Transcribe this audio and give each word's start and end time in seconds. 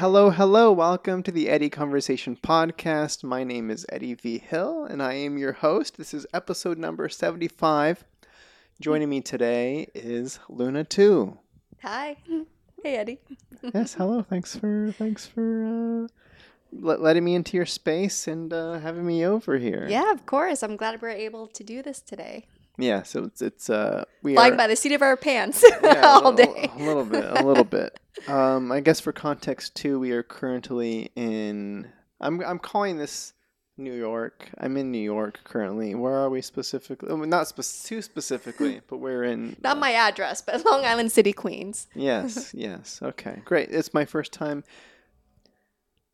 Hello, 0.00 0.30
hello. 0.30 0.72
Welcome 0.72 1.22
to 1.22 1.30
the 1.30 1.48
Eddie 1.48 1.70
Conversation 1.70 2.36
podcast. 2.42 3.22
My 3.22 3.44
name 3.44 3.70
is 3.70 3.86
Eddie 3.88 4.14
Vigil, 4.14 4.84
and 4.84 5.00
I 5.00 5.12
am 5.12 5.38
your 5.38 5.52
host. 5.52 5.96
This 5.96 6.12
is 6.12 6.26
episode 6.34 6.76
number 6.76 7.08
75. 7.08 8.04
Joining 8.80 9.08
me 9.08 9.20
today 9.20 9.86
is 9.94 10.40
Luna 10.48 10.82
Tieu. 10.82 11.38
Hi. 11.82 12.16
Hey, 12.82 12.96
Eddie. 12.96 13.20
Yes, 13.72 13.94
hello. 13.94 14.22
Thanks 14.22 14.56
for 14.56 14.92
thanks 14.98 15.26
for 15.26 16.08
uh, 16.08 16.08
letting 16.72 17.22
me 17.22 17.36
into 17.36 17.56
your 17.56 17.66
space 17.66 18.26
and 18.26 18.52
uh, 18.52 18.80
having 18.80 19.06
me 19.06 19.24
over 19.24 19.56
here. 19.56 19.86
Yeah, 19.88 20.10
of 20.10 20.26
course. 20.26 20.64
I'm 20.64 20.76
glad 20.76 21.00
we're 21.00 21.10
able 21.10 21.46
to 21.46 21.62
do 21.62 21.80
this 21.80 22.00
today. 22.00 22.46
Yeah, 22.80 23.02
so 23.02 23.24
it's 23.24 23.42
it's 23.42 23.70
uh 23.70 24.04
we 24.22 24.34
Flying 24.34 24.54
are 24.54 24.56
by 24.56 24.66
the 24.66 24.76
seat 24.76 24.92
of 24.92 25.02
our 25.02 25.16
pants 25.16 25.64
yeah, 25.82 26.00
all 26.04 26.32
little- 26.32 26.54
day. 26.54 26.70
A 26.76 26.78
little 26.82 27.04
bit, 27.04 27.24
a 27.24 27.44
little 27.44 27.64
bit. 27.64 27.98
Um, 28.28 28.72
I 28.72 28.80
guess 28.80 29.00
for 29.00 29.12
context 29.12 29.74
too, 29.76 29.98
we 29.98 30.12
are 30.12 30.22
currently 30.22 31.10
in. 31.16 31.88
I'm 32.20 32.40
I'm 32.42 32.58
calling 32.58 32.98
this 32.98 33.32
New 33.78 33.94
York. 33.94 34.48
I'm 34.58 34.76
in 34.76 34.90
New 34.90 34.98
York 35.02 35.40
currently. 35.44 35.94
Where 35.94 36.14
are 36.14 36.28
we 36.28 36.42
specifically? 36.42 37.08
Oh, 37.10 37.16
not 37.16 37.48
spe- 37.48 37.86
too 37.86 38.02
specifically, 38.02 38.80
but 38.88 38.98
we're 38.98 39.24
in. 39.24 39.56
Not 39.62 39.78
uh, 39.78 39.80
my 39.80 39.92
address, 39.92 40.42
but 40.42 40.62
Long 40.66 40.84
Island 40.84 41.12
City, 41.12 41.32
Queens. 41.32 41.86
Yes, 41.94 42.52
yes. 42.54 43.00
Okay, 43.02 43.40
great. 43.44 43.70
It's 43.70 43.94
my 43.94 44.04
first 44.04 44.32
time. 44.32 44.64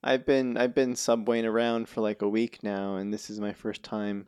I've 0.04 0.24
been 0.24 0.56
I've 0.56 0.74
been 0.74 0.94
subwaying 0.94 1.44
around 1.44 1.88
for 1.88 2.00
like 2.02 2.22
a 2.22 2.28
week 2.28 2.62
now, 2.62 2.96
and 2.96 3.12
this 3.12 3.30
is 3.30 3.40
my 3.40 3.52
first 3.52 3.82
time 3.82 4.26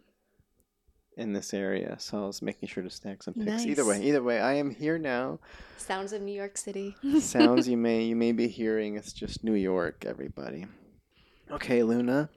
in 1.18 1.32
this 1.32 1.52
area. 1.52 1.96
So 1.98 2.22
I 2.22 2.26
was 2.26 2.40
making 2.40 2.68
sure 2.68 2.82
to 2.82 2.90
snag 2.90 3.22
some 3.22 3.34
pics. 3.34 3.66
Either 3.66 3.84
way, 3.84 4.02
either 4.02 4.22
way, 4.22 4.40
I 4.40 4.54
am 4.54 4.70
here 4.70 4.98
now. 4.98 5.40
Sounds 5.76 6.12
of 6.12 6.22
New 6.22 6.32
York 6.32 6.56
City. 6.56 6.94
Sounds 7.20 7.68
you 7.68 7.76
may 7.88 8.02
you 8.02 8.16
may 8.16 8.32
be 8.32 8.48
hearing. 8.48 8.96
It's 8.96 9.12
just 9.12 9.44
New 9.44 9.54
York, 9.54 10.04
everybody. 10.06 10.66
Okay, 11.50 11.82
Luna. 11.82 12.30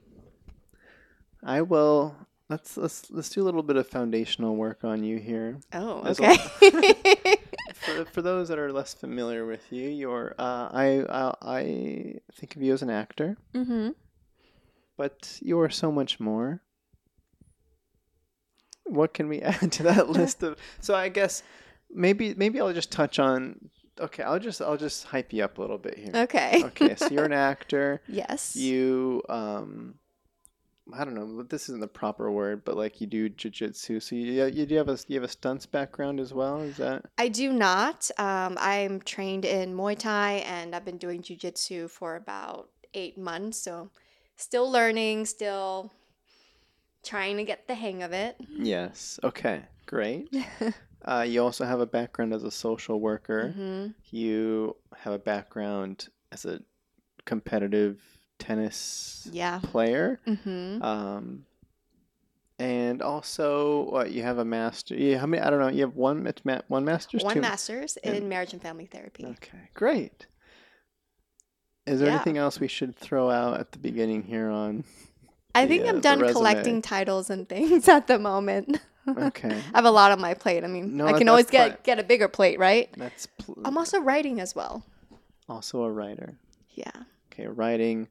I 1.42 1.62
will. 1.62 2.16
Let's 2.48 2.76
let's 2.76 3.10
let's 3.10 3.28
do 3.30 3.42
a 3.42 3.44
little 3.44 3.62
bit 3.62 3.76
of 3.76 3.88
foundational 3.88 4.56
work 4.56 4.84
on 4.84 5.04
you 5.04 5.18
here. 5.18 5.58
Oh, 5.72 6.02
There's 6.02 6.20
okay. 6.20 7.36
For, 7.82 8.04
for 8.04 8.22
those 8.22 8.46
that 8.48 8.60
are 8.60 8.72
less 8.72 8.94
familiar 8.94 9.44
with 9.44 9.72
you, 9.72 9.88
you're 9.88 10.36
uh, 10.38 10.68
I, 10.70 11.04
I 11.08 11.34
I 11.42 12.20
think 12.32 12.54
of 12.54 12.62
you 12.62 12.72
as 12.72 12.82
an 12.82 12.90
actor, 12.90 13.36
mm-hmm. 13.52 13.90
but 14.96 15.38
you 15.42 15.58
are 15.58 15.68
so 15.68 15.90
much 15.90 16.20
more. 16.20 16.62
What 18.84 19.14
can 19.14 19.28
we 19.28 19.40
add 19.42 19.72
to 19.72 19.82
that 19.84 20.08
list 20.08 20.42
of? 20.42 20.58
So 20.80 20.94
I 20.94 21.08
guess 21.08 21.42
maybe 21.92 22.34
maybe 22.34 22.60
I'll 22.60 22.72
just 22.72 22.92
touch 22.92 23.18
on. 23.18 23.70
Okay, 24.00 24.22
I'll 24.22 24.38
just 24.38 24.60
I'll 24.62 24.76
just 24.78 25.04
hype 25.04 25.32
you 25.32 25.44
up 25.44 25.58
a 25.58 25.60
little 25.60 25.78
bit 25.78 25.98
here. 25.98 26.12
Okay. 26.14 26.62
Okay, 26.64 26.94
so 26.96 27.08
you're 27.08 27.24
an 27.26 27.32
actor. 27.52 28.00
yes. 28.08 28.56
You 28.56 29.22
um, 29.28 29.94
I 30.92 31.04
don't 31.04 31.14
know. 31.14 31.42
This 31.44 31.68
isn't 31.68 31.80
the 31.80 31.86
proper 31.86 32.30
word, 32.30 32.64
but 32.64 32.76
like 32.76 33.00
you 33.00 33.06
do 33.06 33.30
jujitsu. 33.30 34.02
So 34.02 34.16
you 34.16 34.44
you 34.46 34.66
do 34.66 34.74
have 34.76 34.88
a 34.88 34.98
you 35.08 35.16
have 35.16 35.24
a 35.24 35.28
stunts 35.28 35.66
background 35.66 36.18
as 36.20 36.32
well. 36.34 36.60
Is 36.60 36.78
that 36.78 37.04
I 37.18 37.28
do 37.28 37.52
not. 37.52 38.10
Um, 38.18 38.56
I'm 38.58 39.00
trained 39.00 39.44
in 39.44 39.74
Muay 39.76 39.96
Thai 39.96 40.42
and 40.46 40.74
I've 40.74 40.84
been 40.84 40.98
doing 40.98 41.22
jujitsu 41.22 41.88
for 41.88 42.16
about 42.16 42.70
eight 42.94 43.16
months. 43.16 43.58
So 43.58 43.90
still 44.36 44.70
learning, 44.70 45.26
still 45.26 45.92
trying 47.02 47.36
to 47.38 47.44
get 47.44 47.66
the 47.68 47.74
hang 47.74 48.02
of 48.02 48.12
it. 48.12 48.36
yes? 48.48 49.18
Okay, 49.24 49.62
great. 49.86 50.32
Uh, 51.04 51.22
you 51.28 51.42
also 51.42 51.64
have 51.64 51.80
a 51.80 51.86
background 51.86 52.32
as 52.32 52.44
a 52.44 52.50
social 52.52 53.00
worker. 53.00 53.48
hmm 53.50 53.88
You 54.16 54.76
have 54.96 55.12
a 55.12 55.18
background 55.18 56.08
as 56.30 56.44
a 56.44 56.60
competitive 57.24 58.00
tennis 58.38 59.28
Yeah. 59.32 59.58
player. 59.64 60.20
hmm 60.24 60.80
Um, 60.80 61.44
and 62.60 63.02
also, 63.02 63.90
what 63.90 64.12
you 64.12 64.22
have 64.22 64.38
a 64.38 64.44
master? 64.44 64.94
You 64.94 65.18
how 65.18 65.26
many? 65.26 65.42
I 65.42 65.50
don't 65.50 65.58
know. 65.58 65.66
You 65.66 65.80
have 65.80 65.96
one. 65.96 66.24
It's 66.28 66.44
ma- 66.44 66.60
one 66.68 66.84
master's. 66.84 67.24
One 67.24 67.34
two? 67.34 67.40
master's 67.40 67.96
and- 67.96 68.14
in 68.14 68.28
marriage 68.28 68.52
and 68.52 68.62
family 68.62 68.86
therapy. 68.86 69.26
Okay, 69.26 69.70
great. 69.74 70.28
Is 71.84 71.98
there 71.98 72.10
Yeah. 72.10 72.14
anything 72.14 72.38
else 72.38 72.60
we 72.60 72.68
should 72.68 72.94
throw 72.94 73.28
out 73.28 73.58
at 73.58 73.72
the 73.72 73.78
beginning 73.80 74.22
here 74.22 74.48
on? 74.48 74.84
I 75.54 75.66
think 75.66 75.82
the, 75.82 75.88
uh, 75.88 75.90
I'm 75.90 75.96
the 75.96 76.02
done 76.02 76.32
collecting 76.32 76.82
titles 76.82 77.30
and 77.30 77.48
things 77.48 77.88
at 77.96 78.06
the 78.06 78.18
moment. 78.18 78.80
Okay, 79.08 79.48
I 79.74 79.76
have 79.76 79.84
a 79.84 79.90
lot 79.90 80.12
on 80.12 80.20
my 80.20 80.34
plate. 80.34 80.64
I 80.64 80.66
mean, 80.68 80.96
No, 80.96 81.06
I 81.06 81.18
can 81.18 81.28
always 81.28 81.50
get 81.50 81.68
fine. 81.70 81.78
get 81.82 81.98
a 81.98 82.02
bigger 82.04 82.28
plate, 82.28 82.58
right? 82.58 82.88
that's 82.96 83.26
pl- 83.26 83.58
I'm 83.64 83.76
also 83.76 84.00
writing 84.00 84.40
as 84.40 84.54
well. 84.54 84.84
also 85.48 85.82
a 85.82 85.90
writer. 85.90 86.38
Yeah. 86.70 86.90
Okay, 87.32 87.46
writing, 87.48 88.08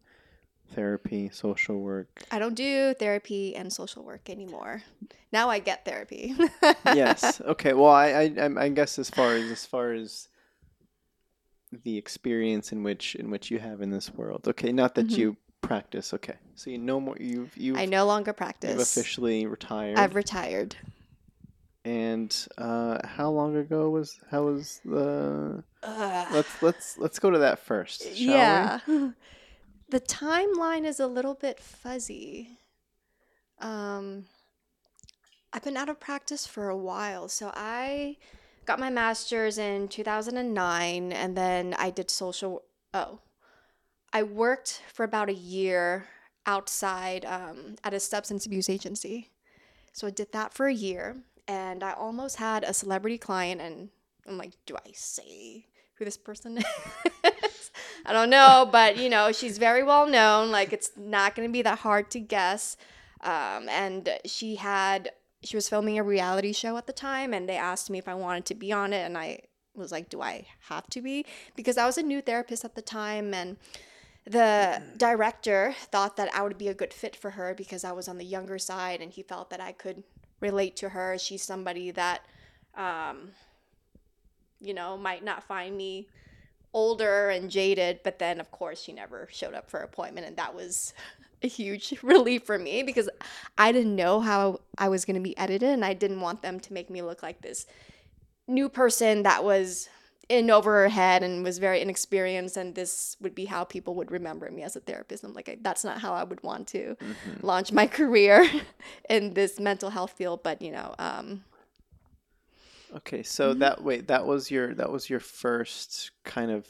therapy, 0.74 1.30
social 1.34 1.80
work. 1.80 2.24
I 2.32 2.40
don't 2.40 2.56
do 2.56 2.94
therapy 2.96 3.56
and 3.56 3.72
social 3.72 4.04
work 4.04 4.30
anymore. 4.30 4.84
Now 5.32 5.50
I 5.50 5.60
get 5.60 5.86
therapy. 5.86 6.36
yes. 6.86 7.40
Okay. 7.42 7.74
Well, 7.74 7.92
I, 7.92 8.08
I 8.08 8.24
I'm- 8.38 8.74
guess 8.74 9.00
as 9.00 9.10
far 9.10 9.34
as 9.36 9.50
as 9.52 9.66
far 9.66 9.94
as 9.94 10.28
the 11.72 11.98
experience 11.98 12.72
in 12.74 12.84
which 12.84 13.16
in 13.16 13.30
which 13.32 13.50
you 13.50 13.60
have 13.60 13.82
in 13.82 13.92
this 13.92 14.14
world. 14.14 14.48
Okay, 14.48 14.72
not 14.74 14.96
that 14.96 15.08
Mhm. 15.08 15.18
you 15.18 15.38
practice. 15.62 16.14
Okay, 16.14 16.36
so 16.56 16.70
you 16.70 16.78
know 16.78 17.00
more. 17.00 17.18
You've 17.20 17.56
you've 17.58 17.78
I 17.78 17.86
no 17.86 18.06
longer 18.06 18.34
practice. 18.34 18.72
you've 18.72 18.80
officially 18.82 19.46
retired. 19.46 19.98
I've 19.98 20.16
retired. 20.16 20.76
and 21.86 22.36
uh, 22.58 23.00
how 23.08 23.30
long 23.30 23.56
ago 23.56 23.90
was 23.90 24.20
how 24.30 24.44
was 24.44 24.82
the? 24.86 25.64
Ugh. 25.84 26.28
Let's 26.32 26.62
let's 26.62 26.98
let's 26.98 27.20
go 27.20 27.32
to 27.32 27.40
that 27.40 27.60
first. 27.60 28.02
Shall 28.02 28.12
we? 28.12 28.26
yeah. 28.26 28.80
The 29.90 30.00
timeline 30.00 30.86
is 30.86 31.02
a 31.02 31.08
little 31.08 31.34
bit 31.34 31.60
fuzzy. 31.60 32.60
Um, 33.60 34.24
I've 35.52 35.64
been 35.64 35.76
out 35.76 35.90
of 35.90 36.00
practice 36.00 36.48
for 36.48 36.70
a 36.70 36.78
while. 36.78 37.28
So 37.28 37.52
I 37.54 38.16
got 38.66 38.80
my 38.80 38.90
master's 38.90 39.58
in 39.58 39.90
2009 39.90 41.12
and 41.12 41.36
then 41.36 41.76
I 41.78 41.90
did 41.90 42.10
social 42.10 42.64
oh. 42.94 43.20
I 44.14 44.24
worked 44.24 44.82
for 44.94 45.04
about 45.04 45.30
a 45.30 45.34
year 45.34 46.06
outside 46.46 47.26
um, 47.26 47.76
at 47.84 47.94
a 47.94 48.00
substance 48.00 48.46
abuse 48.46 48.70
agency. 48.70 49.30
So 49.94 50.08
I 50.08 50.10
did 50.10 50.32
that 50.32 50.54
for 50.54 50.68
a 50.68 50.74
year 50.74 51.18
and 51.48 51.84
I 51.84 51.94
almost 51.94 52.38
had 52.38 52.64
a 52.64 52.74
celebrity 52.74 53.18
client 53.18 53.62
and 53.62 53.90
I'm 54.28 54.38
like, 54.38 54.52
do 54.66 54.76
I 54.76 54.92
say 54.94 55.66
who 55.96 56.06
this 56.06 56.18
person 56.18 56.58
is? 57.24 57.72
I 58.06 58.14
don't 58.14 58.30
know, 58.30 58.68
but 58.72 58.98
you 58.98 59.10
know, 59.10 59.32
she's 59.32 59.58
very 59.58 59.84
well 59.84 60.08
known. 60.08 60.52
Like 60.52 60.74
it's 60.74 60.92
not 60.98 61.36
going 61.36 61.48
to 61.48 61.52
be 61.52 61.62
that 61.62 61.80
hard 61.80 62.10
to 62.12 62.20
guess. 62.20 62.78
Um, 63.22 63.70
and 63.70 64.10
she 64.26 64.56
had 64.56 65.12
she 65.44 65.58
was 65.58 65.70
filming 65.70 65.98
a 65.98 66.04
reality 66.04 66.54
show 66.54 66.78
at 66.78 66.88
the 66.88 66.94
time, 66.94 67.34
and 67.34 67.50
they 67.50 67.58
asked 67.58 67.90
me 67.90 67.98
if 67.98 68.08
I 68.08 68.14
wanted 68.14 68.46
to 68.46 68.56
be 68.56 68.72
on 68.72 68.94
it, 68.94 69.06
and 69.06 69.18
I 69.18 69.42
was 69.76 69.92
like, 69.92 70.10
"Do 70.10 70.22
I 70.22 70.46
have 70.70 70.88
to 70.92 71.02
be?" 71.02 71.26
Because 71.56 71.78
I 71.78 71.86
was 71.86 71.98
a 71.98 72.04
new 72.04 72.22
therapist 72.22 72.66
at 72.66 72.76
the 72.76 72.82
time, 72.82 73.34
and 73.34 73.58
the 74.26 74.82
director 74.98 75.74
thought 75.78 76.18
that 76.18 76.34
I 76.34 76.44
would 76.44 76.58
be 76.58 76.68
a 76.68 76.74
good 76.74 76.94
fit 76.94 77.16
for 77.16 77.32
her 77.32 77.54
because 77.56 77.84
I 77.84 77.92
was 77.92 78.08
on 78.08 78.18
the 78.18 78.26
younger 78.26 78.60
side, 78.60 79.02
and 79.02 79.12
he 79.12 79.24
felt 79.24 79.50
that 79.50 79.62
I 79.62 79.72
could 79.72 80.04
relate 80.40 80.76
to 80.78 80.90
her. 80.90 81.18
She's 81.18 81.44
somebody 81.44 81.92
that, 81.92 82.22
um, 82.76 83.32
you 84.60 84.74
know, 84.74 84.98
might 84.98 85.24
not 85.24 85.44
find 85.44 85.76
me 85.76 86.08
older 86.74 87.30
and 87.30 87.50
jaded, 87.50 88.00
but 88.04 88.20
then 88.20 88.40
of 88.40 88.50
course 88.52 88.82
she 88.82 88.94
never 88.94 89.28
showed 89.32 89.54
up 89.54 89.70
for 89.70 89.80
appointment, 89.80 90.28
and 90.28 90.38
that 90.38 90.56
was 90.56 90.94
a 91.44 91.48
huge 91.48 91.96
relief 92.04 92.44
for 92.44 92.60
me 92.60 92.84
because 92.84 93.10
I 93.58 93.72
didn't 93.72 93.96
know 93.96 94.20
how 94.20 94.62
I 94.78 94.90
was 94.90 95.06
going 95.06 95.16
to 95.16 95.22
be 95.22 95.38
edited, 95.38 95.70
and 95.70 95.84
I 95.84 95.94
didn't 95.94 96.22
want 96.22 96.42
them 96.42 96.60
to 96.60 96.74
make 96.74 96.90
me 96.90 97.02
look 97.02 97.24
like 97.24 97.42
this 97.42 97.66
new 98.48 98.70
person 98.70 99.24
that 99.24 99.44
was 99.44 99.90
in 100.30 100.50
over 100.50 100.82
her 100.84 100.90
head 100.90 101.24
and 101.24 101.44
was 101.44 101.58
very 101.60 101.82
inexperienced, 101.82 102.56
and 102.58 102.76
this 102.76 103.18
would 103.20 103.36
be 103.36 103.46
how 103.46 103.64
people 103.64 103.96
would 103.96 104.12
remember 104.12 104.50
me 104.50 104.64
as 104.64 104.76
a 104.76 104.80
therapist. 104.80 105.24
I'm 105.24 105.34
like, 105.34 105.50
I- 105.50 105.58
that's 105.62 105.84
not 105.84 106.00
how 106.00 106.14
I 106.14 106.24
would 106.24 106.42
want 106.44 106.68
to 106.70 106.96
Mhm. 107.02 107.44
launch 107.44 107.72
my 107.72 107.88
career 108.00 108.50
in 109.10 109.34
this 109.34 109.60
mental 109.60 109.90
health 109.90 110.12
field, 110.14 110.44
but 110.44 110.62
you 110.62 110.72
know, 110.72 110.96
um, 111.00 111.44
Okay, 112.94 113.24
so 113.24 113.54
Mhm. 113.54 113.60
that 113.60 113.84
wait, 113.84 114.08
that 114.08 114.26
was 114.26 114.52
your 114.52 114.74
that 114.76 114.92
was 114.92 115.10
your 115.10 115.22
first 115.22 116.12
kind 116.26 116.52
of 116.52 116.68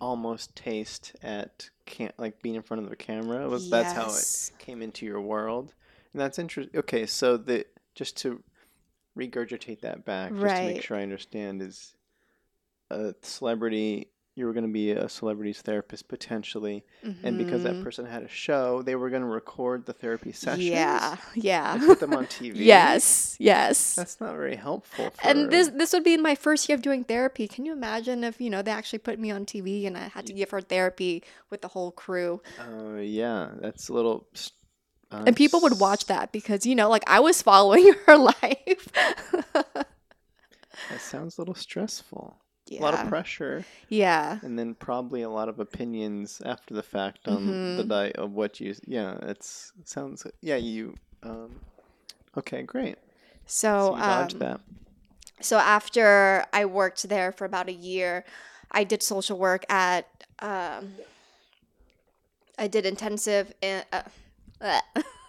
almost 0.00 0.56
taste 0.56 1.14
at 1.22 1.70
can't 1.86 2.18
like 2.18 2.42
being 2.42 2.54
in 2.56 2.62
front 2.62 2.82
of 2.82 2.90
the 2.90 2.96
camera. 2.96 3.48
Was 3.48 3.68
that's 3.70 3.92
how 3.92 4.14
it 4.14 4.26
came 4.58 4.82
into 4.82 5.06
your 5.06 5.20
world, 5.20 5.74
and 6.12 6.20
that's 6.20 6.38
interesting. 6.38 6.76
Okay, 6.78 7.06
so 7.06 7.36
the 7.36 7.66
just 7.94 8.16
to 8.18 8.42
regurgitate 9.16 9.80
that 9.82 10.04
back, 10.04 10.32
just 10.32 10.56
to 10.56 10.64
make 10.64 10.82
sure 10.82 10.96
I 10.96 11.02
understand, 11.02 11.62
is 11.62 11.94
a 12.90 13.14
celebrity 13.22 14.08
you 14.36 14.46
were 14.46 14.52
going 14.54 14.64
to 14.66 14.72
be 14.72 14.92
a 14.92 15.08
celebrity's 15.08 15.60
therapist 15.60 16.08
potentially, 16.08 16.84
and 17.02 17.36
because 17.36 17.64
that 17.64 17.74
Mhm. 17.74 17.82
person 17.82 18.06
had 18.06 18.22
a 18.22 18.28
show, 18.28 18.80
they 18.80 18.94
were 18.94 19.10
going 19.10 19.20
to 19.22 19.28
record 19.28 19.84
the 19.84 19.92
therapy 19.92 20.32
sessions. 20.32 20.64
Yeah, 20.64 21.16
yeah. 21.34 21.74
and 21.74 21.82
put 21.82 22.00
them 22.00 22.14
on 22.14 22.26
TV. 22.38 22.54
yes, 22.56 23.36
yes. 23.40 23.96
that's 23.96 24.18
not 24.20 24.32
very 24.36 24.56
helpful. 24.56 25.10
And 25.24 25.50
this 25.50 25.68
this 25.68 25.92
would 25.92 26.04
be 26.04 26.16
my 26.16 26.36
first 26.36 26.68
year 26.68 26.76
of 26.76 26.80
doing 26.82 27.04
therapy. 27.04 27.48
Can 27.48 27.66
you 27.66 27.72
imagine 27.72 28.22
if 28.24 28.40
you 28.40 28.48
know 28.48 28.62
they 28.62 28.70
actually 28.70 29.00
put 29.00 29.18
me 29.18 29.30
on 29.30 29.44
TV 29.44 29.84
and 29.86 29.98
I 29.98 30.08
had 30.08 30.26
to 30.26 30.32
give 30.32 30.50
her 30.50 30.60
therapy 30.62 31.22
with 31.50 31.60
the 31.60 31.68
whole 31.68 31.90
crew, 31.90 32.40
Uh, 32.58 32.94
yeah, 33.00 33.50
that's 33.60 33.88
a 33.88 33.92
little. 33.92 34.28
Uh, 35.10 35.24
and 35.26 35.36
people 35.36 35.60
would 35.60 35.80
watch 35.80 36.06
that 36.06 36.30
because 36.32 36.64
you 36.64 36.76
know, 36.76 36.88
like 36.88 37.02
I 37.08 37.18
was 37.20 37.42
following 37.50 37.92
her 38.06 38.16
life. 38.32 38.88
That 39.52 41.00
sounds 41.00 41.36
a 41.36 41.40
little 41.42 41.56
stressful. 41.56 42.38
Yeah, 42.70 42.80
A 42.80 42.82
lot 42.82 42.94
of 42.94 43.08
pressure, 43.08 43.64
yeah, 43.90 44.38
and 44.42 44.58
then 44.58 44.74
probably 44.74 45.20
a 45.22 45.28
lot 45.28 45.48
of 45.50 45.58
opinions 45.60 46.40
after 46.44 46.72
the 46.72 46.82
fact 46.82 47.28
on 47.28 47.58
the 47.76 47.84
Mhm. 47.84 47.88
diet 47.88 48.16
of 48.16 48.32
what 48.32 48.60
you. 48.60 48.74
Yeah, 48.86 49.18
it's 49.22 49.72
it 49.78 49.88
sounds. 49.88 50.26
Yeah, 50.40 50.56
you. 50.56 50.94
Um, 51.22 51.60
okay, 52.38 52.62
great. 52.62 52.96
So, 53.46 53.94
So 53.94 53.94
um, 53.96 54.28
that. 54.38 54.60
so 55.40 55.58
after 55.58 56.46
I 56.52 56.64
worked 56.64 57.08
there 57.08 57.32
for 57.32 57.44
about 57.44 57.68
a 57.68 57.72
year, 57.74 58.24
I 58.70 58.84
did 58.84 59.02
social 59.02 59.36
work 59.38 59.64
at. 59.70 60.06
Um, 60.38 60.94
I 62.58 62.68
did 62.68 62.86
intensive. 62.86 63.52
In, 63.60 63.82
uh, 63.92 64.02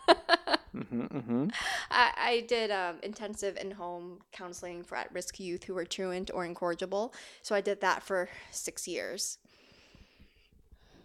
hmm 0.73 1.05
hmm 1.05 1.47
I, 1.89 2.11
I 2.17 2.45
did 2.47 2.71
um, 2.71 2.97
intensive 3.03 3.57
in-home 3.57 4.19
counseling 4.31 4.83
for 4.83 4.95
at-risk 4.97 5.39
youth 5.39 5.65
who 5.65 5.73
were 5.73 5.85
truant 5.85 6.31
or 6.33 6.45
incorrigible. 6.45 7.13
So 7.41 7.55
I 7.55 7.61
did 7.61 7.81
that 7.81 8.03
for 8.03 8.29
six 8.51 8.87
years. 8.87 9.37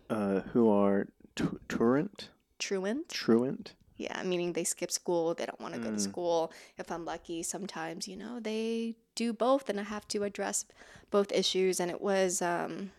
Uh, 0.09 0.41
who 0.53 0.71
are 0.71 1.09
tu- 1.35 1.59
truant? 1.69 2.31
Truant, 2.59 3.09
Truant. 3.09 3.75
yeah, 3.97 4.23
meaning 4.23 4.53
they 4.53 4.65
skip 4.65 4.91
school, 4.91 5.35
they 5.35 5.45
don't 5.45 5.61
want 5.61 5.75
to 5.75 5.81
go 5.81 5.91
to 5.91 5.97
Mm. 5.97 6.01
school. 6.01 6.53
If 6.79 6.91
I'm 6.91 7.05
lucky, 7.05 7.43
sometimes 7.43 8.07
you 8.09 8.17
know 8.17 8.41
they 8.41 8.95
do 9.15 9.33
both, 9.33 9.69
and 9.69 9.79
I 9.81 9.83
have 9.83 10.07
to 10.09 10.23
address 10.23 10.65
both 11.11 11.33
issues. 11.33 11.81
And 11.81 11.91
it 11.91 12.01
was 12.01 12.41
um, 12.41 12.93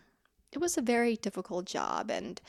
it 0.52 0.58
was 0.58 0.76
a 0.78 0.82
very 0.82 1.16
difficult 1.16 1.64
job, 1.64 2.10
and 2.10 2.40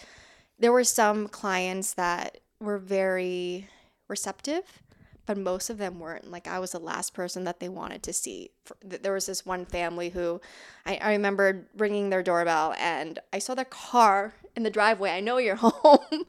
there 0.59 0.71
were 0.73 0.83
some 0.83 1.27
clients 1.29 1.93
that 1.93 2.39
were 2.59 2.77
very 2.77 3.67
receptive 4.09 4.81
but 5.29 5.37
most 5.37 5.69
of 5.69 5.77
them 5.77 5.99
weren't. 5.99 6.31
Like 6.31 6.47
i 6.47 6.57
was 6.57 6.71
the 6.71 6.79
last 6.79 7.13
person 7.13 7.43
that 7.43 7.59
they 7.59 7.69
wanted 7.69 8.01
to 8.01 8.13
see. 8.13 8.49
There 8.83 9.13
was 9.13 9.27
this 9.27 9.45
one 9.45 9.63
family 9.63 10.09
who 10.09 10.41
I, 10.87 10.97
I 10.99 11.11
remember 11.11 11.67
ringing 11.77 12.09
their 12.09 12.23
doorbell 12.23 12.73
and 12.79 13.19
i 13.31 13.37
saw 13.37 13.53
their 13.53 13.65
car 13.65 14.33
in 14.55 14.63
the 14.63 14.71
driveway. 14.71 15.11
I 15.11 15.19
know 15.19 15.37
you're 15.37 15.55
home. 15.59 16.25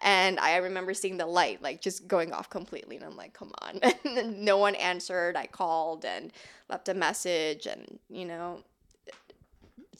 And 0.00 0.40
i 0.40 0.56
remember 0.56 0.94
seeing 0.94 1.16
the 1.16 1.26
light 1.26 1.62
like 1.62 1.80
just 1.80 2.08
going 2.08 2.32
off 2.32 2.50
completely. 2.50 2.96
And 2.96 3.04
i'm 3.04 3.16
like 3.16 3.34
come 3.34 3.52
on. 3.62 3.80
No 4.34 4.56
one 4.56 4.74
answered. 4.74 5.36
I 5.36 5.46
called 5.46 6.04
and 6.04 6.32
left 6.68 6.88
a 6.88 6.94
message 6.94 7.66
and 7.66 8.00
you 8.08 8.24
know 8.24 8.64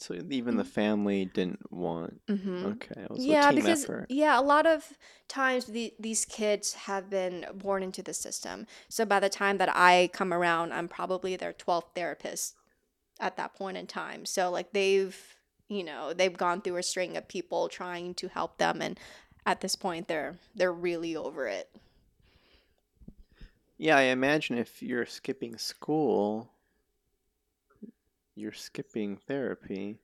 So 0.01 0.15
even 0.29 0.57
the 0.57 0.63
family 0.63 1.25
didn't 1.25 1.71
want. 1.71 2.21
mhm. 2.27 2.71
Okay, 2.73 3.05
yeah 3.17 3.51
because 3.51 3.83
effort. 3.83 4.07
yeah 4.09 4.39
a 4.39 4.41
lot 4.41 4.65
of 4.65 4.97
times 5.27 5.65
the, 5.65 5.93
these 5.99 6.25
kids 6.25 6.73
have 6.73 7.09
been 7.09 7.45
born 7.53 7.83
into 7.83 8.01
the 8.01 8.13
system 8.13 8.65
so 8.89 9.05
by 9.05 9.19
the 9.19 9.29
time 9.29 9.57
that 9.57 9.69
i 9.73 10.09
come 10.13 10.33
around 10.33 10.73
i'm 10.73 10.87
probably 10.87 11.35
their 11.35 11.53
12th 11.53 11.93
therapist 11.95 12.55
at 13.19 13.37
that 13.37 13.53
point 13.53 13.77
in 13.77 13.85
time 13.87 14.25
so 14.25 14.49
like 14.49 14.71
they've 14.73 15.35
you 15.67 15.83
know 15.83 16.13
they've 16.13 16.37
gone 16.37 16.61
through 16.61 16.77
a 16.77 16.83
string 16.83 17.15
of 17.17 17.27
people 17.27 17.67
trying 17.69 18.13
to 18.13 18.27
help 18.29 18.57
them 18.57 18.81
and 18.81 18.99
at 19.45 19.61
this 19.61 19.75
point 19.75 20.07
they're 20.07 20.35
they're 20.55 20.73
really 20.73 21.15
over 21.15 21.47
it 21.47 21.69
Yeah, 23.77 23.97
I 23.97 24.03
imagine 24.03 24.57
if 24.57 24.81
you're 24.83 25.05
skipping 25.05 25.57
school, 25.57 26.51
you're 28.41 28.51
skipping 28.51 29.15
therapy. 29.27 29.99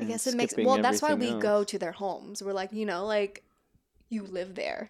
i 0.00 0.04
guess 0.04 0.26
it 0.26 0.34
makes 0.36 0.54
well 0.56 0.82
that's 0.82 1.00
why 1.02 1.14
we 1.14 1.26
everything 1.26 1.40
go 1.40 1.64
to 1.64 1.78
their 1.78 1.92
homes 1.92 2.42
we're 2.42 2.52
like 2.52 2.72
you 2.72 2.86
know 2.86 3.06
like 3.06 3.42
you 4.10 4.22
live 4.24 4.54
there 4.54 4.88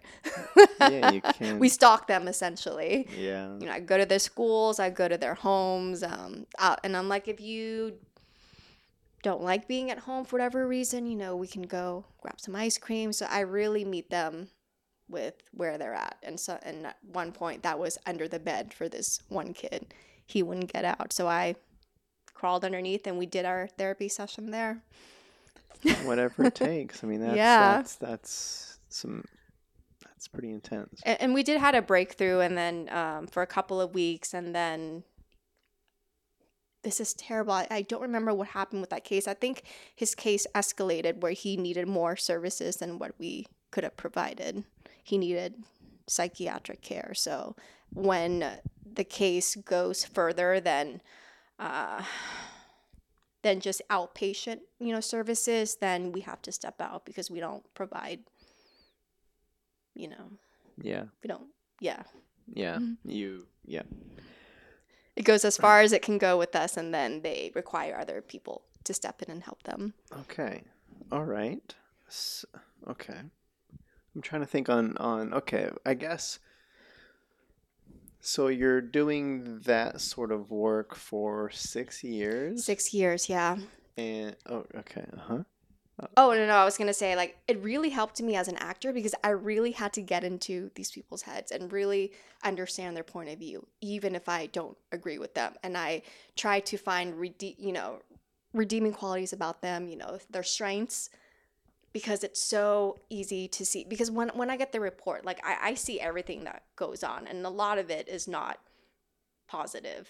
Yeah, 0.79 1.11
you 1.11 1.21
can. 1.37 1.59
we 1.59 1.67
stalk 1.69 2.07
them 2.07 2.27
essentially 2.27 3.07
Yeah. 3.17 3.53
you 3.59 3.65
know, 3.67 3.73
I 3.73 3.81
go 3.81 3.97
to 3.97 4.05
their 4.05 4.19
schools, 4.19 4.79
I 4.79 4.89
go 4.89 5.07
to 5.09 5.17
their 5.17 5.35
homes, 5.35 6.03
um, 6.03 6.45
out, 6.57 6.79
and 6.85 6.95
I'm 6.95 7.09
like, 7.09 7.27
if 7.27 7.41
you 7.41 7.95
don't 9.21 9.43
like 9.43 9.67
being 9.67 9.91
at 9.91 9.99
home 9.99 10.23
for 10.23 10.37
whatever 10.37 10.65
reason, 10.65 11.05
you 11.05 11.17
know, 11.17 11.35
we 11.35 11.47
can 11.47 11.63
go 11.63 12.05
grab 12.21 12.39
some 12.39 12.55
ice 12.55 12.77
cream. 12.77 13.11
So 13.11 13.25
I 13.29 13.41
really 13.41 13.83
meet 13.83 14.09
them 14.09 14.47
with 15.09 15.33
where 15.51 15.77
they're 15.77 15.93
at. 15.95 16.15
And 16.23 16.39
so, 16.39 16.57
and 16.63 16.85
at 16.85 16.97
one 17.11 17.33
point, 17.33 17.63
that 17.63 17.77
was 17.77 17.97
under 18.05 18.27
the 18.29 18.39
bed 18.39 18.73
for 18.73 18.87
this 18.87 19.19
one 19.27 19.53
kid. 19.53 19.93
He 20.25 20.41
wouldn't 20.43 20.71
get 20.71 20.85
out, 20.85 21.11
so 21.11 21.27
I 21.27 21.55
crawled 22.39 22.63
underneath, 22.63 23.05
and 23.05 23.17
we 23.17 23.25
did 23.25 23.43
our 23.45 23.67
therapy 23.77 24.07
session 24.07 24.51
there. 24.51 24.81
Whatever 26.03 26.45
it 26.45 26.55
takes. 26.69 27.03
I 27.03 27.07
mean, 27.07 27.19
that's 27.21 27.35
Yeah. 27.35 27.73
that's 27.77 27.95
that's 27.95 28.77
some 28.89 29.25
that's 30.03 30.27
pretty 30.27 30.51
intense. 30.51 31.01
and, 31.05 31.21
and 31.21 31.33
we 31.33 31.43
did 31.43 31.59
had 31.59 31.75
a 31.75 31.81
breakthrough 31.81 32.39
and 32.39 32.57
then 32.57 32.89
um, 32.89 33.27
for 33.27 33.41
a 33.43 33.47
couple 33.47 33.79
of 33.79 33.93
weeks 33.93 34.33
and 34.33 34.53
then 34.55 35.03
this 36.83 36.99
is 36.99 37.13
terrible 37.13 37.53
I, 37.53 37.67
I 37.71 37.81
don't 37.83 38.01
remember 38.01 38.33
what 38.33 38.49
happened 38.49 38.81
with 38.81 38.89
that 38.89 39.03
case 39.05 39.27
i 39.29 39.33
think 39.33 39.63
his 39.95 40.15
case 40.15 40.45
escalated 40.55 41.21
where 41.21 41.31
he 41.31 41.55
needed 41.55 41.87
more 41.87 42.15
services 42.17 42.77
than 42.77 42.99
what 42.99 43.13
we 43.17 43.45
could 43.71 43.83
have 43.85 43.95
provided 43.95 44.63
he 45.03 45.17
needed 45.17 45.63
psychiatric 46.07 46.81
care 46.81 47.13
so 47.13 47.55
when 47.93 48.45
the 48.93 49.03
case 49.05 49.55
goes 49.55 50.03
further 50.03 50.59
than 50.59 50.99
uh, 51.59 52.03
than 53.41 53.59
just 53.59 53.81
outpatient 53.89 54.59
you 54.79 54.91
know 54.93 55.01
services 55.01 55.77
then 55.81 56.11
we 56.11 56.21
have 56.21 56.41
to 56.41 56.51
step 56.51 56.79
out 56.81 57.05
because 57.05 57.29
we 57.31 57.39
don't 57.39 57.63
provide 57.73 58.19
you 59.95 60.07
know 60.07 60.31
Yeah. 60.81 61.05
we 61.23 61.27
don't 61.27 61.47
yeah 61.81 62.03
Yeah. 62.53 62.77
Mhm. 62.79 62.97
You 63.05 63.47
yeah. 63.65 63.83
it 65.15 65.23
goes 65.23 65.45
as 65.45 65.57
far 65.57 65.81
as 65.81 65.91
it 65.91 66.01
can 66.01 66.17
go 66.17 66.37
with 66.37 66.55
us 66.55 66.77
and 66.77 66.93
then 66.93 67.21
they 67.21 67.51
require 67.55 67.97
other 67.99 68.21
people 68.21 68.63
to 68.85 68.93
step 68.93 69.21
in 69.21 69.29
and 69.31 69.43
help 69.43 69.63
them 69.63 69.93
Okay. 70.21 70.63
All 71.11 71.25
right. 71.25 71.75
S 72.07 72.45
okay. 72.87 73.21
I'm 74.15 74.21
trying 74.21 74.41
to 74.41 74.47
think 74.47 74.69
on 74.69 74.97
on 74.97 75.33
okay, 75.33 75.69
I 75.85 75.93
guess 75.93 76.39
so 78.19 78.47
you're 78.47 78.81
doing 78.81 79.59
that 79.65 80.01
sort 80.01 80.31
of 80.31 80.51
work 80.51 80.95
for 80.95 81.49
6 81.51 82.03
years? 82.03 82.65
Six 82.65 82.93
years 82.93 83.29
yeah. 83.29 83.57
And 83.97 84.35
oh 84.47 84.65
okay, 84.75 85.05
uh-huh. 85.13 85.43
oh 86.15 86.31
no 86.31 86.47
no 86.47 86.55
i 86.55 86.63
was 86.63 86.77
gonna 86.77 86.93
say 86.93 87.15
like 87.17 87.37
it 87.49 87.61
really 87.61 87.89
helped 87.89 88.21
me 88.21 88.37
as 88.37 88.47
an 88.47 88.55
actor 88.57 88.93
because 88.93 89.13
i 89.25 89.29
really 89.29 89.71
had 89.71 89.91
to 89.91 90.01
get 90.01 90.23
into 90.23 90.71
these 90.75 90.89
people's 90.91 91.21
heads 91.21 91.51
and 91.51 91.73
really 91.73 92.13
understand 92.45 92.95
their 92.95 93.03
point 93.03 93.29
of 93.29 93.37
view 93.37 93.65
even 93.81 94.15
if 94.15 94.29
i 94.29 94.45
don't 94.47 94.77
agree 94.93 95.17
with 95.17 95.33
them. 95.33 95.53
And 95.63 95.77
i 95.77 96.01
try 96.37 96.61
to 96.61 96.77
find 96.77 97.19
rede- 97.19 97.55
you 97.57 97.73
know 97.73 97.99
redeeming 98.53 98.93
qualities 98.93 99.33
about 99.33 99.61
them 99.61 99.89
you 99.89 99.97
know 99.97 100.17
their 100.29 100.43
strengths 100.43 101.09
because 101.93 102.23
it's 102.23 102.41
so 102.41 102.97
easy 103.09 103.47
to 103.47 103.65
see 103.65 103.83
because 103.83 104.11
when 104.11 104.29
when 104.29 104.49
i 104.49 104.57
get 104.57 104.71
the 104.71 104.79
report 104.79 105.25
like 105.25 105.39
i, 105.43 105.57
I 105.69 105.73
see 105.73 105.99
everything 105.99 106.43
that 106.43 106.63
goes 106.75 107.03
on 107.03 107.27
and 107.27 107.45
a 107.45 107.49
lot 107.49 107.77
of 107.77 107.89
it 107.89 108.07
is 108.07 108.27
not 108.27 108.59
positive. 109.47 110.07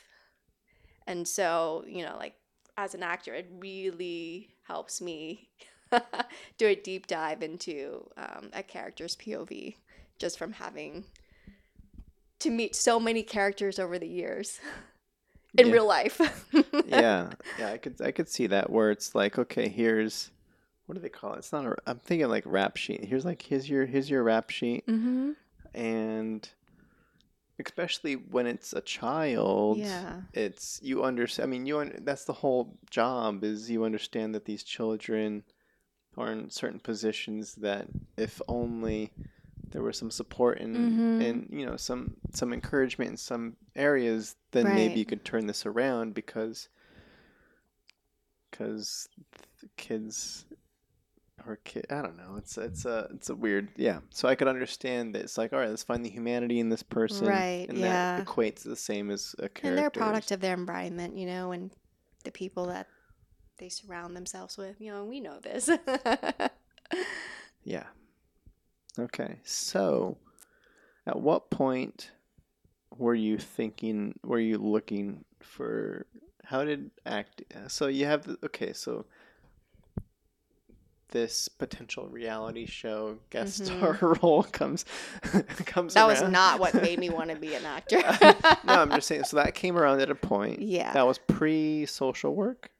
and 1.07 1.27
so 1.27 1.83
you 1.87 2.03
know 2.03 2.15
like 2.17 2.35
as 2.77 2.93
an 2.93 3.03
actor 3.03 3.33
it 3.33 3.49
really 3.59 4.49
helps 4.67 5.01
me 5.01 5.49
do 6.57 6.67
a 6.67 6.75
deep 6.75 7.07
dive 7.07 7.41
into 7.41 8.07
um, 8.17 8.49
a 8.53 8.61
character's 8.63 9.15
pov 9.15 9.75
just 10.19 10.37
from 10.37 10.53
having 10.53 11.03
to 12.39 12.49
meet 12.49 12.75
so 12.75 12.99
many 12.99 13.23
characters 13.23 13.79
over 13.79 13.97
the 13.99 14.07
years 14.07 14.59
in 15.57 15.67
Yeah. 15.67 15.73
real 15.73 15.87
life 15.87 16.19
yeah. 16.85 17.31
Yeah, 17.57 17.71
I 17.71 17.77
could 17.77 18.01
I 18.01 18.11
could 18.11 18.29
see 18.29 18.47
that 18.47 18.69
where 18.69 18.91
it's 18.91 19.15
like 19.15 19.37
okay, 19.39 19.67
here's 19.67 20.29
what 20.89 20.95
do 20.95 21.01
they 21.01 21.09
call 21.09 21.33
it? 21.35 21.37
It's 21.37 21.51
not 21.51 21.67
a 21.67 21.75
I'm 21.85 21.99
thinking 21.99 22.27
like 22.29 22.43
rap 22.47 22.75
sheet. 22.75 23.05
Here's 23.05 23.23
like 23.23 23.43
here's 23.43 23.69
your 23.69 23.85
here's 23.85 24.09
your 24.09 24.23
rap 24.23 24.49
sheet 24.49 24.87
mm-hmm. 24.87 25.31
and 25.75 26.49
especially 27.63 28.13
when 28.13 28.47
it's 28.47 28.71
a 28.73 28.79
child 28.81 29.77
yeah 29.77 30.21
it's 30.33 30.79
you 30.81 31.03
understand 31.03 31.45
i 31.45 31.49
mean 31.51 31.65
you 31.65 31.77
un- 31.79 31.99
that's 32.03 32.23
the 32.23 32.31
whole 32.31 32.73
job 32.89 33.43
is 33.43 33.69
you 33.69 33.83
understand 33.83 34.33
that 34.33 34.45
these 34.45 34.63
children 34.63 35.43
are 36.17 36.31
in 36.31 36.49
certain 36.49 36.79
positions 36.79 37.55
that 37.55 37.85
if 38.15 38.41
only 38.47 39.11
there 39.71 39.81
was 39.83 39.97
some 39.97 40.09
support 40.09 40.59
and 40.61 40.75
Mhm. 40.75 41.29
and 41.29 41.49
you 41.51 41.65
know 41.65 41.75
some 41.75 42.15
some 42.33 42.53
encouragement 42.53 43.11
in 43.11 43.17
some 43.17 43.57
areas 43.75 44.37
then 44.51 44.63
maybe 44.73 44.97
you 44.97 45.05
could 45.05 45.25
turn 45.25 45.45
this 45.45 45.65
around 45.65 46.13
because 46.13 46.69
because 48.49 49.09
kids 49.77 50.45
or 51.47 51.57
kid 51.63 51.85
I 51.89 52.01
don't 52.01 52.17
know. 52.17 52.35
It's 52.37 52.57
it's 52.57 52.85
a 52.85 53.07
it's 53.13 53.29
a 53.29 53.35
weird 53.35 53.69
yeah. 53.75 53.99
So 54.09 54.27
I 54.27 54.35
could 54.35 54.47
understand 54.47 55.15
that 55.15 55.23
it's 55.23 55.37
like 55.37 55.53
all 55.53 55.59
right, 55.59 55.69
let's 55.69 55.83
find 55.83 56.03
the 56.05 56.09
humanity 56.09 56.59
in 56.59 56.69
this 56.69 56.83
person, 56.83 57.27
Right, 57.27 57.65
And 57.69 57.77
yeah. 57.77 58.17
that 58.17 58.25
equates 58.25 58.63
the 58.63 58.75
same 58.75 59.09
as 59.11 59.35
a 59.39 59.49
character. 59.49 59.67
and 59.69 59.77
they're 59.77 59.87
a 59.87 59.91
product 59.91 60.31
of 60.31 60.39
their 60.41 60.53
environment, 60.53 61.17
you 61.17 61.25
know, 61.25 61.51
and 61.51 61.71
the 62.23 62.31
people 62.31 62.67
that 62.67 62.87
they 63.57 63.69
surround 63.69 64.15
themselves 64.15 64.57
with. 64.57 64.79
You 64.79 64.91
know, 64.91 65.05
we 65.05 65.19
know 65.19 65.39
this. 65.39 65.69
Yeah. 67.63 67.83
Okay. 68.97 69.39
So, 69.43 70.17
at 71.05 71.19
what 71.19 71.49
point 71.49 72.11
were 72.97 73.13
you 73.15 73.37
thinking? 73.37 74.17
Were 74.23 74.39
you 74.39 74.57
looking 74.57 75.23
for? 75.41 76.05
How 76.43 76.63
did 76.63 76.89
act? 77.05 77.43
So 77.67 77.87
you 77.87 78.05
have 78.05 78.23
the 78.23 78.37
okay. 78.45 78.73
So 78.73 79.05
this 81.11 81.47
potential 81.47 82.07
reality 82.07 82.65
show 82.65 83.17
guest 83.29 83.61
Mhm. 83.61 83.65
star 83.99 84.17
role 84.21 84.43
comes 84.43 84.85
comes. 85.65 85.93
that 85.95 86.07
was 86.07 86.21
not 86.21 86.59
what 86.59 86.73
made 86.75 86.99
me 86.99 87.09
want 87.09 87.29
to 87.29 87.35
be 87.35 87.53
an 87.55 87.65
actor. 87.65 87.97
no, 88.63 88.73
I'm 88.81 88.91
just 88.91 89.07
saying. 89.07 89.23
So 89.25 89.37
that 89.37 89.55
came 89.55 89.77
around 89.77 90.01
at 90.01 90.09
a 90.11 90.15
point. 90.15 90.61
Yeah. 90.61 90.93
That 90.93 91.07
was 91.07 91.17
pre 91.17 91.85
social 91.85 92.35
work, 92.35 92.71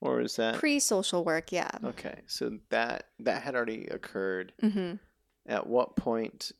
or 0.00 0.20
is 0.20 0.36
that 0.36 0.54
Pre 0.56 0.80
social 0.80 1.24
work, 1.24 1.52
yeah. 1.52 1.70
okay? 1.84 2.20
So 2.26 2.58
that 2.70 3.08
that 3.20 3.42
had 3.42 3.54
already 3.54 3.86
occurred. 3.86 4.52
hmm 4.60 4.94
at 5.44 5.66
what 5.66 5.96
point 5.96 6.52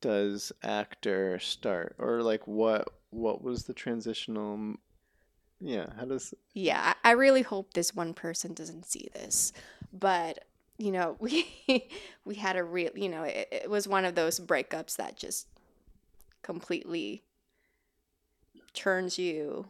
does 0.00 0.50
actor 0.64 1.38
start 1.38 1.94
or 2.00 2.20
like 2.20 2.46
what 2.48 2.88
what 3.10 3.42
was 3.44 3.62
the 3.64 3.72
transitional 3.72 4.74
yeah 5.64 5.86
how 5.96 6.04
does 6.04 6.34
Yeah, 6.52 6.94
I 7.02 7.12
really 7.12 7.42
hope 7.42 7.72
this 7.72 7.94
one 7.94 8.14
person 8.14 8.54
doesn't 8.54 8.86
see 8.86 9.08
this, 9.14 9.52
but 9.92 10.44
you 10.78 10.92
know, 10.92 11.16
we 11.20 11.46
we 12.24 12.34
had 12.34 12.56
a 12.56 12.64
real, 12.64 12.90
you 12.94 13.08
know, 13.08 13.22
it, 13.22 13.48
it 13.50 13.70
was 13.70 13.88
one 13.88 14.04
of 14.04 14.14
those 14.14 14.38
breakups 14.38 14.96
that 14.96 15.16
just 15.16 15.46
completely 16.42 17.22
turns 18.74 19.18
you 19.18 19.66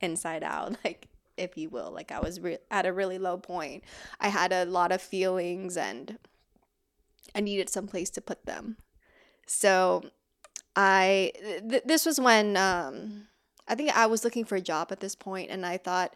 inside 0.00 0.42
out, 0.42 0.76
like 0.84 1.08
if 1.36 1.56
you 1.56 1.68
will. 1.68 1.90
Like 1.92 2.10
I 2.10 2.20
was 2.20 2.40
re- 2.40 2.58
at 2.70 2.86
a 2.86 2.92
really 2.92 3.18
low 3.18 3.36
point. 3.38 3.84
I 4.20 4.28
had 4.28 4.52
a 4.52 4.64
lot 4.64 4.90
of 4.90 5.00
feelings 5.00 5.76
and 5.76 6.18
I 7.34 7.40
needed 7.40 7.68
some 7.68 7.86
place 7.86 8.10
to 8.10 8.20
put 8.20 8.46
them. 8.46 8.78
So 9.46 10.02
I 10.74 11.32
th- 11.68 11.84
this 11.84 12.04
was 12.04 12.18
when 12.18 12.56
um 12.56 13.28
I 13.68 13.74
think 13.74 13.96
I 13.96 14.06
was 14.06 14.24
looking 14.24 14.44
for 14.44 14.56
a 14.56 14.60
job 14.60 14.88
at 14.90 15.00
this 15.00 15.14
point 15.14 15.50
and 15.50 15.66
I 15.66 15.76
thought 15.76 16.14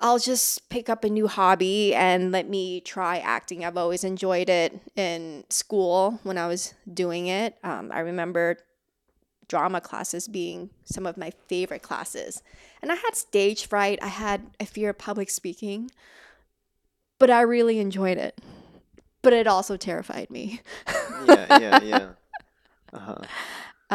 I'll 0.00 0.18
just 0.18 0.68
pick 0.68 0.88
up 0.88 1.04
a 1.04 1.08
new 1.08 1.28
hobby 1.28 1.94
and 1.94 2.32
let 2.32 2.48
me 2.48 2.80
try 2.80 3.18
acting. 3.18 3.64
I've 3.64 3.76
always 3.76 4.02
enjoyed 4.02 4.48
it 4.48 4.80
in 4.96 5.44
school 5.50 6.18
when 6.24 6.36
I 6.36 6.48
was 6.48 6.74
doing 6.92 7.28
it. 7.28 7.56
Um, 7.62 7.90
I 7.92 8.00
remember 8.00 8.58
drama 9.46 9.80
classes 9.80 10.26
being 10.26 10.70
some 10.84 11.06
of 11.06 11.16
my 11.16 11.30
favorite 11.48 11.82
classes. 11.82 12.42
And 12.82 12.90
I 12.90 12.96
had 12.96 13.14
stage 13.14 13.66
fright, 13.66 13.98
I 14.02 14.08
had 14.08 14.50
a 14.58 14.66
fear 14.66 14.90
of 14.90 14.98
public 14.98 15.30
speaking, 15.30 15.90
but 17.18 17.30
I 17.30 17.42
really 17.42 17.78
enjoyed 17.78 18.18
it. 18.18 18.40
But 19.22 19.32
it 19.32 19.46
also 19.46 19.76
terrified 19.76 20.28
me. 20.30 20.60
yeah 21.26 21.58
yeah 21.58 21.82
yeah 21.82 22.08
uh-huh 22.92 23.24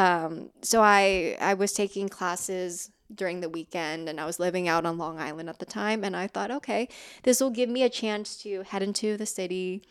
Um, 0.00 0.48
so 0.62 0.80
I 0.80 1.36
I 1.40 1.52
was 1.52 1.72
taking 1.74 2.08
classes 2.08 2.90
during 3.14 3.40
the 3.40 3.50
weekend 3.50 4.08
and 4.08 4.18
I 4.18 4.24
was 4.24 4.40
living 4.40 4.66
out 4.66 4.86
on 4.86 4.96
Long 4.96 5.18
Island 5.18 5.50
at 5.50 5.58
the 5.58 5.66
time 5.66 6.04
and 6.04 6.16
I 6.16 6.26
thought, 6.26 6.50
okay, 6.50 6.88
this 7.24 7.38
will 7.38 7.50
give 7.50 7.68
me 7.68 7.82
a 7.82 7.90
chance 7.90 8.36
to 8.38 8.62
head 8.62 8.82
into 8.82 9.18
the 9.18 9.26
city, 9.26 9.82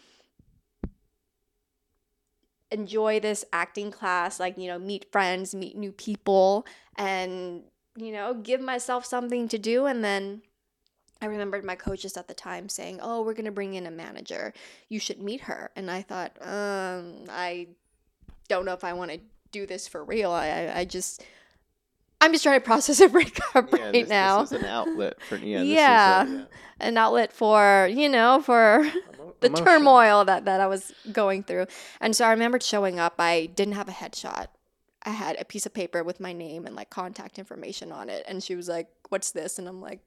enjoy 2.72 3.20
this 3.20 3.46
acting 3.54 3.92
class, 3.92 4.40
like, 4.40 4.58
you 4.58 4.68
know, 4.68 4.80
meet 4.80 5.12
friends, 5.12 5.54
meet 5.54 5.78
new 5.78 5.92
people 5.92 6.66
and, 6.96 7.64
you 7.96 8.12
know, 8.12 8.34
give 8.34 8.62
myself 8.62 9.06
something 9.06 9.48
to 9.50 9.60
do 9.60 9.86
and 9.86 10.04
then 10.04 10.42
I 11.22 11.28
remembered 11.28 11.64
my 11.66 11.76
coaches 11.76 12.18
at 12.18 12.30
the 12.30 12.34
time 12.34 12.70
saying, 12.70 13.00
"Oh, 13.04 13.22
we're 13.22 13.34
going 13.34 13.44
to 13.44 13.52
bring 13.52 13.74
in 13.74 13.86
a 13.86 13.92
manager. 13.92 14.54
You 14.88 15.00
should 15.00 15.22
meet 15.22 15.42
her." 15.42 15.70
And 15.76 15.92
I 15.92 16.02
thought, 16.02 16.32
um, 16.42 17.26
I 17.30 17.68
don't 18.48 18.64
know 18.64 18.74
if 18.74 18.86
I 18.86 18.94
want 18.94 19.12
to 19.12 19.20
do 19.52 19.66
this 19.66 19.88
for 19.88 20.04
real. 20.04 20.32
I, 20.32 20.72
I, 20.76 20.86
just, 20.86 21.24
I'm 22.22 22.32
just 22.32 22.44
trying 22.44 22.60
to 22.60 22.66
process 22.66 23.00
a 23.00 23.08
breakup 23.10 23.72
yeah 23.74 23.84
right 23.84 23.92
this, 23.94 24.10
now. 24.10 24.42
this 24.42 24.52
is 24.52 24.60
an 24.62 24.66
outlet 24.66 25.22
for 25.22 25.36
yeah 25.52 25.60
this 25.60 25.68
Yeah. 25.70 26.24
a, 26.82 26.86
An 26.88 26.98
outlet 26.98 27.34
for, 27.34 27.88
you 27.92 28.10
know, 28.10 28.42
for 28.42 28.84
yeah. 28.84 28.92
Emo- 29.14 29.36
the 29.42 29.48
emotion. 29.48 29.66
turmoil 29.66 30.26
that, 30.26 30.46
that 30.46 30.60
I 30.62 30.68
was 30.68 30.94
going 31.12 31.44
through. 31.44 31.66
And 32.02 32.16
so 32.16 32.26
I 32.26 32.32
remembered 32.32 32.64
showing 32.64 33.00
up. 33.00 33.16
I 33.20 33.48
didn't 33.48 33.74
have 33.76 33.88
a 33.90 33.94
headshot. 33.94 34.48
I 35.04 35.12
had 35.12 35.38
a 35.40 35.46
piece 35.46 35.66
of 35.66 35.74
paper 35.74 36.04
with 36.04 36.20
my 36.20 36.34
name 36.34 36.66
and 36.66 36.76
like 36.76 36.90
contact 36.90 37.40
information 37.40 37.92
on 37.92 38.10
it. 38.10 38.26
And 38.28 38.44
she 38.44 38.56
was 38.56 38.68
like, 38.68 38.88
What's 39.10 39.32
this? 39.32 39.58
And 39.58 39.68
I'm 39.68 39.82
like, 39.82 40.00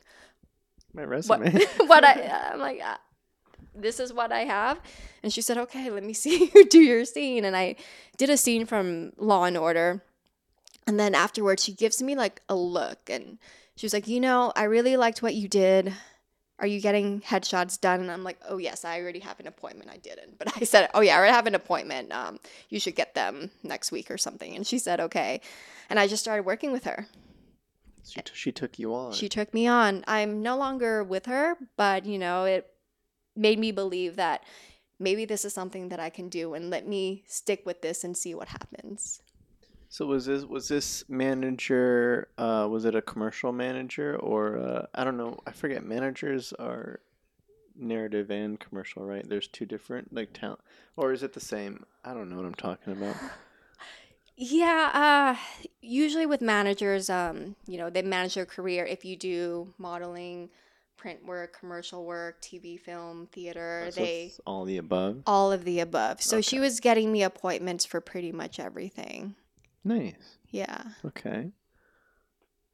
my 0.95 1.03
what 1.03 1.09
resume 1.09 1.61
what 1.87 2.05
I 2.05 2.51
I'm 2.53 2.61
like 2.61 2.81
this 3.75 4.01
is 4.01 4.13
what 4.13 4.33
I 4.33 4.41
have. 4.41 4.81
And 5.23 5.33
she 5.33 5.41
said 5.41 5.59
okay 5.59 5.91
let 5.91 6.05
me 6.05 6.13
see 6.23 6.51
you 6.55 6.67
do 6.67 6.81
your 6.81 7.05
scene. 7.05 7.45
And 7.45 7.57
I 7.57 7.77
did 8.17 8.31
a 8.31 8.37
scene 8.37 8.67
from 8.67 9.13
Law 9.17 9.45
and 9.45 9.57
Order. 9.57 10.03
And 10.87 10.99
then 10.99 11.15
afterwards 11.15 11.65
she 11.65 11.73
gives 11.73 12.03
me 12.03 12.15
like 12.15 12.43
a 12.49 12.55
look. 12.55 13.09
And 13.09 13.39
she 13.77 13.87
was 13.87 13.93
like 13.93 14.09
you 14.09 14.21
know 14.21 14.53
I 14.57 14.65
really 14.65 14.97
liked 14.97 15.23
what 15.23 15.35
you 15.35 15.49
did. 15.49 15.93
Are 16.59 16.67
you 16.67 16.81
getting 16.81 17.23
headshots 17.23 17.81
done? 17.81 18.01
And 18.01 18.11
I'm 18.11 18.25
like 18.25 18.39
oh 18.49 18.59
yes 18.59 18.85
I 18.85 19.01
already 19.01 19.21
have 19.21 19.41
an 19.41 19.47
appointment. 19.47 19.91
I 19.91 19.97
didn't. 19.97 20.39
But 20.39 20.57
I 20.57 20.65
said 20.65 20.91
oh 20.95 21.01
yeah 21.01 21.15
I 21.15 21.19
already 21.19 21.35
have 21.35 21.47
an 21.47 21.55
appointment. 21.55 22.13
Um 22.13 22.39
you 22.69 22.79
should 22.81 22.97
get 22.97 23.15
them 23.15 23.51
next 23.63 23.93
week 23.93 24.11
or 24.11 24.19
something. 24.19 24.55
And 24.55 24.67
she 24.67 24.79
said 24.79 25.01
okay. 25.01 25.41
And 25.89 25.99
I 25.99 26.07
just 26.07 26.23
started 26.23 26.45
working 26.45 26.73
with 26.73 26.85
her. 26.85 27.07
She, 28.05 28.21
t- 28.21 28.33
she 28.35 28.53
took 28.53 28.79
you 28.79 28.95
on. 28.95 29.13
She 29.13 29.29
took 29.29 29.55
me 29.55 29.67
on. 29.67 30.05
I'm 30.09 30.43
no 30.43 30.57
longer 30.57 31.05
with 31.05 31.27
her, 31.27 31.57
but 31.77 32.05
you 32.05 32.19
know, 32.19 32.45
it 32.45 32.72
made 33.37 33.59
me 33.59 33.73
believe 33.73 34.17
that 34.17 34.45
maybe 34.99 35.25
this 35.25 35.45
is 35.45 35.53
something 35.53 35.89
that 35.89 36.01
I 36.01 36.11
can 36.11 36.29
do 36.29 36.55
and 36.55 36.71
let 36.71 36.87
me 36.87 37.25
stick 37.27 37.63
with 37.67 37.83
this 37.83 38.05
and 38.05 38.17
see 38.17 38.35
what 38.35 38.49
happens. 38.49 39.21
so 39.89 40.07
was 40.07 40.25
this 40.27 40.45
was 40.45 40.69
this 40.69 41.05
manager 41.09 42.29
uh 42.39 42.67
was 42.71 42.85
it 42.85 42.95
a 42.95 43.03
commercial 43.03 43.53
manager 43.53 44.17
or 44.17 44.57
uh, 44.59 44.87
i 44.95 45.05
don't 45.05 45.19
know 45.19 45.37
i 45.47 45.53
forget 45.53 45.85
managers 45.85 46.53
are 46.59 47.01
narrative 47.77 48.31
and 48.31 48.61
commercial 48.61 49.03
right? 49.05 49.27
There's 49.29 49.49
two 49.49 49.67
different 49.67 50.13
like 50.13 50.33
talent 50.35 50.61
or 50.97 51.13
is 51.13 51.23
it 51.23 51.33
the 51.33 51.41
same? 51.41 51.85
I 52.05 52.13
don't 52.15 52.29
know 52.31 52.37
what 52.37 52.45
i'm 52.47 52.55
talking 52.55 52.93
about. 52.93 53.17
Yeah, 54.37 54.91
uh 54.95 55.37
usually 55.83 56.27
with 56.27 56.41
managers, 56.41 57.11
um, 57.11 57.55
you 57.67 57.77
know, 57.79 57.91
they 57.91 58.03
manage 58.03 58.35
your 58.37 58.47
career. 58.47 58.85
If 58.85 59.05
you 59.05 59.17
do 59.17 59.75
modeling, 59.79 60.49
print 60.97 61.25
work, 61.27 61.59
commercial 61.59 62.05
work, 62.05 62.41
TV, 62.43 62.79
film, 62.79 63.27
theater, 63.33 63.87
So 63.91 64.01
they 64.01 64.33
all 64.47 64.65
the 64.65 64.79
above 64.79 65.23
all 65.27 65.51
of 65.53 65.65
the 65.65 65.81
above. 65.81 66.23
So 66.23 66.41
she 66.41 66.61
was 66.61 66.81
getting 66.81 67.11
me 67.11 67.23
appointments 67.23 67.85
for 67.85 68.01
pretty 68.01 68.33
much 68.33 68.61
everything. 68.61 69.35
nice 69.85 70.37
Yeah. 70.51 70.83
Okay. 71.05 71.51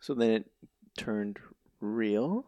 So 0.00 0.14
then 0.14 0.30
it 0.30 0.46
turned 0.96 1.38
real. 1.80 2.44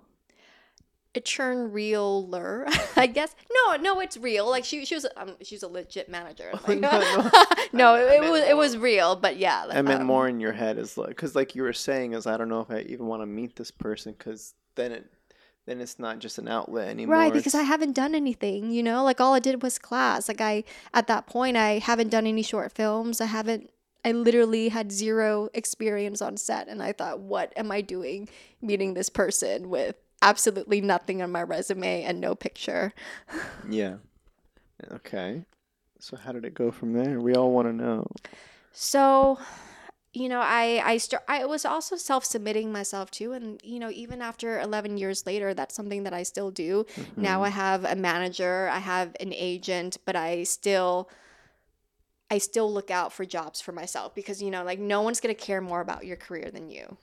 it 1.14 1.24
turned 1.24 1.72
realer, 1.74 2.66
I 2.96 3.06
guess. 3.06 3.34
No, 3.66 3.76
no, 3.76 4.00
it's 4.00 4.16
real. 4.16 4.48
Like 4.48 4.64
she, 4.64 4.84
she 4.84 4.94
was, 4.94 5.06
um, 5.16 5.36
she's 5.42 5.62
a 5.64 5.68
legit 5.68 6.08
manager. 6.08 6.50
Like, 6.68 6.78
no, 6.78 6.90
no, 6.90 7.30
no. 7.72 7.94
I- 7.94 8.00
I 8.00 8.14
it 8.16 8.20
meant 8.20 8.32
was, 8.32 8.42
it 8.42 8.56
was 8.56 8.76
real. 8.76 9.16
But 9.16 9.36
yeah, 9.36 9.66
I 9.70 9.82
meant 9.82 10.02
um, 10.02 10.06
more 10.06 10.28
in 10.28 10.38
your 10.40 10.52
head 10.52 10.78
as 10.78 10.96
like, 10.98 11.08
because 11.08 11.34
like 11.34 11.54
you 11.56 11.62
were 11.62 11.72
saying, 11.72 12.12
is 12.12 12.26
I 12.26 12.36
don't 12.36 12.48
know 12.48 12.60
if 12.60 12.70
I 12.70 12.80
even 12.88 13.06
want 13.06 13.22
to 13.22 13.26
meet 13.26 13.56
this 13.56 13.70
person, 13.72 14.14
because 14.16 14.54
then 14.76 14.92
it, 14.92 15.06
then 15.70 15.80
it's 15.80 15.98
not 15.98 16.18
just 16.18 16.38
an 16.38 16.48
outlet 16.48 16.88
anymore. 16.88 17.16
Right, 17.16 17.32
because 17.32 17.54
I 17.54 17.62
haven't 17.62 17.92
done 17.92 18.14
anything, 18.14 18.72
you 18.72 18.82
know, 18.82 19.04
like 19.04 19.20
all 19.20 19.34
I 19.34 19.38
did 19.38 19.62
was 19.62 19.78
class. 19.78 20.28
Like 20.28 20.40
I, 20.40 20.64
at 20.92 21.06
that 21.06 21.26
point, 21.26 21.56
I 21.56 21.78
haven't 21.78 22.08
done 22.08 22.26
any 22.26 22.42
short 22.42 22.72
films. 22.72 23.20
I 23.20 23.26
haven't, 23.26 23.70
I 24.04 24.12
literally 24.12 24.70
had 24.70 24.90
zero 24.90 25.48
experience 25.54 26.20
on 26.20 26.36
set. 26.36 26.66
And 26.66 26.82
I 26.82 26.92
thought, 26.92 27.20
what 27.20 27.52
am 27.56 27.70
I 27.70 27.82
doing 27.82 28.28
meeting 28.60 28.94
this 28.94 29.08
person 29.08 29.70
with 29.70 29.94
absolutely 30.22 30.80
nothing 30.80 31.22
on 31.22 31.30
my 31.30 31.42
resume 31.42 32.02
and 32.02 32.20
no 32.20 32.34
picture? 32.34 32.92
Yeah. 33.68 33.96
Okay. 34.90 35.44
So 36.00 36.16
how 36.16 36.32
did 36.32 36.46
it 36.46 36.54
go 36.54 36.70
from 36.70 36.94
there? 36.94 37.20
We 37.20 37.34
all 37.34 37.52
want 37.52 37.68
to 37.68 37.72
know. 37.72 38.06
So, 38.72 39.38
you 40.12 40.28
know, 40.28 40.40
I 40.40 40.82
I 40.84 40.96
start 40.98 41.22
I 41.28 41.44
was 41.46 41.64
also 41.64 41.96
self-submitting 41.96 42.72
myself 42.72 43.10
too 43.10 43.32
and 43.32 43.60
you 43.62 43.78
know, 43.78 43.90
even 43.90 44.20
after 44.22 44.60
11 44.60 44.96
years 44.98 45.26
later, 45.26 45.54
that's 45.54 45.74
something 45.74 46.02
that 46.04 46.12
I 46.14 46.24
still 46.24 46.50
do. 46.50 46.84
Now 47.20 47.42
Mhm. 47.42 47.44
I 47.44 47.48
have 47.50 47.84
a 47.84 47.94
manager, 47.96 48.68
I 48.72 48.78
have 48.80 49.16
an 49.20 49.32
agent, 49.32 49.98
but 50.04 50.16
I 50.16 50.42
still 50.44 51.08
I 52.30 52.38
still 52.38 52.72
look 52.72 52.90
out 52.90 53.12
for 53.12 53.24
jobs 53.24 53.60
for 53.60 53.72
myself 53.72 54.14
because 54.14 54.40
you 54.42 54.50
know, 54.50 54.64
like 54.64 54.78
no 54.78 55.02
one's 55.02 55.20
going 55.20 55.34
to 55.34 55.40
care 55.40 55.60
more 55.60 55.80
about 55.80 56.06
your 56.06 56.16
career 56.16 56.50
than 56.50 56.70
you. 56.70 56.96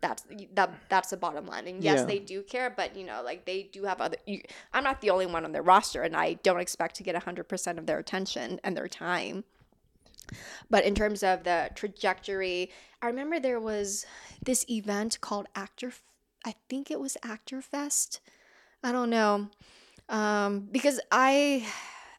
that's 0.00 0.24
that 0.52 0.70
that's 0.88 1.10
the 1.10 1.16
bottom 1.16 1.46
line. 1.46 1.66
And 1.66 1.82
yes, 1.82 2.00
Yeah. 2.00 2.06
they 2.06 2.18
do 2.18 2.42
care, 2.42 2.68
but 2.70 2.94
you 2.94 3.04
know, 3.04 3.22
like 3.24 3.46
they 3.46 3.62
do 3.64 3.84
have 3.84 4.00
other. 4.00 4.18
You, 4.26 4.42
I'm 4.72 4.84
not 4.84 5.00
the 5.00 5.10
only 5.10 5.26
one 5.26 5.44
on 5.44 5.52
their 5.52 5.62
roster, 5.62 6.02
and 6.02 6.14
I 6.14 6.34
don't 6.34 6.60
expect 6.60 6.96
to 6.96 7.02
get 7.02 7.14
100% 7.14 7.78
of 7.78 7.86
their 7.86 7.98
attention 7.98 8.60
and 8.62 8.76
their 8.76 8.88
time. 8.88 9.44
But 10.70 10.84
in 10.84 10.94
terms 10.94 11.22
of 11.22 11.44
the 11.44 11.70
trajectory, 11.74 12.70
I 13.02 13.06
remember 13.06 13.38
there 13.38 13.60
was 13.60 14.06
this 14.44 14.64
event 14.68 15.20
called 15.20 15.46
Actor, 15.54 15.92
I 16.44 16.54
think 16.68 16.90
it 16.90 17.00
was 17.00 17.16
Actor 17.22 17.62
Fest. 17.62 18.20
I 18.82 18.92
don't 18.92 19.10
know, 19.10 19.48
um, 20.08 20.68
because 20.70 21.00
I, 21.10 21.66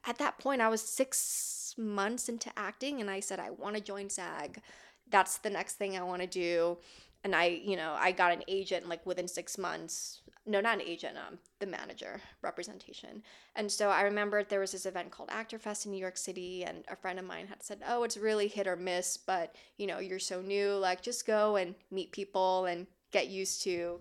at 0.05 0.17
that 0.17 0.39
point, 0.39 0.61
I 0.61 0.69
was 0.69 0.81
six 0.81 1.75
months 1.77 2.29
into 2.29 2.49
acting, 2.57 3.01
and 3.01 3.09
I 3.09 3.19
said 3.19 3.39
I 3.39 3.51
want 3.51 3.75
to 3.75 3.81
join 3.81 4.09
SAG. 4.09 4.61
That's 5.09 5.37
the 5.37 5.49
next 5.49 5.75
thing 5.75 5.97
I 5.97 6.01
want 6.01 6.21
to 6.21 6.27
do. 6.27 6.77
And 7.25 7.35
I, 7.35 7.45
you 7.45 7.75
know, 7.75 7.95
I 7.97 8.11
got 8.11 8.31
an 8.31 8.43
agent 8.47 8.87
like 8.87 9.03
within 9.03 9.27
six 9.27 9.57
months. 9.57 10.21
No, 10.45 10.61
not 10.61 10.75
an 10.75 10.85
agent, 10.85 11.17
um, 11.17 11.39
the 11.57 11.65
manager 11.65 12.21
representation. 12.43 13.23
And 13.55 13.71
so 13.71 13.89
I 13.89 14.03
remember 14.03 14.43
there 14.43 14.59
was 14.59 14.73
this 14.73 14.85
event 14.85 15.09
called 15.09 15.29
Actor 15.31 15.57
Fest 15.57 15.87
in 15.87 15.91
New 15.91 15.97
York 15.97 16.17
City, 16.17 16.63
and 16.63 16.85
a 16.87 16.95
friend 16.95 17.17
of 17.17 17.25
mine 17.25 17.47
had 17.47 17.63
said, 17.63 17.81
"Oh, 17.87 18.03
it's 18.03 18.15
really 18.15 18.47
hit 18.47 18.67
or 18.67 18.75
miss, 18.75 19.17
but 19.17 19.55
you 19.77 19.87
know, 19.87 19.97
you're 19.97 20.19
so 20.19 20.39
new. 20.39 20.73
Like, 20.73 21.01
just 21.01 21.25
go 21.25 21.55
and 21.55 21.73
meet 21.89 22.11
people 22.11 22.65
and 22.65 22.85
get 23.09 23.27
used 23.27 23.63
to 23.63 23.99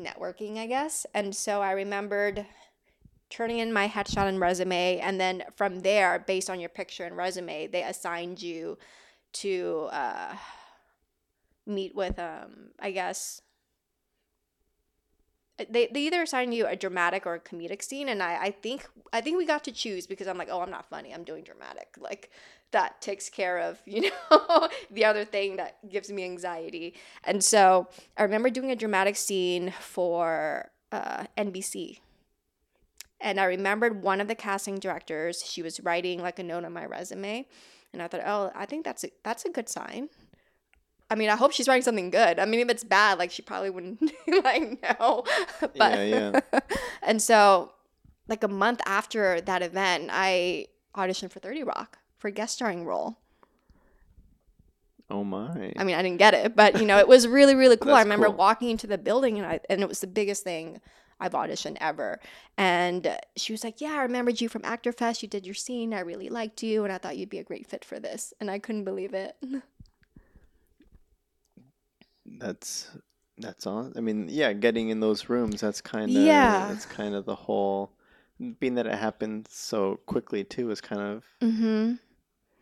networking, 0.00 0.56
I 0.58 0.68
guess." 0.68 1.06
And 1.12 1.34
so 1.34 1.60
I 1.60 1.72
remembered 1.72 2.46
turning 3.30 3.58
in 3.58 3.72
my 3.72 3.88
headshot 3.88 4.28
and 4.28 4.38
resume, 4.38 5.00
and 5.00 5.20
then 5.20 5.42
from 5.56 5.80
there, 5.80 6.20
based 6.20 6.48
on 6.48 6.60
your 6.60 6.68
picture 6.68 7.04
and 7.04 7.16
resume, 7.16 7.66
they 7.66 7.82
assigned 7.82 8.40
you 8.40 8.78
to 9.32 9.88
uh, 9.90 10.36
meet 11.66 11.94
with, 11.94 12.18
um, 12.18 12.70
I 12.78 12.90
guess 12.90 13.40
they, 15.56 15.88
they 15.92 16.00
either 16.00 16.22
assign 16.22 16.52
you 16.52 16.66
a 16.66 16.74
dramatic 16.74 17.26
or 17.26 17.34
a 17.34 17.40
comedic 17.40 17.82
scene 17.82 18.08
and 18.08 18.22
I, 18.22 18.36
I 18.42 18.50
think 18.50 18.88
I 19.12 19.20
think 19.20 19.38
we 19.38 19.46
got 19.46 19.62
to 19.64 19.72
choose 19.72 20.06
because 20.06 20.26
I'm 20.26 20.36
like, 20.36 20.48
oh 20.50 20.60
I'm 20.60 20.70
not 20.70 20.88
funny, 20.88 21.14
I'm 21.14 21.22
doing 21.22 21.44
dramatic. 21.44 21.94
Like 21.98 22.30
that 22.72 23.00
takes 23.00 23.28
care 23.28 23.58
of, 23.58 23.80
you 23.86 24.10
know, 24.30 24.68
the 24.90 25.04
other 25.04 25.24
thing 25.24 25.56
that 25.56 25.76
gives 25.88 26.10
me 26.10 26.24
anxiety. 26.24 26.94
And 27.22 27.42
so 27.42 27.88
I 28.16 28.24
remember 28.24 28.50
doing 28.50 28.70
a 28.70 28.76
dramatic 28.76 29.16
scene 29.16 29.72
for 29.80 30.70
uh, 30.90 31.24
NBC. 31.38 32.00
And 33.20 33.40
I 33.40 33.44
remembered 33.44 34.02
one 34.02 34.20
of 34.20 34.28
the 34.28 34.34
casting 34.34 34.78
directors, 34.78 35.42
she 35.42 35.62
was 35.62 35.80
writing 35.80 36.20
like 36.20 36.38
a 36.38 36.42
note 36.42 36.64
on 36.64 36.72
my 36.72 36.84
resume. 36.84 37.46
And 37.92 38.02
I 38.02 38.08
thought, 38.08 38.22
oh, 38.26 38.50
I 38.54 38.66
think 38.66 38.84
that's 38.84 39.04
a, 39.04 39.10
that's 39.22 39.44
a 39.44 39.50
good 39.50 39.68
sign. 39.68 40.08
I 41.14 41.16
mean, 41.16 41.30
I 41.30 41.36
hope 41.36 41.52
she's 41.52 41.68
writing 41.68 41.84
something 41.84 42.10
good. 42.10 42.40
I 42.40 42.44
mean, 42.44 42.58
if 42.58 42.68
it's 42.68 42.82
bad, 42.82 43.20
like 43.20 43.30
she 43.30 43.40
probably 43.40 43.70
wouldn't 43.70 44.02
like 44.42 44.82
know. 44.82 45.22
but 45.60 45.76
Yeah, 45.76 46.02
yeah. 46.02 46.40
and 47.02 47.22
so, 47.22 47.70
like 48.26 48.42
a 48.42 48.48
month 48.48 48.80
after 48.84 49.40
that 49.42 49.62
event, 49.62 50.10
I 50.10 50.66
auditioned 50.96 51.30
for 51.30 51.38
Thirty 51.38 51.62
Rock 51.62 51.98
for 52.18 52.26
a 52.26 52.32
guest 52.32 52.54
starring 52.54 52.84
role. 52.84 53.18
Oh 55.08 55.22
my. 55.22 55.72
I 55.76 55.84
mean, 55.84 55.94
I 55.94 56.02
didn't 56.02 56.18
get 56.18 56.34
it, 56.34 56.56
but 56.56 56.80
you 56.80 56.86
know, 56.86 56.98
it 56.98 57.06
was 57.06 57.28
really, 57.28 57.54
really 57.54 57.76
cool. 57.76 57.94
I 57.94 58.02
remember 58.02 58.26
cool. 58.26 58.34
walking 58.34 58.70
into 58.70 58.88
the 58.88 58.98
building, 58.98 59.38
and 59.38 59.46
I 59.46 59.60
and 59.70 59.82
it 59.82 59.88
was 59.88 60.00
the 60.00 60.08
biggest 60.08 60.42
thing 60.42 60.80
I've 61.20 61.30
auditioned 61.30 61.76
ever. 61.80 62.18
And 62.58 63.16
she 63.36 63.52
was 63.52 63.62
like, 63.62 63.80
"Yeah, 63.80 63.92
I 63.92 64.02
remembered 64.02 64.40
you 64.40 64.48
from 64.48 64.62
Actor 64.64 64.90
Fest. 64.90 65.22
You 65.22 65.28
did 65.28 65.46
your 65.46 65.54
scene. 65.54 65.94
I 65.94 66.00
really 66.00 66.28
liked 66.28 66.64
you, 66.64 66.82
and 66.82 66.92
I 66.92 66.98
thought 66.98 67.16
you'd 67.16 67.30
be 67.30 67.38
a 67.38 67.44
great 67.44 67.68
fit 67.68 67.84
for 67.84 68.00
this." 68.00 68.34
And 68.40 68.50
I 68.50 68.58
couldn't 68.58 68.82
believe 68.82 69.14
it. 69.14 69.36
That's 72.38 72.90
that's 73.38 73.66
all. 73.66 73.92
I 73.96 74.00
mean, 74.00 74.28
yeah, 74.30 74.52
getting 74.52 74.90
in 74.90 75.00
those 75.00 75.28
rooms. 75.28 75.60
That's 75.60 75.80
kind 75.80 76.04
of 76.04 76.10
Yeah. 76.10 76.68
That's 76.68 76.86
kind 76.86 77.14
of 77.14 77.24
the 77.24 77.34
whole. 77.34 77.92
Being 78.58 78.74
that 78.74 78.86
it 78.86 78.94
happened 78.94 79.46
so 79.48 80.00
quickly 80.06 80.44
too 80.44 80.70
is 80.70 80.80
kind 80.80 81.00
of. 81.00 81.24
mm-hmm. 81.40 81.94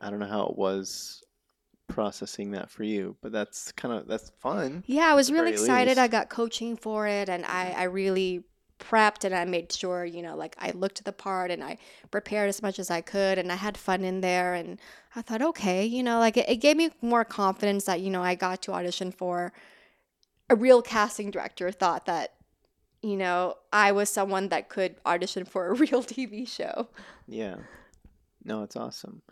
I 0.00 0.11
don't 0.11 0.19
know 0.19 0.26
how 0.26 0.47
it 0.47 0.57
was 0.57 1.23
processing 1.88 2.50
that 2.52 2.71
for 2.71 2.85
you, 2.85 3.17
but 3.23 3.33
that's 3.33 3.71
kind 3.73 3.95
of 3.95 4.09
that's 4.09 4.31
fun. 4.41 4.83
Yeah, 4.87 5.11
I 5.11 5.14
was 5.14 5.31
really 5.31 5.52
excited. 5.52 5.91
least. 5.91 6.00
I 6.00 6.09
got 6.09 6.29
coaching 6.29 6.76
for 6.76 7.07
it 7.07 7.29
and 7.29 7.45
I, 7.45 7.75
I 7.76 7.83
really 7.85 8.43
prepped 8.82 9.24
and 9.24 9.34
I 9.34 9.44
made 9.44 9.72
sure, 9.72 10.04
you 10.04 10.22
know, 10.22 10.36
like 10.36 10.56
I 10.58 10.72
looked 10.72 10.98
at 10.98 11.04
the 11.04 11.12
part 11.12 11.50
and 11.50 11.62
I 11.62 11.78
prepared 12.10 12.48
as 12.48 12.60
much 12.60 12.78
as 12.78 12.90
I 12.90 13.00
could 13.00 13.38
and 13.38 13.52
I 13.52 13.54
had 13.54 13.76
fun 13.78 14.04
in 14.04 14.21
there 14.21 14.54
and 14.54 14.78
I 15.14 15.23
thought, 15.23 15.42
okay, 15.42 15.84
you 15.86 16.02
know, 16.02 16.18
like 16.18 16.36
it, 16.36 16.49
it 16.49 16.56
gave 16.56 16.76
me 16.76 16.90
more 17.00 17.25
confidence 17.25 17.84
that, 17.84 18.00
you 18.00 18.10
know, 18.10 18.23
I 18.23 18.34
got 18.34 18.62
to 18.62 18.73
audition 18.73 19.12
for 19.12 19.52
a 20.50 20.56
real 20.56 20.82
casting 20.82 21.30
director 21.30 21.71
thought 21.71 22.06
that, 22.06 22.34
you 23.02 23.16
know, 23.16 23.56
I 23.73 23.92
was 23.92 24.10
someone 24.10 24.49
that 24.49 24.68
could 24.68 24.97
audition 25.06 25.45
for 25.45 25.68
a 25.68 25.75
real 25.84 26.02
TV 26.02 26.47
show. 26.47 26.88
Yeah. 27.26 27.56
No, 28.45 28.62
it's 28.62 28.76
awesome. 28.76 29.23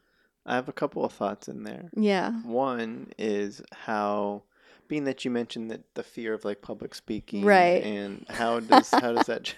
I 0.47 0.55
have 0.55 0.69
a 0.69 0.73
couple 0.73 1.05
of 1.05 1.13
thoughts 1.13 1.49
in 1.49 1.65
there. 1.65 1.91
Yeah. 1.95 2.33
One 2.43 3.13
is 3.19 3.63
how, 3.73 4.45
being 4.91 5.05
that 5.05 5.25
you 5.25 5.31
mentioned 5.31 5.71
that 5.71 5.95
the 5.95 6.03
fear 6.03 6.35
of 6.35 6.45
like 6.45 6.61
public 6.61 6.95
speaking, 6.95 7.45
Right. 7.47 7.83
And 7.83 8.27
how 8.29 8.61
does 8.61 8.91
how 8.91 9.13
does 9.15 9.27
that? 9.27 9.55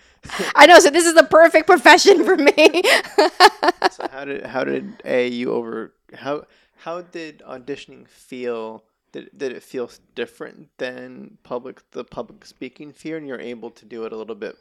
I 0.54 0.64
know, 0.66 0.78
so 0.78 0.88
this 0.88 1.04
is 1.04 1.12
the 1.14 1.24
perfect 1.24 1.66
profession 1.66 2.24
for 2.24 2.36
me. 2.36 2.82
so 3.90 4.08
how 4.10 4.24
did 4.24 4.46
how 4.46 4.64
did 4.64 5.02
a 5.04 5.28
you 5.28 5.52
over 5.52 5.92
how 6.14 6.44
how 6.78 7.02
did 7.02 7.42
auditioning 7.46 8.08
feel? 8.08 8.84
Did, 9.12 9.30
did 9.36 9.52
it 9.52 9.62
feel 9.62 9.90
different 10.14 10.68
than 10.78 11.38
public 11.42 11.82
the 11.92 12.04
public 12.04 12.44
speaking 12.44 12.92
fear, 12.92 13.16
and 13.16 13.26
you're 13.26 13.40
able 13.40 13.70
to 13.70 13.84
do 13.84 14.04
it 14.04 14.12
a 14.12 14.16
little 14.16 14.34
bit? 14.34 14.56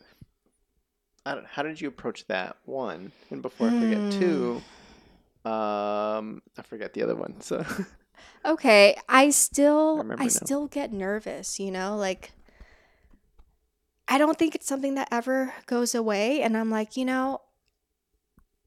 I 1.26 1.34
don't, 1.36 1.48
how 1.48 1.64
did 1.64 1.82
you 1.82 1.88
approach 1.88 2.28
that 2.28 2.56
one? 2.66 3.12
And 3.32 3.42
before 3.42 3.68
I 3.68 3.72
forget, 3.72 4.02
Hmm. 4.04 4.10
two, 4.10 4.62
um, 5.46 6.42
I 6.58 6.62
forget 6.64 6.94
the 6.94 7.02
other 7.04 7.16
one. 7.16 7.42
So 7.42 7.66
Okay, 8.46 8.96
I 9.10 9.32
still 9.32 9.98
remember 9.98 10.22
I 10.22 10.28
still 10.28 10.68
get 10.68 10.94
nervous, 10.94 11.60
you 11.60 11.72
know, 11.72 11.96
like 11.96 12.32
I 14.08 14.18
don't 14.18 14.38
think 14.38 14.54
it's 14.54 14.68
something 14.68 14.96
that 14.96 15.08
ever 15.12 15.54
goes 15.66 15.96
away 15.96 16.42
and 16.42 16.56
I'm 16.56 16.70
like, 16.70 16.96
you 16.96 17.06
know, 17.06 17.42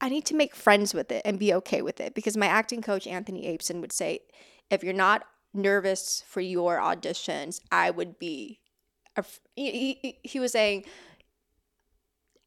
I 0.01 0.09
need 0.09 0.25
to 0.25 0.35
make 0.35 0.55
friends 0.55 0.93
with 0.93 1.11
it 1.11 1.21
and 1.25 1.39
be 1.39 1.53
okay 1.55 1.81
with 1.81 1.99
it 1.99 2.13
because 2.13 2.35
my 2.35 2.47
acting 2.47 2.81
coach 2.81 3.07
Anthony 3.07 3.47
Apeson 3.47 3.81
would 3.81 3.91
say 3.93 4.19
if 4.69 4.83
you're 4.83 4.93
not 4.93 5.23
nervous 5.53 6.23
for 6.27 6.41
your 6.41 6.77
auditions, 6.77 7.61
I 7.71 7.89
would 7.89 8.19
be 8.19 8.59
af- 9.15 9.39
he, 9.55 9.97
he, 10.01 10.19
he 10.23 10.39
was 10.39 10.51
saying 10.51 10.85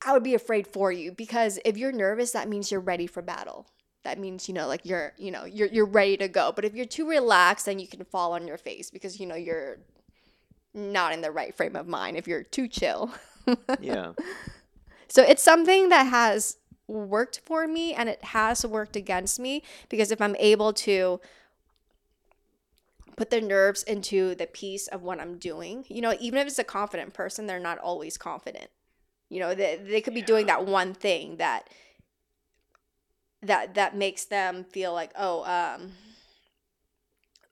I 0.04 0.12
would 0.12 0.22
be 0.22 0.34
afraid 0.34 0.66
for 0.66 0.90
you 0.92 1.12
because 1.12 1.58
if 1.64 1.76
you're 1.76 1.92
nervous 1.92 2.32
that 2.32 2.48
means 2.48 2.70
you're 2.70 2.80
ready 2.80 3.06
for 3.06 3.22
battle 3.22 3.66
that 4.04 4.18
means 4.18 4.48
you 4.48 4.54
know 4.54 4.66
like 4.66 4.84
you're 4.84 5.12
you 5.18 5.30
know 5.30 5.44
you're 5.44 5.68
you're 5.68 5.86
ready 5.86 6.16
to 6.16 6.28
go. 6.28 6.52
But 6.54 6.64
if 6.64 6.74
you're 6.74 6.86
too 6.86 7.08
relaxed 7.08 7.66
then 7.66 7.78
you 7.78 7.86
can 7.86 8.04
fall 8.04 8.32
on 8.32 8.46
your 8.46 8.58
face 8.58 8.90
because 8.90 9.20
you 9.20 9.26
know 9.26 9.34
you're 9.34 9.78
not 10.74 11.12
in 11.12 11.20
the 11.20 11.30
right 11.30 11.54
frame 11.54 11.76
of 11.76 11.86
mind 11.86 12.16
if 12.16 12.26
you're 12.26 12.42
too 12.42 12.68
chill. 12.68 13.10
Yeah, 13.80 14.12
so 15.08 15.22
it's 15.24 15.42
something 15.42 15.88
that 15.88 16.04
has 16.04 16.58
worked 16.86 17.40
for 17.44 17.66
me 17.66 17.92
and 17.92 18.08
it 18.08 18.22
has 18.24 18.64
worked 18.64 18.94
against 18.94 19.40
me 19.40 19.62
because 19.88 20.10
if 20.10 20.20
i'm 20.20 20.36
able 20.38 20.72
to 20.72 21.20
put 23.16 23.30
the 23.30 23.40
nerves 23.40 23.82
into 23.82 24.34
the 24.34 24.46
piece 24.46 24.86
of 24.88 25.02
what 25.02 25.20
i'm 25.20 25.38
doing 25.38 25.84
you 25.88 26.00
know 26.00 26.14
even 26.20 26.38
if 26.38 26.46
it's 26.46 26.58
a 26.58 26.64
confident 26.64 27.12
person 27.14 27.46
they're 27.46 27.58
not 27.60 27.78
always 27.78 28.16
confident. 28.16 28.68
You 29.28 29.40
know 29.40 29.54
they, 29.54 29.80
they 29.82 30.00
could 30.02 30.14
be 30.14 30.22
doing 30.22 30.46
that 30.46 30.66
one 30.66 30.92
thing 30.92 31.36
that 31.38 31.68
that 33.42 33.74
that 33.74 33.96
makes 33.96 34.24
them 34.24 34.64
feel 34.64 34.92
like 34.92 35.12
oh 35.16 35.44
um 35.44 35.92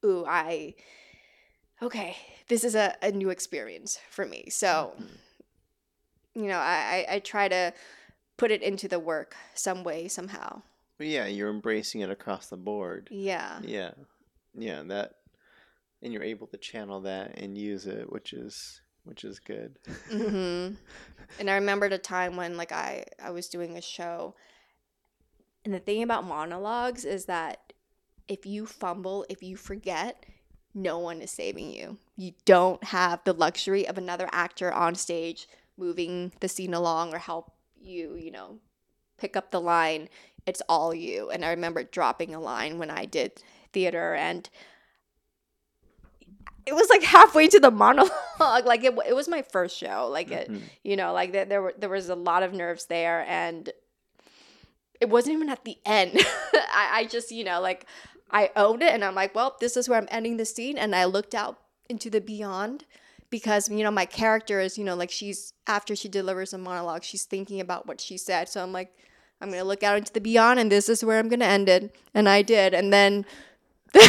ooh 0.05 0.25
i 0.27 0.75
okay 1.83 2.17
this 2.51 2.65
is 2.65 2.75
a, 2.75 2.97
a 3.01 3.13
new 3.13 3.31
experience 3.31 3.99
for 4.11 4.27
me. 4.27 4.49
So 4.51 4.93
you 6.35 6.49
know 6.49 6.59
I, 6.59 7.07
I 7.09 7.19
try 7.21 7.49
to 7.49 7.73
put 8.37 8.51
it 8.51 8.61
into 8.61 8.89
the 8.89 8.99
work 8.99 9.35
some 9.55 9.83
way 9.85 10.09
somehow. 10.09 10.63
Yeah, 10.99 11.27
you're 11.27 11.49
embracing 11.49 12.03
it 12.03 12.11
across 12.11 12.49
the 12.49 12.59
board. 12.59 13.09
yeah. 13.11 13.61
Yeah, 13.63 13.93
yeah, 14.55 14.83
that, 14.89 15.13
and 16.03 16.13
you're 16.13 16.25
able 16.25 16.47
to 16.49 16.59
channel 16.59 17.01
that 17.03 17.39
and 17.39 17.57
use 17.57 17.87
it, 17.87 18.13
which 18.13 18.35
is 18.35 18.83
which 19.05 19.25
is 19.25 19.39
good. 19.39 19.79
hmm 20.11 20.71
and 21.39 21.49
i 21.49 21.55
remembered 21.55 21.93
a 21.93 21.99
time 21.99 22.37
when 22.37 22.57
like 22.57 22.73
i 22.73 23.05
i 23.23 23.31
was 23.31 23.49
doing 23.49 23.77
a 23.79 23.81
show 23.81 24.35
and 25.65 25.75
the 25.75 25.79
thing 25.79 26.03
about 26.03 26.25
monologues 26.25 27.05
is 27.05 27.27
that 27.27 27.73
if 28.29 28.47
you 28.47 28.67
fumble 28.67 29.25
if 29.29 29.43
you 29.43 29.57
forget 29.57 30.25
no 30.75 30.99
one 30.99 31.21
is 31.21 31.31
saving 31.31 31.71
you 31.73 31.99
you 32.17 32.33
don't 32.45 32.85
have 32.85 33.21
the 33.25 33.33
luxury 33.33 33.87
of 33.87 33.99
another 33.99 34.29
actor 34.33 34.73
on 34.73 34.95
stage 34.95 35.49
moving 35.77 36.33
the 36.41 36.49
scene 36.49 36.75
along 36.75 37.13
or 37.15 37.19
help 37.19 37.53
you 37.81 38.15
you 38.15 38.31
know 38.31 38.59
pick 39.19 39.37
up 39.37 39.51
the 39.51 39.61
line 39.61 40.09
it's 40.47 40.63
all 40.69 40.95
you 40.95 41.29
and 41.31 41.45
i 41.45 41.51
remember 41.51 41.83
dropping 41.83 42.35
a 42.35 42.41
line 42.41 42.79
when 42.79 42.91
i 42.91 43.05
did 43.05 43.33
theater 43.73 44.15
and 44.15 44.49
it 46.67 46.75
was 46.75 46.89
like 46.91 47.03
halfway 47.03 47.49
to 47.49 47.59
the 47.59 47.71
monologue. 47.85 48.11
like 48.65 48.85
it, 48.85 48.95
it 49.09 49.15
was 49.17 49.29
my 49.29 49.43
first 49.43 49.77
show. 49.77 50.09
Like 50.11 50.31
it, 50.31 50.51
Mhm. 50.51 50.61
you 50.85 50.95
know, 50.95 51.13
like 51.13 51.33
there, 51.33 51.45
there 51.47 51.63
were 51.63 51.75
there 51.77 51.89
was 51.89 52.09
a 52.11 52.15
lot 52.15 52.43
of 52.43 52.53
nerves 52.53 52.87
there, 52.87 53.25
and 53.27 53.71
it 55.01 55.09
wasn't 55.09 55.35
even 55.35 55.49
at 55.49 55.65
the 55.65 55.79
end. 55.85 56.13
I, 56.55 56.91
I 56.93 57.05
just, 57.07 57.31
you 57.33 57.45
know, 57.45 57.61
like 57.61 57.87
I 58.31 58.51
owned 58.57 58.83
it, 58.83 58.93
and 58.93 59.05
I'm 59.05 59.15
like, 59.15 59.35
well, 59.35 59.57
this 59.61 59.77
is 59.77 59.89
where 59.89 59.99
I'm 59.99 60.09
ending 60.11 60.37
the 60.37 60.45
scene, 60.45 60.79
and 60.79 60.95
I 60.95 61.05
looked 61.07 61.35
out 61.35 61.59
into 61.89 62.11
the 62.11 62.21
beyond 62.21 62.85
because 63.31 63.69
you 63.69 63.83
know 63.83 63.91
my 63.91 64.07
character 64.07 64.61
is, 64.61 64.77
you 64.77 64.85
know, 64.85 64.95
like 64.95 65.11
she's 65.11 65.53
after 65.67 65.97
she 65.97 66.09
delivers 66.09 66.53
a 66.53 66.59
monologue, 66.59 67.03
she's 67.03 67.25
thinking 67.25 67.61
about 67.61 67.87
what 67.87 68.01
she 68.01 68.17
said. 68.17 68.49
So 68.49 68.63
I'm 68.63 68.73
like, 68.73 68.93
I'm 69.41 69.51
gonna 69.51 69.65
look 69.65 69.83
out 69.83 69.99
into 69.99 70.13
the 70.13 70.21
beyond, 70.21 70.61
and 70.61 70.71
this 70.71 70.89
is 70.89 71.05
where 71.05 71.19
I'm 71.19 71.29
gonna 71.29 71.47
end 71.47 71.69
it, 71.69 71.95
and 72.15 72.29
I 72.29 72.43
did, 72.43 72.75
and 72.75 72.93
then. 72.93 73.25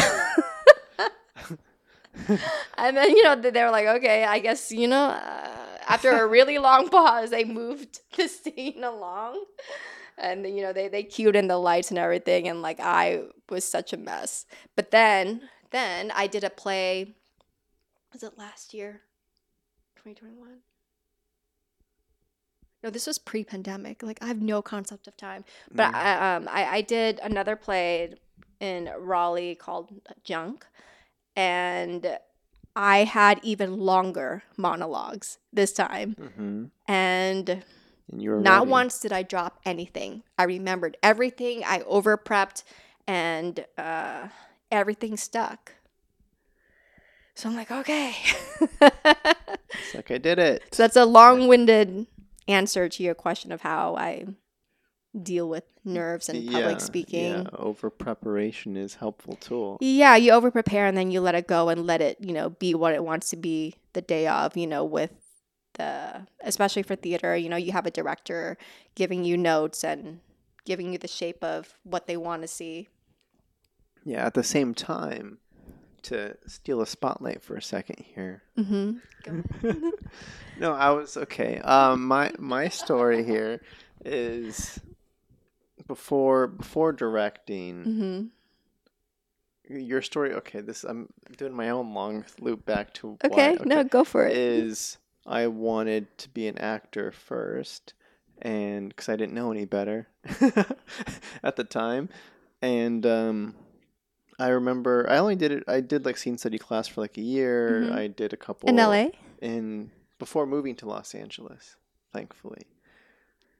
and 2.78 2.96
then 2.96 3.10
you 3.10 3.22
know 3.22 3.34
they 3.34 3.50
they 3.50 3.62
were 3.64 3.70
like 3.70 3.86
okay 3.86 4.24
i 4.24 4.38
guess 4.38 4.70
you 4.70 4.86
know 4.86 5.06
uh, 5.06 5.48
after 5.88 6.10
a 6.10 6.26
really 6.26 6.58
long 6.58 6.88
pause 6.90 7.30
they 7.30 7.42
moved 7.42 8.00
the 8.16 8.28
scene 8.28 8.84
along 8.84 9.42
and 10.18 10.46
you 10.46 10.62
know 10.62 10.72
they 10.72 10.88
they 10.88 11.02
cued 11.02 11.36
in 11.36 11.48
the 11.48 11.58
lights 11.58 11.90
and 11.90 11.98
everything 11.98 12.48
and 12.48 12.62
like 12.62 12.78
i 12.80 13.22
was 13.50 13.64
such 13.64 13.92
a 13.92 13.96
mess 13.96 14.46
but 14.76 14.90
then 14.90 15.42
then 15.70 16.10
i 16.14 16.26
did 16.26 16.44
a 16.44 16.50
play 16.50 17.14
was 18.12 18.22
it 18.22 18.36
last 18.38 18.74
year 18.74 19.02
2021 19.96 20.58
no 22.82 22.90
this 22.90 23.06
was 23.06 23.18
pre-pandemic 23.18 24.02
like 24.02 24.18
i 24.22 24.26
have 24.26 24.40
no 24.42 24.60
concept 24.62 25.06
of 25.06 25.16
time 25.16 25.44
but 25.72 25.92
Mm. 25.92 25.94
I, 25.94 26.34
um, 26.36 26.48
I, 26.50 26.64
I 26.64 26.80
did 26.82 27.20
another 27.22 27.56
play 27.56 28.14
in 28.60 28.90
Raleigh 28.96 29.56
called 29.56 29.90
Junk, 30.22 30.66
and 31.34 32.18
I 32.76 32.98
had 33.04 33.40
even 33.42 33.76
longer 33.78 34.44
monologues 34.56 35.38
this 35.52 35.72
time. 35.72 36.14
Mhm. 36.14 36.70
And 36.86 37.64
And 38.10 38.22
you 38.22 38.30
were 38.30 38.40
not 38.40 38.60
ready. 38.60 38.70
once 38.70 39.00
did 39.00 39.12
I 39.12 39.22
drop 39.22 39.60
anything. 39.64 40.22
I 40.38 40.44
remembered 40.44 40.96
everything. 41.02 41.62
I 41.64 41.80
over 41.82 42.16
prepped, 42.18 42.64
and 43.06 43.64
uh, 43.78 44.28
everything 44.70 45.16
stuck. 45.16 45.74
So 47.34 47.48
I'm 47.48 47.56
like, 47.56 47.70
okay. 47.70 48.14
It's 48.80 49.94
like 49.94 50.10
I 50.10 50.18
did 50.18 50.38
it. 50.38 50.62
so 50.72 50.82
that's 50.82 50.96
a 50.96 51.06
long-winded 51.06 52.06
answer 52.46 52.88
to 52.88 53.02
your 53.02 53.14
question 53.14 53.52
of 53.52 53.62
how 53.62 53.96
I 53.96 54.26
deal 55.20 55.48
with 55.48 55.64
nerves 55.84 56.28
and 56.28 56.46
public 56.50 56.80
speaking. 56.80 57.32
Yeah, 57.32 57.44
over 57.54 57.88
preparation 57.90 58.76
is 58.76 58.96
helpful 58.96 59.36
tool. 59.36 59.78
Yeah, 59.80 60.16
you 60.16 60.32
over 60.32 60.50
prepare 60.50 60.86
and 60.86 60.96
then 60.96 61.10
you 61.10 61.20
let 61.20 61.34
it 61.34 61.46
go 61.46 61.68
and 61.70 61.86
let 61.86 62.00
it, 62.00 62.18
you 62.20 62.32
know, 62.32 62.50
be 62.50 62.74
what 62.74 62.94
it 62.94 63.04
wants 63.04 63.30
to 63.30 63.36
be 63.36 63.74
the 63.94 64.02
day 64.02 64.26
of, 64.26 64.56
you 64.56 64.66
know, 64.66 64.84
with 64.84 65.12
the 65.74 66.26
especially 66.40 66.82
for 66.82 66.96
theater, 66.96 67.36
you 67.36 67.48
know, 67.48 67.56
you 67.56 67.72
have 67.72 67.86
a 67.86 67.90
director 67.90 68.56
giving 68.94 69.24
you 69.24 69.36
notes 69.36 69.84
and 69.84 70.20
giving 70.64 70.92
you 70.92 70.98
the 70.98 71.08
shape 71.08 71.42
of 71.42 71.78
what 71.84 72.06
they 72.06 72.16
want 72.16 72.42
to 72.42 72.48
see. 72.48 72.88
Yeah, 74.04 74.26
at 74.26 74.34
the 74.34 74.42
same 74.42 74.74
time, 74.74 75.38
to 76.02 76.36
steal 76.46 76.80
a 76.80 76.86
spotlight 76.86 77.42
for 77.42 77.56
a 77.56 77.62
second 77.62 78.04
here. 78.04 78.42
Mm-hmm. 78.58 79.40
no, 80.60 80.72
I 80.72 80.90
was 80.90 81.16
okay. 81.16 81.58
Um, 81.60 82.06
my 82.06 82.32
my 82.38 82.68
story 82.68 83.24
here 83.24 83.60
is 84.04 84.80
before 85.86 86.48
before 86.48 86.92
directing. 86.92 87.84
Mm-hmm. 87.84 89.76
Your 89.78 90.02
story, 90.02 90.34
okay. 90.34 90.60
This 90.60 90.84
I'm 90.84 91.08
doing 91.38 91.54
my 91.54 91.70
own 91.70 91.94
long 91.94 92.24
loop 92.40 92.66
back 92.66 92.92
to 92.94 93.16
why- 93.22 93.28
Okay, 93.28 93.56
no, 93.64 93.84
go 93.84 94.04
for 94.04 94.26
it. 94.26 94.36
is 94.36 94.98
I 95.26 95.46
wanted 95.46 96.16
to 96.18 96.28
be 96.28 96.46
an 96.48 96.58
actor 96.58 97.12
first, 97.12 97.94
and 98.40 98.88
because 98.88 99.08
I 99.08 99.16
didn't 99.16 99.34
know 99.34 99.50
any 99.52 99.64
better 99.64 100.08
at 101.42 101.56
the 101.56 101.64
time, 101.64 102.08
and 102.60 103.04
um, 103.06 103.54
I 104.38 104.48
remember 104.48 105.06
I 105.08 105.18
only 105.18 105.36
did 105.36 105.52
it. 105.52 105.64
I 105.68 105.80
did 105.80 106.04
like 106.04 106.16
scene 106.16 106.38
study 106.38 106.58
class 106.58 106.88
for 106.88 107.00
like 107.00 107.16
a 107.18 107.22
year. 107.22 107.82
Mhm. 107.84 107.92
I 107.92 108.06
did 108.08 108.32
a 108.32 108.36
couple 108.36 108.68
In 108.68 108.76
LA? 108.76 109.10
in 109.40 109.90
before 110.18 110.46
moving 110.46 110.74
to 110.76 110.86
Los 110.88 111.14
Angeles, 111.14 111.76
thankfully. 112.12 112.66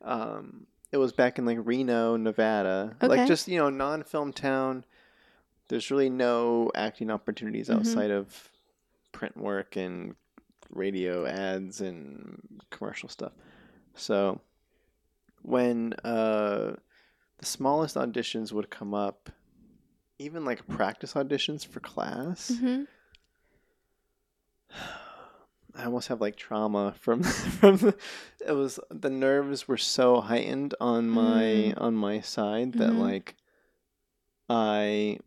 Um, 0.03 0.67
it 0.91 0.97
was 0.99 1.13
back 1.13 1.39
in 1.39 1.47
like 1.47 1.59
Reno, 1.61 2.17
Nevada, 2.17 2.97
Okay. 3.03 3.07
like 3.09 3.27
just 3.29 3.47
you 3.49 3.59
know 3.59 3.71
non-film 3.71 4.33
town. 4.33 4.85
There's 5.69 5.91
really 5.91 6.11
no 6.11 6.71
acting 6.75 7.11
opportunities 7.11 7.69
Mhm. 7.69 7.77
outside 7.77 8.11
of 8.11 8.51
print 9.13 9.37
work 9.37 9.77
and 9.77 10.17
radio 10.73 11.27
ads 11.27 11.81
and 11.81 12.41
commercial 12.71 13.09
stuff. 13.09 13.33
So 13.95 14.41
when 15.43 15.95
uh, 16.05 16.75
the 17.39 17.47
smallest 17.47 17.97
auditions 17.97 18.53
would 18.53 18.71
come 18.71 18.95
up, 18.95 19.31
even 20.19 20.45
like 20.45 20.67
practice 20.69 21.15
auditions 21.15 21.67
for 21.67 21.81
class, 21.81 22.51
Mm-hmm. 22.53 22.83
I 25.75 25.85
almost 25.87 26.09
have 26.09 26.21
like 26.21 26.37
trauma 26.37 26.95
from 27.01 27.23
from 27.61 27.77
the, 27.79 27.97
it 28.47 28.53
was 28.53 28.79
the 28.91 29.09
nerves 29.09 29.67
were 29.67 29.79
so 29.79 30.21
heightened 30.21 30.75
on 30.81 31.09
my 31.09 31.73
on 31.79 31.95
my 31.95 32.21
side 32.21 32.75
that 32.75 32.93
Mhm. 32.93 32.99
like 32.99 33.35
I 34.51 35.19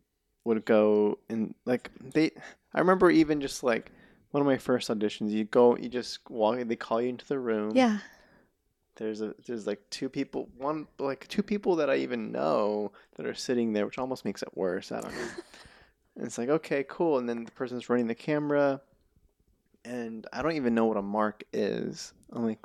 would 0.44 0.64
go 0.64 1.18
and 1.28 1.54
like 1.64 1.90
they 2.00 2.30
I 2.72 2.78
remember 2.78 3.10
even 3.10 3.40
just 3.40 3.64
like 3.64 3.90
one 4.30 4.40
of 4.40 4.46
my 4.46 4.58
first 4.58 4.88
auditions 4.88 5.30
you 5.30 5.44
go 5.44 5.76
you 5.76 5.88
just 5.88 6.18
walk 6.30 6.58
they 6.66 6.76
call 6.76 7.00
you 7.00 7.08
into 7.08 7.26
the 7.26 7.38
room. 7.38 7.72
Yeah. 7.74 7.98
there's 8.96 9.20
a 9.20 9.34
there's 9.46 9.66
like 9.66 9.80
two 9.90 10.08
people 10.08 10.48
one 10.56 10.86
like 10.98 11.26
two 11.28 11.42
people 11.42 11.76
that 11.76 11.90
I 11.90 11.96
even 11.96 12.32
know 12.32 12.92
that 13.16 13.26
are 13.26 13.34
sitting 13.34 13.72
there 13.72 13.86
which 13.86 13.98
almost 13.98 14.24
makes 14.24 14.42
it 14.42 14.56
worse 14.56 14.92
I 14.92 15.00
don't 15.00 15.14
know. 15.14 15.28
And 16.18 16.24
it's 16.24 16.38
like 16.38 16.48
okay 16.48 16.82
cool 16.88 17.18
and 17.18 17.28
then 17.28 17.44
the 17.44 17.50
person's 17.50 17.90
running 17.90 18.06
the 18.06 18.14
camera 18.14 18.80
and 19.84 20.26
I 20.32 20.40
don't 20.42 20.52
even 20.56 20.74
know 20.74 20.86
what 20.86 20.96
a 20.96 21.02
mark 21.02 21.44
is. 21.52 22.14
I'm 22.32 22.44
like 22.44 22.60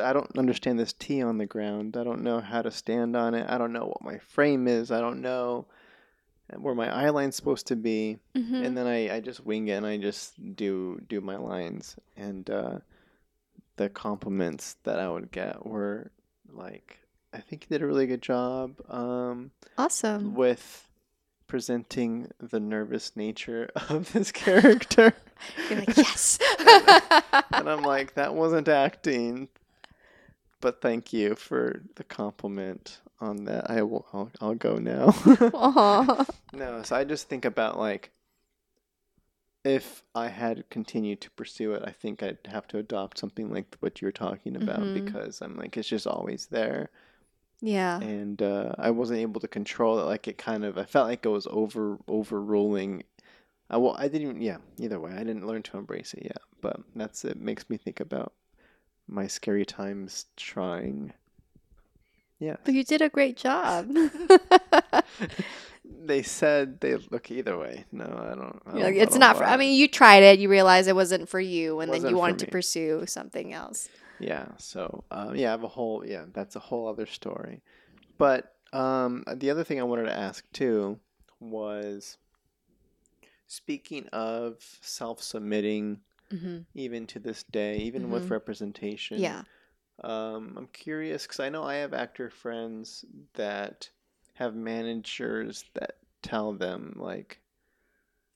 I 0.00 0.12
don't 0.12 0.38
understand 0.38 0.78
this 0.78 0.92
T 0.92 1.22
on 1.22 1.38
the 1.38 1.46
ground. 1.46 1.96
I 1.96 2.04
don't 2.04 2.22
know 2.22 2.40
how 2.40 2.62
to 2.62 2.70
stand 2.70 3.16
on 3.16 3.34
it. 3.34 3.46
I 3.48 3.58
don't 3.58 3.72
know 3.72 3.84
what 3.84 4.02
my 4.02 4.18
frame 4.18 4.66
is. 4.68 4.90
I 4.90 5.00
don't 5.00 5.20
know 5.20 5.66
where 6.60 6.74
my 6.74 6.88
eye 6.94 7.10
line's 7.10 7.36
supposed 7.36 7.66
to 7.68 7.76
be 7.76 8.18
Mm-hmm. 8.36 8.64
and 8.64 8.76
then 8.76 8.86
I, 8.86 9.16
I 9.16 9.20
just 9.20 9.44
wing 9.44 9.68
it 9.68 9.72
and 9.74 9.86
I 9.86 9.96
just 9.98 10.34
do 10.56 11.00
do 11.08 11.20
my 11.20 11.36
lines 11.36 11.96
and 12.16 12.48
uh, 12.50 12.78
the 13.76 13.88
compliments 13.88 14.76
that 14.84 14.98
I 14.98 15.08
would 15.08 15.30
get 15.30 15.64
were 15.66 16.10
like 16.50 16.98
I 17.32 17.38
think 17.40 17.62
you 17.64 17.68
did 17.74 17.82
a 17.82 17.86
really 17.86 18.06
good 18.06 18.20
job 18.22 18.74
um, 18.90 19.50
awesome. 19.78 20.34
with 20.34 20.88
presenting 21.46 22.30
the 22.40 22.60
nervous 22.60 23.16
nature 23.16 23.70
of 23.88 24.12
this 24.12 24.32
character 24.32 25.14
You're 25.70 25.80
like, 25.80 25.96
yes. 25.96 26.38
and 27.52 27.68
I'm 27.68 27.82
like 27.82 28.14
that 28.14 28.34
wasn't 28.34 28.68
acting 28.68 29.48
but 30.60 30.80
thank 30.80 31.12
you 31.12 31.34
for 31.34 31.82
the 31.96 32.04
compliment 32.04 33.00
on 33.20 33.44
that 33.44 33.70
I 33.70 33.82
will 33.82 34.06
I'll, 34.12 34.30
I'll 34.40 34.54
go 34.54 34.76
now 34.76 35.14
No, 36.52 36.82
so 36.82 36.96
I 36.96 37.04
just 37.04 37.28
think 37.28 37.44
about 37.44 37.78
like 37.78 38.10
if 39.64 40.02
I 40.14 40.28
had 40.28 40.68
continued 40.70 41.20
to 41.22 41.30
pursue 41.32 41.72
it, 41.74 41.82
I 41.84 41.90
think 41.90 42.22
I'd 42.22 42.38
have 42.46 42.66
to 42.68 42.78
adopt 42.78 43.18
something 43.18 43.50
like 43.50 43.76
what 43.80 44.00
you're 44.00 44.12
talking 44.12 44.56
about 44.56 44.80
Mhm. 44.80 44.92
because 44.92 45.40
I'm 45.40 45.56
like 45.56 45.76
it's 45.76 45.88
just 45.88 46.06
always 46.06 46.46
there, 46.46 46.90
Yeah. 47.62 48.00
and 48.00 48.40
uh, 48.42 48.74
I 48.78 48.90
wasn't 48.90 49.20
able 49.20 49.40
to 49.40 49.48
control 49.48 49.98
it. 50.00 50.04
Like 50.04 50.26
it 50.28 50.38
kind 50.38 50.64
of, 50.64 50.76
I 50.78 50.84
felt 50.84 51.08
like 51.08 51.24
it 51.24 51.28
was 51.28 51.46
over 51.50 51.98
overruling. 52.08 53.04
I 53.70 53.78
well, 53.78 53.96
I 53.98 54.08
didn't. 54.08 54.42
Yeah, 54.42 54.58
either 54.78 55.00
way, 55.00 55.12
I 55.12 55.18
didn't 55.24 55.46
learn 55.46 55.62
to 55.64 55.78
embrace 55.78 56.14
it 56.14 56.24
yet. 56.24 56.38
But 56.62 56.80
that's 56.96 57.24
it. 57.24 57.38
Makes 57.40 57.70
me 57.70 57.76
think 57.78 58.00
about 58.00 58.32
my 59.08 59.26
scary 59.28 59.66
times 59.66 60.26
trying. 60.36 61.14
Yeah. 62.42 62.56
But 62.64 62.74
you 62.74 62.82
did 62.82 63.00
a 63.02 63.08
great 63.08 63.36
job. 63.36 63.88
they 66.04 66.22
said 66.22 66.80
they 66.80 66.96
look 66.96 67.30
either 67.30 67.56
way. 67.56 67.84
No, 67.92 68.04
I 68.04 68.34
don't. 68.34 68.62
I 68.66 68.70
You're 68.78 68.84
like, 68.84 68.94
don't- 68.94 69.00
I 69.00 69.02
it's 69.02 69.12
don't 69.12 69.20
not 69.20 69.36
for. 69.36 69.44
I 69.44 69.56
mean, 69.56 69.78
you 69.78 69.86
tried 69.88 70.22
it. 70.24 70.38
You 70.40 70.48
realized 70.48 70.88
it 70.88 70.94
wasn't 70.96 71.28
for 71.28 71.40
you, 71.40 71.80
and 71.80 71.92
then 71.92 72.06
you 72.06 72.16
wanted 72.16 72.40
to 72.40 72.46
pursue 72.48 73.04
something 73.06 73.52
else. 73.52 73.88
Yeah. 74.18 74.46
So 74.58 75.04
um, 75.10 75.36
yeah, 75.36 75.48
I 75.48 75.50
have 75.52 75.62
a 75.64 75.68
whole 75.68 76.04
yeah. 76.06 76.24
That's 76.32 76.56
a 76.56 76.60
whole 76.60 76.88
other 76.88 77.06
story. 77.06 77.62
But 78.18 78.52
um, 78.72 79.24
the 79.34 79.50
other 79.50 79.64
thing 79.64 79.78
I 79.80 79.84
wanted 79.84 80.04
to 80.06 80.16
ask 80.16 80.44
too 80.52 80.98
was, 81.40 82.18
speaking 83.46 84.08
of 84.12 84.56
self-submitting, 84.80 86.00
Mm-hmm. 86.32 86.58
even 86.74 87.06
to 87.08 87.18
this 87.18 87.42
day, 87.42 87.76
even 87.76 88.10
with 88.10 88.26
Mhm. 88.28 88.30
representation. 88.30 89.18
Yeah. 89.20 89.42
Um, 90.02 90.54
I'm 90.56 90.68
curious 90.72 91.24
because 91.24 91.40
I 91.40 91.48
know 91.48 91.62
I 91.64 91.74
have 91.76 91.94
actor 91.94 92.30
friends 92.30 93.04
that 93.34 93.88
have 94.34 94.54
managers 94.54 95.64
that 95.74 95.96
tell 96.22 96.52
them 96.52 96.94
like, 96.96 97.40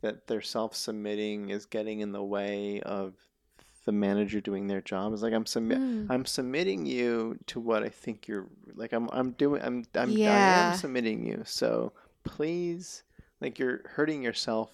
that 0.03 0.27
their 0.27 0.43
self-submitting 0.43 1.49
is 1.51 1.65
getting 1.67 2.01
in 2.01 2.13
the 2.13 2.23
way 2.23 2.81
of 2.83 3.15
the 3.87 3.93
manager 3.93 4.41
doing 4.41 4.67
their 4.67 4.81
job. 4.83 5.13
It's 5.13 5.23
like 5.23 5.33
I'm 5.33 5.47
submit 5.47 5.79
Mm. 5.79 6.07
I'm 6.11 6.27
submitting 6.27 6.87
you 6.87 7.39
to 7.47 7.61
what 7.61 7.83
I 7.83 7.89
think 7.89 8.29
you're 8.29 8.47
like 8.75 8.93
I'm 8.93 9.09
I'm 9.13 9.31
doing 9.33 9.63
I'm 9.63 9.85
I'm 9.95 10.11
I 10.11 10.71
am 10.73 10.77
submitting 10.77 11.25
you. 11.25 11.43
So 11.47 11.93
please 12.25 13.05
like 13.41 13.59
you're 13.59 13.81
hurting 13.89 14.23
yourself 14.23 14.71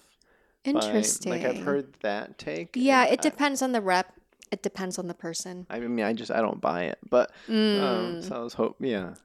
by- 0.65 0.71
Interesting. 0.71 1.31
like 1.31 1.43
I've 1.45 1.63
heard 1.63 1.93
that 2.01 2.37
take. 2.37 2.71
Yeah, 2.75 3.05
it 3.05 3.21
depends 3.21 3.61
on 3.61 3.71
the 3.71 3.81
rep. 3.81 4.13
It 4.53 4.61
depends 4.61 4.99
on 4.99 5.07
the 5.07 5.13
person. 5.15 5.65
I, 5.69 5.79
mean 5.79 6.05
I 6.05 6.13
just 6.13 6.29
I 6.31 6.39
don't 6.41 6.61
buy 6.61 6.83
it. 6.83 6.99
But 7.09 7.31
um 7.49 8.17
Mm. 8.21 8.23
so 8.23 8.35
I 8.35 8.39
was 8.39 8.53
hope 8.53 8.75
yeah. 8.79 9.15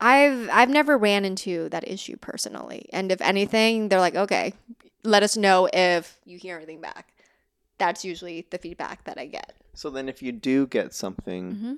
I've 0.00 0.50
I've 0.52 0.68
never 0.68 0.98
ran 0.98 1.24
into 1.24 1.68
that 1.70 1.86
issue 1.88 2.16
personally. 2.16 2.88
And 2.92 3.10
if 3.12 3.20
anything, 3.20 3.88
they're 3.88 4.00
like, 4.00 4.16
okay, 4.16 4.52
let 5.04 5.22
us 5.22 5.36
know 5.36 5.68
if 5.72 6.18
you 6.24 6.36
hear 6.38 6.56
anything 6.56 6.80
back. 6.80 7.12
That's 7.78 8.04
usually 8.04 8.46
the 8.50 8.58
feedback 8.58 9.04
that 9.04 9.18
I 9.18 9.26
get. 9.26 9.54
So 9.74 9.88
then 9.90 10.08
if 10.08 10.22
you 10.22 10.32
do 10.32 10.66
get 10.66 10.92
something 10.94 11.52
Mm-hmm. 11.54 11.74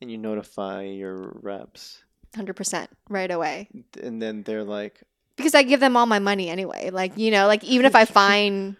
and 0.00 0.10
you 0.10 0.18
notify 0.18 0.82
your 0.84 1.32
reps 1.42 2.04
Hundred 2.36 2.54
percent 2.54 2.88
right 3.08 3.30
away. 3.30 3.68
and 4.00 4.22
then 4.22 4.44
they're 4.44 4.62
like 4.64 5.02
Because 5.36 5.54
I 5.54 5.62
give 5.64 5.80
them 5.80 5.96
all 5.96 6.06
my 6.06 6.20
money 6.20 6.48
anyway. 6.48 6.90
Like, 6.90 7.18
you 7.18 7.30
know, 7.32 7.46
like 7.48 7.64
even 7.64 7.86
if 7.86 7.96
I 7.96 8.04
find 8.22 8.76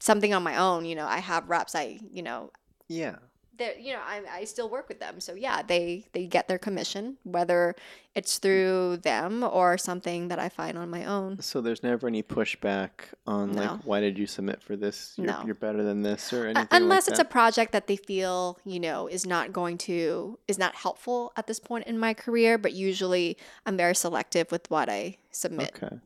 something 0.00 0.32
on 0.34 0.42
my 0.42 0.56
own, 0.56 0.84
you 0.84 0.94
know, 0.94 1.06
I 1.06 1.18
have 1.18 1.48
reps, 1.48 1.74
I, 1.74 1.98
you 2.10 2.22
know, 2.22 2.50
yeah. 2.88 3.16
they're 3.58 3.78
you 3.78 3.92
know 3.94 4.00
I, 4.06 4.20
I 4.40 4.44
still 4.44 4.68
work 4.68 4.86
with 4.88 5.00
them 5.00 5.18
so 5.20 5.32
yeah 5.34 5.62
they 5.62 6.04
they 6.12 6.26
get 6.26 6.46
their 6.46 6.58
commission 6.58 7.16
whether 7.24 7.74
it's 8.14 8.38
through 8.38 8.98
them 8.98 9.42
or 9.42 9.78
something 9.78 10.28
that 10.28 10.38
i 10.38 10.48
find 10.50 10.76
on 10.76 10.88
my 10.90 11.04
own 11.06 11.40
So 11.40 11.60
there's 11.62 11.82
never 11.82 12.06
any 12.06 12.22
pushback 12.22 12.90
on 13.26 13.52
No. 13.52 13.62
like 13.62 13.80
why 13.84 14.00
did 14.00 14.18
you 14.18 14.26
submit 14.26 14.62
for 14.62 14.76
this? 14.76 15.14
You're, 15.16 15.26
No. 15.26 15.42
you're 15.46 15.54
better 15.54 15.82
than 15.82 16.02
this 16.02 16.32
or 16.34 16.44
anything. 16.44 16.56
Uh, 16.56 16.60
anything. 16.60 16.82
unless 16.82 17.04
like 17.06 17.12
it's 17.12 17.18
that? 17.18 17.26
a 17.26 17.38
project 17.40 17.72
that 17.72 17.86
they 17.86 17.96
feel 17.96 18.58
you 18.64 18.78
know 18.86 19.06
is 19.06 19.24
not 19.26 19.52
going 19.52 19.78
to 19.88 20.38
is 20.48 20.58
not 20.58 20.74
helpful 20.74 21.32
at 21.36 21.46
this 21.46 21.58
point 21.60 21.86
in 21.86 21.98
my 21.98 22.12
career 22.14 22.58
but 22.58 22.72
usually 22.74 23.36
i'm 23.64 23.76
very 23.76 23.94
selective 23.94 24.50
with 24.52 24.70
what 24.70 24.88
i 24.90 25.16
submit 25.30 25.72
Okay. 25.82 25.96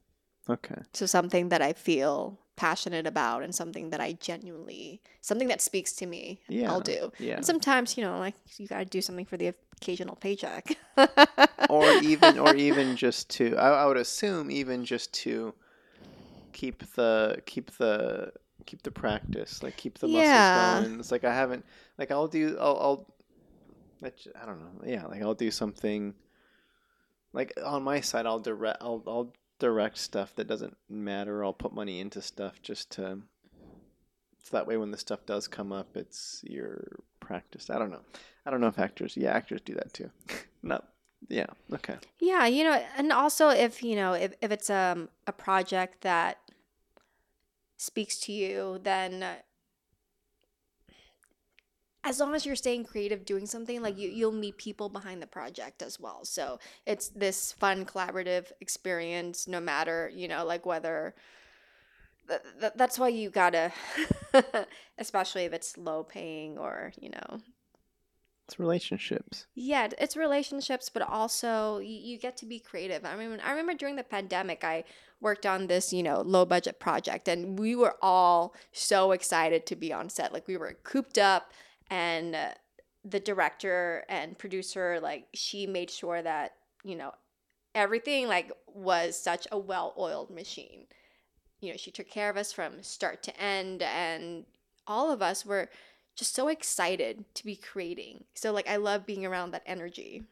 Okay. 0.48 0.80
so 0.92 1.04
something 1.06 1.48
that 1.50 1.62
i 1.62 1.72
feel 1.72 2.38
passionate 2.60 3.06
about 3.06 3.42
and 3.42 3.54
something 3.54 3.88
that 3.90 4.00
i 4.00 4.12
genuinely 4.12 5.00
something 5.22 5.48
that 5.48 5.62
speaks 5.62 5.92
to 5.92 6.04
me 6.06 6.38
Yeah. 6.48 6.70
i'll 6.70 6.80
do 6.80 7.10
Yeah. 7.18 7.36
and 7.36 7.44
sometimes 7.46 7.96
you 7.96 8.04
know 8.04 8.18
like 8.18 8.34
you 8.58 8.66
gotta 8.66 8.84
do 8.84 9.00
something 9.00 9.24
for 9.24 9.38
the 9.38 9.54
occasional 9.78 10.16
paycheck 10.16 10.76
or 11.70 11.94
even 11.94 12.38
or 12.38 12.54
even 12.54 12.96
just 12.96 13.30
to 13.30 13.56
I, 13.56 13.68
I 13.82 13.86
would 13.86 13.96
assume 13.96 14.50
even 14.50 14.84
just 14.84 15.12
to 15.24 15.54
keep 16.52 16.84
the 16.96 17.40
keep 17.46 17.70
the 17.78 18.32
keep 18.66 18.82
the 18.82 18.90
practice 18.90 19.62
like 19.62 19.76
keep 19.76 19.98
the 19.98 20.08
muscles 20.08 20.34
Yeah. 20.34 20.80
going 20.80 21.00
it's 21.00 21.10
like 21.10 21.24
i 21.24 21.34
haven't 21.34 21.64
like 21.98 22.10
i'll 22.10 22.28
do 22.28 22.56
i'll, 22.60 22.78
I'll 22.78 23.06
I 24.40 24.46
don't 24.46 24.60
know 24.60 24.84
yeah 24.86 25.06
like 25.06 25.22
i'll 25.22 25.34
do 25.34 25.50
something 25.50 26.14
like 27.32 27.52
on 27.64 27.82
my 27.82 28.00
side 28.00 28.26
i'll 28.26 28.40
direct 28.40 28.78
i'll, 28.82 29.02
I'll 29.06 29.32
direct 29.60 29.98
stuff 29.98 30.34
that 30.34 30.48
doesn't 30.48 30.76
matter. 30.88 31.44
I'll 31.44 31.52
put 31.52 31.72
money 31.72 32.00
into 32.00 32.20
stuff 32.20 32.60
just 32.60 32.90
to 32.92 33.20
so 34.42 34.56
that 34.56 34.66
way 34.66 34.76
when 34.76 34.90
the 34.90 34.96
stuff 34.96 35.24
does 35.26 35.46
come 35.46 35.70
up 35.70 35.96
it's 35.96 36.42
your 36.42 36.98
practice. 37.20 37.70
I 37.70 37.78
don't 37.78 37.92
know. 37.92 38.00
I 38.44 38.50
don't 38.50 38.60
know 38.60 38.66
if 38.66 38.78
actors 38.78 39.16
yeah 39.16 39.32
actors 39.32 39.60
do 39.64 39.74
that 39.74 39.92
too. 39.92 40.10
No. 40.62 40.82
Yeah. 41.28 41.46
Okay. 41.72 41.96
Yeah, 42.18 42.46
you 42.46 42.64
know, 42.64 42.82
and 42.98 43.12
also 43.12 43.48
if 43.48 43.82
you 43.82 43.96
know 43.96 44.12
if, 44.12 44.34
if 44.42 44.50
it's 44.50 44.68
um 44.68 45.08
a 45.26 45.32
project 45.32 46.02
that 46.02 46.38
speaks 47.78 48.18
to 48.20 48.32
you, 48.32 48.78
then 48.82 49.24
as 52.02 52.18
long 52.18 52.34
as 52.34 52.46
you're 52.46 52.56
staying 52.56 52.84
creative 52.84 53.24
doing 53.24 53.46
something, 53.46 53.82
like 53.82 53.98
you 53.98 54.08
mm-hmm. 54.08 54.18
you'll 54.18 54.32
meet 54.32 54.56
people 54.56 54.88
behind 54.88 55.20
the 55.22 55.26
project 55.26 55.82
as 55.82 56.00
well. 56.00 56.24
So 56.24 56.58
it's 56.86 57.08
this 57.08 57.52
fun 57.52 57.84
collaborative 57.84 58.52
experience, 58.60 59.46
no 59.46 59.60
matter 59.60 60.10
you 60.14 60.28
know 60.28 60.44
like 60.44 60.66
whether. 60.66 61.14
Th- 62.28 62.40
th- 62.60 62.72
that's 62.76 62.96
why 62.96 63.08
you 63.08 63.28
gotta, 63.28 63.72
especially 64.98 65.46
if 65.46 65.52
it's 65.52 65.76
low 65.76 66.04
paying 66.04 66.58
or 66.58 66.92
you 67.00 67.10
know 67.10 67.40
it's 68.46 68.60
relationships 68.60 69.46
yeah, 69.54 69.88
it's 69.98 70.16
relationships, 70.16 70.88
but 70.88 71.02
also 71.02 71.78
you, 71.78 71.96
you 71.96 72.18
get 72.18 72.36
to 72.38 72.46
be 72.46 72.58
creative. 72.58 73.04
I 73.04 73.14
mean, 73.14 73.38
I 73.44 73.50
remember 73.50 73.74
during 73.74 73.94
the 73.94 74.02
pandemic, 74.02 74.64
I 74.64 74.82
worked 75.20 75.46
on 75.46 75.68
this, 75.68 75.92
you 75.92 76.02
know, 76.02 76.20
low 76.22 76.44
budget 76.44 76.80
project, 76.80 77.28
and 77.28 77.58
we 77.58 77.76
were 77.76 77.94
all 78.02 78.54
so 78.72 79.12
excited 79.12 79.66
to 79.66 79.76
be 79.76 79.92
on 79.92 80.08
set. 80.08 80.32
Like 80.32 80.48
we 80.48 80.56
were 80.56 80.76
cooped 80.82 81.18
up, 81.18 81.52
and 81.90 82.34
uh, 82.34 82.50
the 83.04 83.20
director 83.20 84.04
and 84.08 84.38
producer, 84.38 84.98
like 85.02 85.26
she 85.34 85.66
made 85.66 85.90
sure 85.90 86.22
that 86.22 86.54
you 86.84 86.94
know 86.96 87.12
everything 87.74 88.26
like 88.28 88.52
was 88.66 89.16
such 89.18 89.46
a 89.52 89.58
well-oiled 89.58 90.30
machine. 90.30 90.86
You 91.60 91.70
know, 91.72 91.76
she 91.76 91.90
took 91.90 92.08
care 92.08 92.30
of 92.30 92.36
us 92.36 92.52
from 92.52 92.82
start 92.82 93.22
to 93.24 93.40
end, 93.40 93.82
and 93.82 94.46
all 94.86 95.10
of 95.10 95.20
us 95.22 95.44
were 95.44 95.68
just 96.16 96.34
so 96.34 96.48
excited 96.48 97.24
to 97.34 97.44
be 97.44 97.56
creating. 97.56 98.24
So 98.34 98.52
like 98.52 98.68
I 98.68 98.76
love 98.76 99.06
being 99.06 99.26
around 99.26 99.50
that 99.52 99.62
energy. 99.66 100.22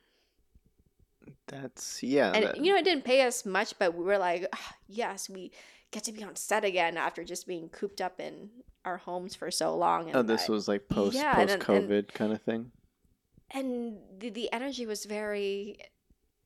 that's 1.47 2.03
yeah 2.03 2.33
And 2.33 2.45
that- 2.45 2.57
you 2.57 2.73
know 2.73 2.79
it 2.79 2.85
didn't 2.85 3.05
pay 3.05 3.23
us 3.23 3.45
much, 3.47 3.79
but 3.79 3.95
we 3.95 4.05
were 4.05 4.19
like, 4.19 4.47
"Ah, 4.53 4.77
yes, 4.87 5.29
we 5.29 5.51
get 5.91 6.05
to 6.05 6.13
be 6.13 6.23
on 6.23 6.37
set 6.37 6.65
again 6.65 6.97
after 6.97 7.25
just 7.25 7.47
being 7.47 7.69
cooped 7.71 8.01
up 8.01 8.21
in 8.21 8.51
our 8.85 8.97
homes 8.99 9.35
for 9.35 9.51
so 9.51 9.77
long. 9.77 10.09
And 10.09 10.17
oh 10.17 10.23
this 10.23 10.49
I- 10.49 10.53
was 10.53 10.69
like 10.69 10.89
post 10.89 11.15
Yeah, 11.17 11.35
post 11.35 11.59
covid 11.61 12.13
kind 12.15 12.33
of 12.33 12.41
thing 12.43 12.73
and 13.51 13.97
the, 14.19 14.29
the 14.31 14.53
energy 14.53 14.85
was 14.87 15.05
very 15.07 15.79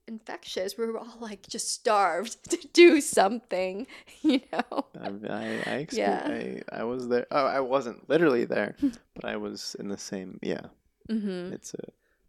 infectious. 0.08 0.76
We 0.76 0.86
were 0.86 0.98
all 0.98 1.18
like 1.20 1.46
just 1.48 1.70
starved 1.70 2.42
to 2.50 2.68
do 2.72 3.00
something, 3.00 3.86
you 4.22 4.40
know. 4.52 4.86
I 5.00 5.08
I 5.28 5.62
I, 5.74 5.86
Yeah. 5.92 6.22
I 6.26 6.62
I 6.80 6.84
was 6.84 7.08
there. 7.08 7.26
Oh, 7.30 7.46
I 7.46 7.60
wasn't 7.60 8.08
literally 8.08 8.44
there, 8.44 8.76
but 9.14 9.24
I 9.24 9.36
was 9.36 9.76
in 9.78 9.88
the 9.88 9.98
same. 9.98 10.38
Yeah, 10.42 10.66
Mm-hmm. 11.08 11.52
it's 11.54 11.74
a. 11.74 11.84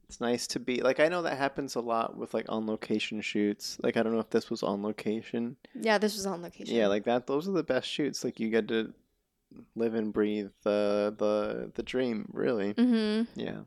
It's 0.10 0.20
nice 0.22 0.46
to 0.48 0.60
be 0.60 0.82
like 0.82 1.00
I 1.00 1.08
know 1.08 1.24
that 1.24 1.38
happens 1.40 1.74
a 1.76 1.80
lot 1.82 2.16
with 2.18 2.36
like 2.36 2.46
on 2.48 2.68
location 2.68 3.20
shoots. 3.22 3.78
Like 3.82 3.98
I 3.98 4.04
don't 4.04 4.14
know 4.14 4.20
if 4.20 4.30
this 4.30 4.50
was 4.52 4.62
on 4.62 4.84
location. 4.84 5.56
Yeah, 5.74 5.98
this 5.98 6.16
was 6.16 6.28
on 6.28 6.44
location. 6.44 6.76
Yeah, 6.76 6.86
like 6.88 7.06
that. 7.06 7.26
Those 7.26 7.48
are 7.48 7.52
the 7.54 7.64
best 7.64 7.88
shoots. 7.88 8.24
Like 8.24 8.40
you 8.40 8.50
get 8.52 8.68
to 8.68 8.94
live 9.76 9.94
and 9.96 10.14
breathe 10.14 10.50
the 10.64 11.14
the 11.18 11.72
the 11.76 11.84
dream. 11.84 12.30
Really. 12.34 12.74
Mm-hmm. 12.74 13.40
Yeah. 13.40 13.62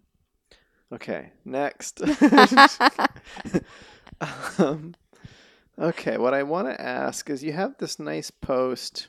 Okay. 0.93 1.33
Next. 1.45 2.01
um, 4.59 4.95
okay. 5.79 6.17
What 6.19 6.35
I 6.35 6.43
want 6.43 6.69
to 6.69 6.81
ask 6.81 7.29
is, 7.31 7.43
you 7.43 7.53
have 7.53 7.77
this 7.79 7.99
nice 7.99 8.31
post 8.31 9.09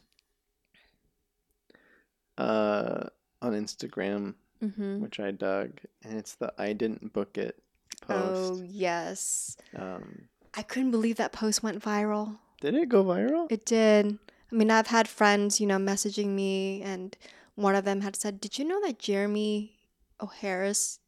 uh, 2.37 3.03
on 3.41 3.53
Instagram, 3.53 4.35
Mm-hmm. 4.63 5.01
which 5.01 5.19
I 5.19 5.29
dug, 5.29 5.69
and 6.03 6.17
it's 6.17 6.33
the 6.33 6.51
"I 6.57 6.73
didn't 6.73 7.13
book 7.13 7.37
it" 7.37 7.61
Oh 8.09 8.59
yes. 8.65 9.55
Um, 9.75 10.23
I 10.55 10.63
couldn't 10.63 10.89
believe 10.89 11.17
that 11.17 11.31
post 11.31 11.61
went 11.61 11.79
viral. 11.83 12.39
did 12.59 12.73
it 12.73 12.89
go 12.89 13.03
viral? 13.03 13.45
It 13.51 13.65
did. 13.67 14.17
I 14.51 14.55
mean, 14.55 14.71
I've 14.71 14.87
had 14.87 15.07
friends, 15.07 15.59
you 15.59 15.67
know, 15.67 15.77
messaging 15.77 16.27
me, 16.29 16.81
and 16.81 17.15
one 17.55 17.75
of 17.75 17.85
them 17.85 18.01
had 18.01 18.15
said, 18.15 18.39
"Did 18.39 18.57
you 18.57 18.65
know 18.65 18.79
that 18.81 18.99
Jeremy 18.99 19.77
O. 20.19 20.27
Harris 20.27 20.99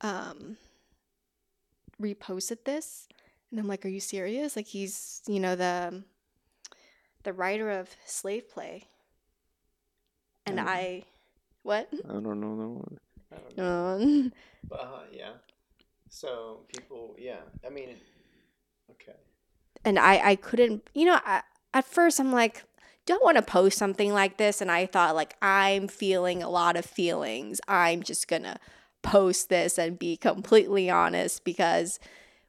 um, 0.00 0.56
reposted 2.00 2.64
this?" 2.64 3.08
And 3.50 3.58
I'm 3.60 3.66
like, 3.68 3.84
"Are 3.84 3.88
you 3.90 4.00
serious? 4.00 4.56
Like, 4.56 4.66
he's, 4.66 5.22
you 5.26 5.40
know, 5.40 5.56
the 5.56 6.02
the 7.24 7.32
writer 7.32 7.70
of 7.70 7.90
Slave 8.06 8.48
Play." 8.48 8.84
And 10.46 10.60
Um, 10.60 10.68
I, 10.68 11.02
what? 11.64 11.88
I 11.92 12.12
don't 12.12 12.40
know 12.40 12.56
that 12.56 12.68
one. 12.68 12.98
I 13.32 13.36
don't 13.36 13.56
know. 13.56 13.86
Um, 14.00 14.32
But, 14.68 14.80
uh, 14.80 15.00
yeah. 15.12 15.32
So 16.08 16.60
people, 16.68 17.16
yeah. 17.18 17.40
I 17.66 17.70
mean, 17.70 17.96
okay. 18.92 19.16
and 19.84 19.98
I, 19.98 20.30
I 20.30 20.36
couldn't, 20.36 20.88
you 20.94 21.04
know, 21.04 21.18
I, 21.24 21.42
at 21.74 21.84
first 21.84 22.20
I'm 22.20 22.32
like, 22.32 22.62
don't 23.06 23.24
want 23.24 23.36
to 23.36 23.42
post 23.42 23.78
something 23.78 24.12
like 24.12 24.36
this. 24.36 24.60
And 24.60 24.70
I 24.70 24.86
thought, 24.86 25.14
like, 25.14 25.36
I'm 25.40 25.88
feeling 25.88 26.42
a 26.42 26.50
lot 26.50 26.76
of 26.76 26.84
feelings. 26.84 27.60
I'm 27.66 28.02
just 28.02 28.28
going 28.28 28.42
to 28.42 28.58
post 29.02 29.48
this 29.48 29.78
and 29.78 29.98
be 29.98 30.16
completely 30.16 30.90
honest 30.90 31.44
because 31.44 31.98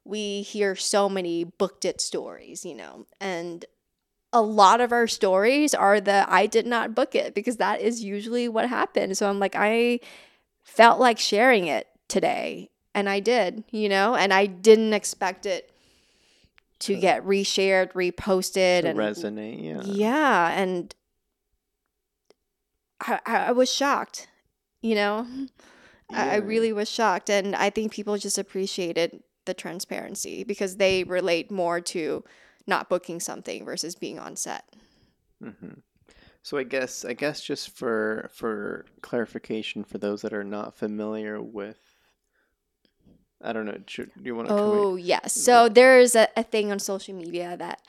we 0.03 0.41
hear 0.41 0.75
so 0.75 1.07
many 1.07 1.43
booked 1.43 1.85
it 1.85 2.01
stories, 2.01 2.65
you 2.65 2.75
know, 2.75 3.05
and 3.21 3.65
a 4.33 4.41
lot 4.41 4.81
of 4.81 4.91
our 4.91 5.07
stories 5.07 5.73
are 5.73 6.01
the 6.01 6.25
I 6.27 6.47
did 6.47 6.65
not 6.65 6.95
book 6.95 7.15
it 7.15 7.33
because 7.33 7.57
that 7.57 7.81
is 7.81 8.03
usually 8.03 8.49
what 8.49 8.67
happened. 8.67 9.17
So 9.17 9.29
I'm 9.29 9.39
like, 9.39 9.55
I 9.55 9.99
felt 10.63 10.99
like 10.99 11.19
sharing 11.19 11.67
it 11.67 11.87
today 12.07 12.69
and 12.93 13.07
I 13.07 13.19
did, 13.19 13.63
you 13.71 13.89
know, 13.89 14.15
and 14.15 14.33
I 14.33 14.45
didn't 14.47 14.93
expect 14.93 15.45
it 15.45 15.71
to 16.79 16.95
To- 16.95 16.99
get 16.99 17.23
reshared, 17.25 17.91
reposted, 17.93 18.85
and 18.85 18.97
resonate, 18.99 19.63
yeah. 19.63 19.81
yeah, 19.83 20.49
and 20.51 20.93
I, 23.01 23.19
I 23.25 23.51
was 23.51 23.71
shocked, 23.73 24.27
you 24.81 24.95
know? 24.95 25.27
I, 26.09 26.29
I 26.31 26.35
really 26.37 26.71
was 26.71 26.89
shocked. 26.89 27.29
And 27.29 27.55
I 27.55 27.69
think 27.69 27.91
people 27.91 28.17
just 28.17 28.37
appreciated 28.37 29.21
the 29.45 29.53
transparency 29.53 30.43
because 30.43 30.77
they 30.77 31.03
relate 31.03 31.51
more 31.51 31.81
to 31.81 32.23
not 32.65 32.89
booking 32.89 33.19
something 33.19 33.65
versus 33.65 33.95
being 33.95 34.17
on 34.19 34.35
set. 34.35 34.63
hmm 35.41 35.79
So 36.43 36.57
I 36.57 36.63
guess 36.63 37.03
I 37.05 37.13
guess 37.13 37.41
just 37.41 37.69
for 37.75 38.29
for 38.33 38.85
clarification 39.01 39.83
for 39.83 39.97
those 39.97 40.21
that 40.21 40.33
are 40.33 40.43
not 40.45 40.75
familiar 40.77 41.41
with, 41.41 41.77
I 43.43 43.53
don't 43.53 43.65
know. 43.65 43.77
Should, 43.87 44.11
do 44.15 44.23
you 44.25 44.35
want 44.35 44.49
to? 44.49 44.53
Oh, 44.53 44.95
yes. 44.95 45.33
So 45.33 45.69
there's 45.69 46.15
a, 46.15 46.27
a 46.35 46.43
thing 46.43 46.71
on 46.71 46.79
social 46.79 47.13
media 47.13 47.55
that 47.57 47.81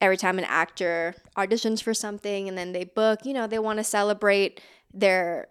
every 0.00 0.16
time 0.16 0.38
an 0.38 0.44
actor 0.44 1.14
auditions 1.36 1.82
for 1.82 1.94
something 1.94 2.48
and 2.48 2.56
then 2.58 2.72
they 2.72 2.84
book, 2.84 3.24
you 3.24 3.32
know, 3.32 3.46
they 3.46 3.58
want 3.58 3.78
to 3.78 3.84
celebrate 3.84 4.60
their 4.92 5.48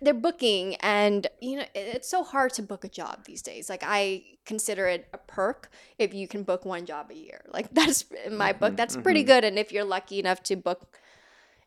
their 0.00 0.14
booking 0.14 0.74
and 0.76 1.28
you 1.40 1.56
know 1.56 1.62
it- 1.74 1.94
it's 1.94 2.08
so 2.08 2.24
hard 2.24 2.52
to 2.52 2.62
book 2.62 2.84
a 2.84 2.88
job 2.88 3.24
these 3.24 3.40
days 3.40 3.68
like 3.70 3.82
i 3.86 4.24
consider 4.44 4.88
it 4.88 5.06
a 5.12 5.18
perk 5.18 5.70
if 5.96 6.12
you 6.12 6.26
can 6.26 6.42
book 6.42 6.64
one 6.64 6.84
job 6.84 7.08
a 7.10 7.14
year 7.14 7.40
like 7.52 7.70
that's 7.72 8.04
in 8.26 8.36
my 8.36 8.52
book 8.52 8.72
Mhm, 8.72 8.76
that's 8.76 8.96
pretty 8.96 9.22
mhm. 9.22 9.26
good 9.26 9.44
and 9.44 9.58
if 9.58 9.70
you're 9.70 9.84
lucky 9.84 10.18
enough 10.18 10.42
to 10.42 10.56
book 10.56 10.98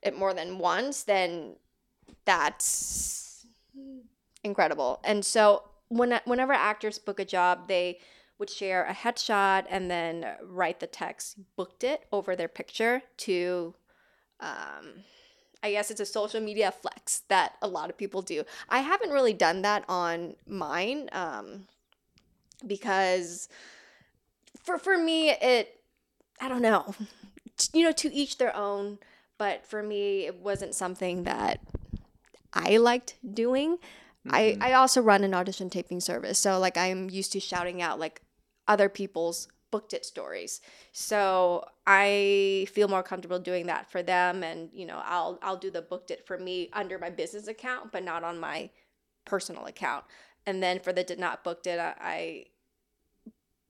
it 0.02 0.18
more 0.18 0.34
than 0.34 0.58
once 0.60 1.04
then 1.04 1.56
that's 2.26 3.46
incredible 4.44 5.00
and 5.04 5.26
so 5.26 5.64
when 5.90 6.20
whenever 6.26 6.54
actors 6.54 7.00
book 7.00 7.20
a 7.20 7.26
job 7.26 7.68
they 7.68 8.00
would 8.38 8.50
share 8.50 8.86
a 8.86 8.94
headshot 8.94 9.66
and 9.70 9.90
then 9.90 10.26
write 10.44 10.80
the 10.80 10.88
text 10.88 11.38
booked 11.56 11.84
it 11.84 12.06
over 12.12 12.36
their 12.36 12.48
picture 12.48 13.02
to 13.18 13.74
um, 14.40 15.04
I 15.64 15.72
guess 15.72 15.90
it's 15.90 16.00
a 16.00 16.06
social 16.06 16.42
media 16.42 16.72
flex 16.72 17.24
that 17.30 17.56
a 17.62 17.68
lot 17.68 17.90
of 17.90 17.98
people 17.98 18.22
do. 18.22 18.44
I 18.70 18.80
haven't 18.80 19.10
really 19.10 19.34
done 19.34 19.64
that 19.64 19.84
on 19.90 20.36
mine 20.46 21.10
um, 21.12 21.66
because 22.68 23.50
for 24.64 24.78
for 24.78 24.96
me 24.98 25.32
it 25.32 25.80
I 26.40 26.50
don't 26.50 26.62
know. 26.62 26.94
You 27.72 27.86
know, 27.86 27.94
to 27.94 28.14
each 28.14 28.38
their 28.38 28.54
own, 28.54 29.00
but 29.38 29.66
for 29.66 29.82
me 29.82 30.26
it 30.26 30.36
wasn't 30.36 30.76
something 30.76 31.24
that 31.24 31.62
I 32.54 32.76
liked 32.76 33.16
doing. 33.34 33.78
I, 34.30 34.58
Mhm. 34.58 34.64
I 34.64 34.74
also 34.74 35.02
run 35.02 35.24
an 35.24 35.34
audition 35.34 35.70
taping 35.70 36.00
service. 36.00 36.40
So 36.40 36.60
like 36.60 36.78
I'm 36.78 37.10
used 37.10 37.32
to 37.34 37.40
shouting 37.40 37.82
out 37.82 38.00
like 38.00 38.22
other 38.68 38.90
people's 38.90 39.48
booked 39.72 39.94
it 39.94 40.06
stories. 40.06 40.62
So 40.94 41.66
I 41.86 42.68
feel 42.72 42.88
more 42.88 43.04
comfortable 43.04 43.40
doing 43.40 43.68
that 43.68 43.92
for 43.92 44.02
them 44.02 44.44
and 44.44 44.70
you 44.74 44.86
know, 44.86 45.02
I'll 45.06 45.40
I'll 45.42 45.58
do 45.58 45.70
the 45.70 45.82
booked 45.82 46.12
it 46.12 46.26
for 46.26 46.38
me 46.38 46.70
under 46.74 46.98
my 46.98 47.10
business 47.10 47.48
account 47.48 47.92
but 47.92 48.04
not 48.04 48.24
on 48.24 48.40
my 48.40 48.70
personal 49.26 49.66
account. 49.66 50.06
And 50.46 50.62
then 50.62 50.80
for 50.80 50.94
the 50.94 51.04
did 51.04 51.20
not 51.20 51.44
booked 51.44 51.68
it 51.68 51.80
I, 51.80 51.96
I 52.00 52.46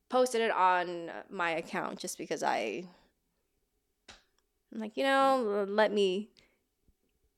posted 0.09 0.41
it 0.41 0.51
on 0.51 1.11
my 1.29 1.51
account 1.51 1.99
just 1.99 2.17
because 2.17 2.43
I 2.43 2.85
I'm 4.73 4.81
like, 4.81 4.97
you 4.97 5.03
know, 5.03 5.65
let 5.69 5.91
me 5.93 6.29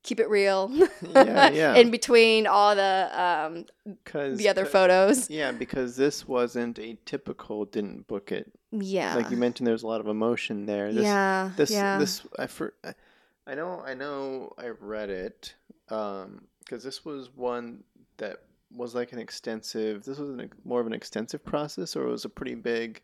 keep 0.08 0.20
it 0.20 0.30
real. 0.30 0.72
Yeah, 1.14 1.50
yeah. 1.62 1.76
In 1.76 1.92
between 1.92 2.48
all 2.48 2.76
the 2.76 3.10
um 3.14 3.66
Cause, 4.06 4.38
the 4.38 4.50
other 4.50 4.66
photos. 4.66 5.30
Yeah, 5.30 5.52
because 5.52 5.96
this 5.98 6.28
wasn't 6.28 6.80
a 6.80 6.98
typical 7.06 7.66
didn't 7.66 8.08
book 8.08 8.32
it. 8.32 8.52
Yeah. 8.72 9.16
Like 9.16 9.30
you 9.30 9.38
mentioned, 9.38 9.68
there's 9.68 9.84
a 9.84 9.88
lot 9.88 10.02
of 10.02 10.08
emotion 10.08 10.66
there. 10.66 10.92
This, 10.94 11.04
yeah. 11.04 11.52
This 11.56 11.72
yeah. 11.72 11.98
this 12.00 12.26
I 12.40 12.48
for 12.48 12.74
I- 12.84 13.56
know 13.56 13.82
I 13.86 13.94
know 13.94 14.54
I 14.58 14.68
read 14.80 15.10
it 15.10 15.54
um 15.90 16.48
because 16.60 16.84
this 16.84 17.06
was 17.06 17.30
one 17.36 17.84
that 18.18 18.38
was 18.76 18.94
like 18.96 19.14
an 19.14 19.20
extensive. 19.20 20.04
This 20.04 20.18
was 20.18 20.30
an, 20.32 20.50
more 20.66 20.82
of 20.82 20.88
an 20.88 20.94
extensive 20.94 21.44
process, 21.46 21.96
or 21.96 22.08
it 22.08 22.12
was 22.12 22.26
a 22.26 22.30
pretty 22.30 22.56
big. 22.56 23.02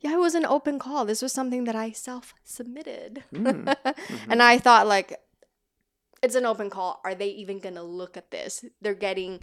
yeah, 0.00 0.12
it 0.14 0.20
was 0.20 0.34
an 0.36 0.46
open 0.46 0.78
call. 0.78 1.04
This 1.04 1.20
was 1.22 1.32
something 1.32 1.64
that 1.64 1.74
I 1.74 1.90
self 1.90 2.34
submitted. 2.44 3.24
Mm, 3.34 3.74
And 4.30 4.40
I 4.42 4.58
thought 4.58 4.86
like 4.86 5.18
it's 6.24 6.34
an 6.34 6.46
open 6.46 6.70
call. 6.70 7.00
Are 7.04 7.14
they 7.14 7.28
even 7.28 7.58
going 7.58 7.74
to 7.76 7.82
look 7.82 8.16
at 8.16 8.30
this? 8.30 8.64
They're 8.80 8.94
getting 8.94 9.40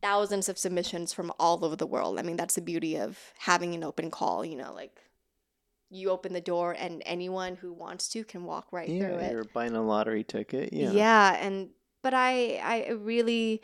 thousands 0.00 0.48
of 0.48 0.56
submissions 0.58 1.12
from 1.12 1.32
all 1.38 1.64
over 1.64 1.76
the 1.76 1.86
world. 1.86 2.18
I 2.18 2.22
mean, 2.22 2.36
that's 2.36 2.54
the 2.54 2.60
beauty 2.60 2.96
of 2.96 3.18
having 3.38 3.74
an 3.74 3.84
open 3.84 4.10
call, 4.10 4.44
you 4.44 4.56
know, 4.56 4.72
like 4.72 4.98
you 5.90 6.10
open 6.10 6.32
the 6.32 6.40
door 6.40 6.74
and 6.78 7.02
anyone 7.04 7.56
who 7.56 7.72
wants 7.72 8.08
to 8.08 8.24
can 8.24 8.44
walk 8.44 8.66
right 8.72 8.88
through 8.88 8.96
yeah, 9.16 9.26
it. 9.26 9.32
you're 9.32 9.44
buying 9.52 9.74
a 9.76 9.82
lottery 9.82 10.24
ticket. 10.24 10.72
Yeah. 10.72 10.92
Yeah. 10.92 11.36
and 11.40 11.68
but 12.02 12.14
I 12.14 12.56
I 12.62 12.90
really 12.92 13.60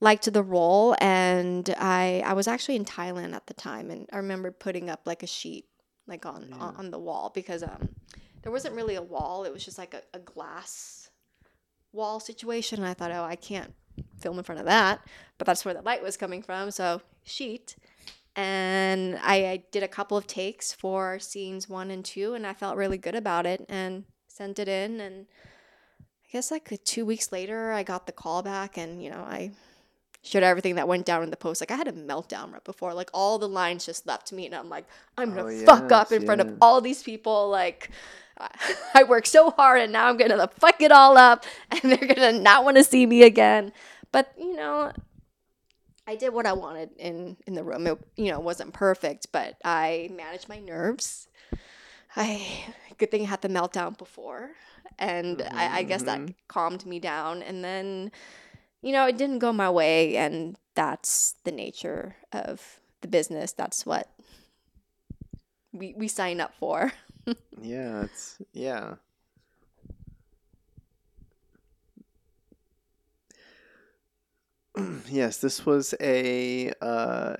liked 0.00 0.32
the 0.32 0.42
role 0.42 0.94
and 1.00 1.68
I 1.78 2.22
I 2.24 2.32
was 2.34 2.46
actually 2.46 2.76
in 2.76 2.84
Thailand 2.84 3.34
at 3.34 3.46
the 3.46 3.54
time 3.54 3.90
and 3.90 4.08
I 4.12 4.18
remember 4.18 4.50
putting 4.52 4.88
up 4.88 5.00
like 5.04 5.22
a 5.22 5.26
sheet 5.26 5.64
like 6.06 6.24
on 6.24 6.46
Yeah. 6.50 6.56
on, 6.64 6.76
on 6.76 6.90
the 6.90 6.98
wall 6.98 7.30
because 7.34 7.62
um 7.62 7.88
there 8.42 8.52
wasn't 8.52 8.74
really 8.76 8.94
a 8.94 9.02
wall 9.02 9.44
it 9.44 9.52
was 9.52 9.64
just 9.64 9.78
like 9.78 9.94
a, 9.94 10.02
a 10.14 10.20
glass 10.20 10.97
wall 11.92 12.20
situation 12.20 12.78
and 12.80 12.88
I 12.88 12.94
thought 12.94 13.10
oh 13.10 13.24
I 13.24 13.36
can't 13.36 13.74
film 14.18 14.38
in 14.38 14.44
front 14.44 14.60
of 14.60 14.66
that 14.66 15.00
but 15.38 15.46
that's 15.46 15.64
where 15.64 15.74
the 15.74 15.82
light 15.82 16.02
was 16.02 16.16
coming 16.16 16.42
from 16.42 16.70
so 16.70 17.00
sheet 17.24 17.76
and 18.36 19.18
I, 19.22 19.46
I 19.46 19.62
did 19.72 19.82
a 19.82 19.88
couple 19.88 20.16
of 20.16 20.26
takes 20.26 20.72
for 20.72 21.18
scenes 21.18 21.68
one 21.68 21.90
and 21.90 22.04
two 22.04 22.34
and 22.34 22.46
I 22.46 22.52
felt 22.52 22.76
really 22.76 22.98
good 22.98 23.14
about 23.14 23.46
it 23.46 23.64
and 23.68 24.04
sent 24.28 24.58
it 24.58 24.68
in 24.68 25.00
and 25.00 25.26
I 26.28 26.32
guess 26.32 26.50
like 26.50 26.78
two 26.84 27.06
weeks 27.06 27.32
later, 27.32 27.72
I 27.72 27.82
got 27.82 28.04
the 28.04 28.12
call 28.12 28.42
back, 28.42 28.76
and 28.76 29.02
you 29.02 29.08
know, 29.08 29.20
I 29.20 29.52
showed 30.22 30.42
everything 30.42 30.74
that 30.74 30.86
went 30.86 31.06
down 31.06 31.22
in 31.22 31.30
the 31.30 31.38
post. 31.38 31.62
Like 31.62 31.70
I 31.70 31.76
had 31.76 31.88
a 31.88 31.92
meltdown 31.92 32.52
right 32.52 32.64
before, 32.64 32.92
like 32.92 33.08
all 33.14 33.38
the 33.38 33.48
lines 33.48 33.86
just 33.86 34.06
left 34.06 34.30
me, 34.30 34.44
and 34.44 34.54
I'm 34.54 34.68
like, 34.68 34.84
I'm 35.16 35.32
oh, 35.32 35.36
gonna 35.36 35.54
Oh, 35.54 35.64
fuck 35.64 35.90
up 35.90 36.10
yes, 36.10 36.20
in 36.20 36.26
front 36.26 36.42
of 36.42 36.58
all 36.60 36.82
these 36.82 37.02
people. 37.02 37.48
Like 37.48 37.90
I- 38.94 39.04
worked 39.04 39.28
so 39.28 39.50
hard, 39.50 39.80
and 39.82 39.92
now 39.92 40.08
I'm 40.08 40.16
gonna 40.16 40.48
fuck 40.58 40.80
it 40.82 40.92
all 40.92 41.16
up, 41.16 41.44
and 41.70 41.92
they're 41.92 42.14
gonna 42.14 42.32
not 42.32 42.64
want 42.64 42.76
to 42.76 42.84
see 42.84 43.06
me 43.06 43.22
again. 43.22 43.72
But 44.12 44.32
you 44.38 44.56
know, 44.56 44.92
I 46.06 46.16
did 46.16 46.32
what 46.32 46.46
I 46.46 46.52
wanted 46.52 46.90
in 46.98 47.36
in 47.46 47.54
the 47.54 47.62
room. 47.64 47.86
It 47.86 47.98
you 48.16 48.30
know 48.30 48.40
wasn't 48.40 48.72
perfect, 48.72 49.28
but 49.32 49.56
I 49.64 50.08
managed 50.12 50.48
my 50.48 50.58
nerves. 50.58 51.28
I 52.16 52.46
good 52.98 53.10
thing 53.10 53.22
I 53.22 53.26
had 53.26 53.42
the 53.42 53.48
meltdown 53.48 53.96
before, 53.98 54.50
and 54.98 55.42
I, 55.54 55.78
I 55.80 55.82
guess 55.84 56.02
that 56.04 56.22
Mhm, 56.26 56.34
calmed 56.48 56.86
me 56.86 56.98
down. 57.00 57.42
And 57.42 57.64
then, 57.64 58.10
you 58.82 58.92
know, 58.92 59.06
it 59.06 59.16
didn't 59.18 59.40
go 59.40 59.52
my 59.52 59.70
way, 59.70 60.16
and 60.16 60.56
that's 60.74 61.34
the 61.44 61.52
nature 61.52 62.16
of 62.32 62.80
the 63.02 63.08
business. 63.08 63.52
That's 63.52 63.86
what 63.86 64.08
we 65.72 65.94
we 65.96 66.08
sign 66.08 66.40
up 66.40 66.54
for. 66.54 66.92
Yeah, 67.60 68.04
it's 68.04 68.38
yeah. 68.52 68.94
yes, 75.08 75.38
this 75.38 75.66
was 75.66 75.94
a 76.00 76.72
uh 76.80 77.36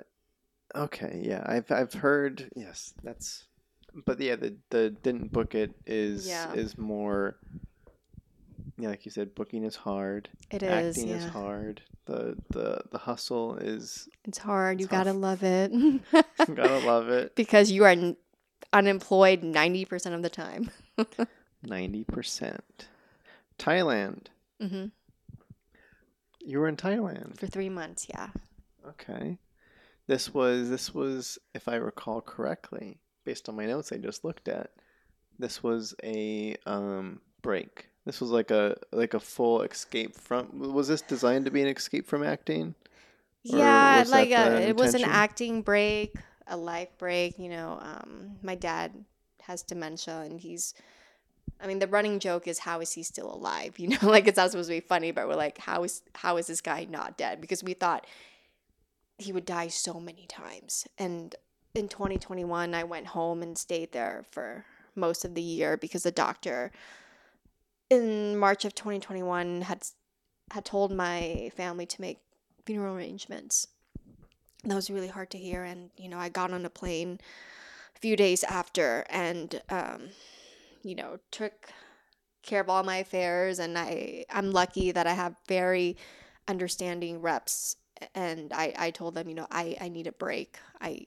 okay, 0.74 1.22
yeah. 1.24 1.44
I've 1.46 1.70
I've 1.70 1.92
heard 1.94 2.50
yes, 2.56 2.94
that's 3.02 3.44
but 4.06 4.20
yeah, 4.20 4.36
the 4.36 4.56
the 4.70 4.90
didn't 4.90 5.32
book 5.32 5.54
it 5.54 5.72
is 5.86 6.26
Yeah. 6.26 6.52
is 6.54 6.76
more 6.76 7.36
yeah, 8.78 8.90
like 8.90 9.04
you 9.04 9.10
said, 9.10 9.34
booking 9.34 9.64
is 9.64 9.74
hard. 9.74 10.28
It 10.52 10.62
is, 10.62 10.96
acting 10.96 11.08
is 11.08 11.24
yeah. 11.24 11.30
hard. 11.30 11.82
The 12.06 12.36
the 12.50 12.80
the 12.90 12.98
hustle 12.98 13.56
is 13.56 14.08
It's 14.24 14.38
hard. 14.38 14.80
You 14.80 14.86
gotta 14.86 15.12
love 15.12 15.42
it 15.42 15.72
You 16.48 16.54
gotta 16.54 16.78
love 16.78 17.08
it. 17.08 17.34
because 17.36 17.70
you 17.70 17.84
are 17.84 18.14
unemployed 18.72 19.42
ninety 19.42 19.84
percent 19.84 20.14
of 20.14 20.22
the 20.22 20.30
time. 20.30 20.70
Ninety 21.62 22.04
percent. 22.04 22.86
Thailand. 23.58 24.26
Mm-hmm. 24.62 24.86
You 26.40 26.58
were 26.60 26.68
in 26.68 26.76
Thailand. 26.76 27.38
For 27.38 27.46
three 27.46 27.68
months, 27.68 28.06
yeah. 28.08 28.28
Okay. 28.86 29.38
This 30.06 30.32
was 30.32 30.70
this 30.70 30.94
was 30.94 31.38
if 31.54 31.68
I 31.68 31.76
recall 31.76 32.20
correctly, 32.20 32.98
based 33.24 33.48
on 33.48 33.56
my 33.56 33.66
notes 33.66 33.92
I 33.92 33.98
just 33.98 34.24
looked 34.24 34.48
at, 34.48 34.70
this 35.38 35.62
was 35.62 35.94
a 36.02 36.56
um 36.64 37.20
break. 37.42 37.88
This 38.06 38.20
was 38.20 38.30
like 38.30 38.50
a 38.50 38.76
like 38.92 39.14
a 39.14 39.20
full 39.20 39.62
escape 39.62 40.16
from 40.16 40.48
was 40.72 40.88
this 40.88 41.02
designed 41.02 41.44
to 41.44 41.50
be 41.50 41.60
an 41.60 41.68
escape 41.68 42.06
from 42.06 42.22
acting? 42.22 42.74
Yeah, 43.42 44.04
like 44.08 44.30
the 44.30 44.68
it 44.68 44.76
was 44.76 44.94
an 44.94 45.04
acting 45.04 45.62
break, 45.62 46.14
a 46.48 46.56
life 46.56 46.96
break. 46.98 47.38
You 47.38 47.48
know, 47.48 47.78
um, 47.80 48.36
my 48.42 48.54
dad 48.54 48.92
has 49.42 49.62
dementia, 49.62 50.20
and 50.20 50.40
he's. 50.40 50.74
I 51.60 51.66
mean, 51.66 51.80
the 51.80 51.88
running 51.88 52.20
joke 52.20 52.46
is 52.46 52.60
how 52.60 52.80
is 52.80 52.92
he 52.92 53.02
still 53.02 53.32
alive? 53.32 53.78
You 53.78 53.88
know, 54.02 54.08
like 54.08 54.26
it's 54.26 54.36
not 54.36 54.50
supposed 54.50 54.68
to 54.68 54.76
be 54.76 54.80
funny, 54.80 55.10
but 55.10 55.28
we're 55.28 55.34
like, 55.34 55.58
how 55.58 55.84
is 55.84 56.02
how 56.14 56.36
is 56.36 56.46
this 56.46 56.60
guy 56.60 56.86
not 56.88 57.16
dead? 57.16 57.40
Because 57.40 57.64
we 57.64 57.74
thought 57.74 58.06
he 59.18 59.32
would 59.32 59.44
die 59.44 59.68
so 59.68 59.98
many 59.98 60.26
times. 60.26 60.86
And 60.96 61.34
in 61.74 61.88
2021, 61.88 62.74
I 62.74 62.84
went 62.84 63.08
home 63.08 63.42
and 63.42 63.58
stayed 63.58 63.92
there 63.92 64.24
for 64.30 64.64
most 64.94 65.24
of 65.24 65.34
the 65.34 65.42
year 65.42 65.76
because 65.76 66.02
the 66.02 66.10
doctor 66.10 66.70
in 67.90 68.36
March 68.36 68.64
of 68.64 68.74
2021 68.74 69.62
had 69.62 69.82
had 70.50 70.64
told 70.64 70.92
my 70.92 71.50
family 71.54 71.86
to 71.86 72.00
make 72.00 72.20
funeral 72.64 72.96
arrangements. 72.96 73.68
That 74.64 74.74
was 74.74 74.90
really 74.90 75.08
hard 75.08 75.30
to 75.30 75.38
hear 75.38 75.62
and 75.64 75.90
you 75.96 76.08
know, 76.08 76.18
I 76.18 76.28
got 76.28 76.52
on 76.52 76.64
a 76.64 76.70
plane 76.70 77.20
a 77.96 77.98
few 78.00 78.16
days 78.16 78.44
after 78.44 79.04
and 79.10 79.60
um 79.70 80.10
you 80.82 80.94
know, 80.94 81.18
took 81.30 81.70
care 82.42 82.60
of 82.60 82.70
all 82.70 82.82
my 82.84 82.98
affairs 82.98 83.58
and 83.58 83.78
I 83.78 84.26
I'm 84.30 84.52
lucky 84.52 84.92
that 84.92 85.06
I 85.06 85.14
have 85.14 85.36
very 85.48 85.96
understanding 86.48 87.20
reps 87.22 87.76
and 88.14 88.52
I 88.52 88.74
I 88.78 88.90
told 88.92 89.14
them, 89.14 89.28
you 89.28 89.34
know, 89.36 89.48
I 89.50 89.76
I 89.80 89.88
need 89.88 90.06
a 90.08 90.12
break. 90.12 90.58
I 90.80 91.06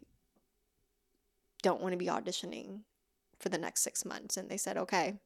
don't 1.61 1.81
want 1.81 1.93
to 1.93 1.97
be 1.97 2.07
auditioning 2.07 2.81
for 3.39 3.49
the 3.49 3.57
next 3.57 3.81
6 3.81 4.05
months 4.05 4.37
and 4.37 4.49
they 4.49 4.57
said, 4.57 4.77
"Okay." 4.77 5.19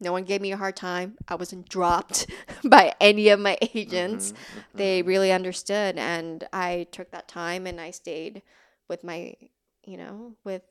No 0.00 0.12
one 0.12 0.24
gave 0.24 0.40
me 0.40 0.52
a 0.52 0.56
hard 0.56 0.76
time. 0.76 1.16
I 1.28 1.34
wasn't 1.36 1.68
dropped 1.68 2.26
by 2.64 2.94
any 3.00 3.28
of 3.28 3.40
my 3.40 3.56
agents. 3.74 4.32
Mhm, 4.32 4.64
They 4.76 5.02
mhm. 5.02 5.06
really 5.06 5.32
understood 5.32 5.98
and 5.98 6.44
I 6.52 6.86
took 6.90 7.10
that 7.12 7.28
time 7.28 7.66
and 7.66 7.80
I 7.80 7.90
stayed 7.90 8.42
with 8.88 9.04
my, 9.04 9.34
you 9.84 9.96
know, 9.96 10.36
with 10.44 10.62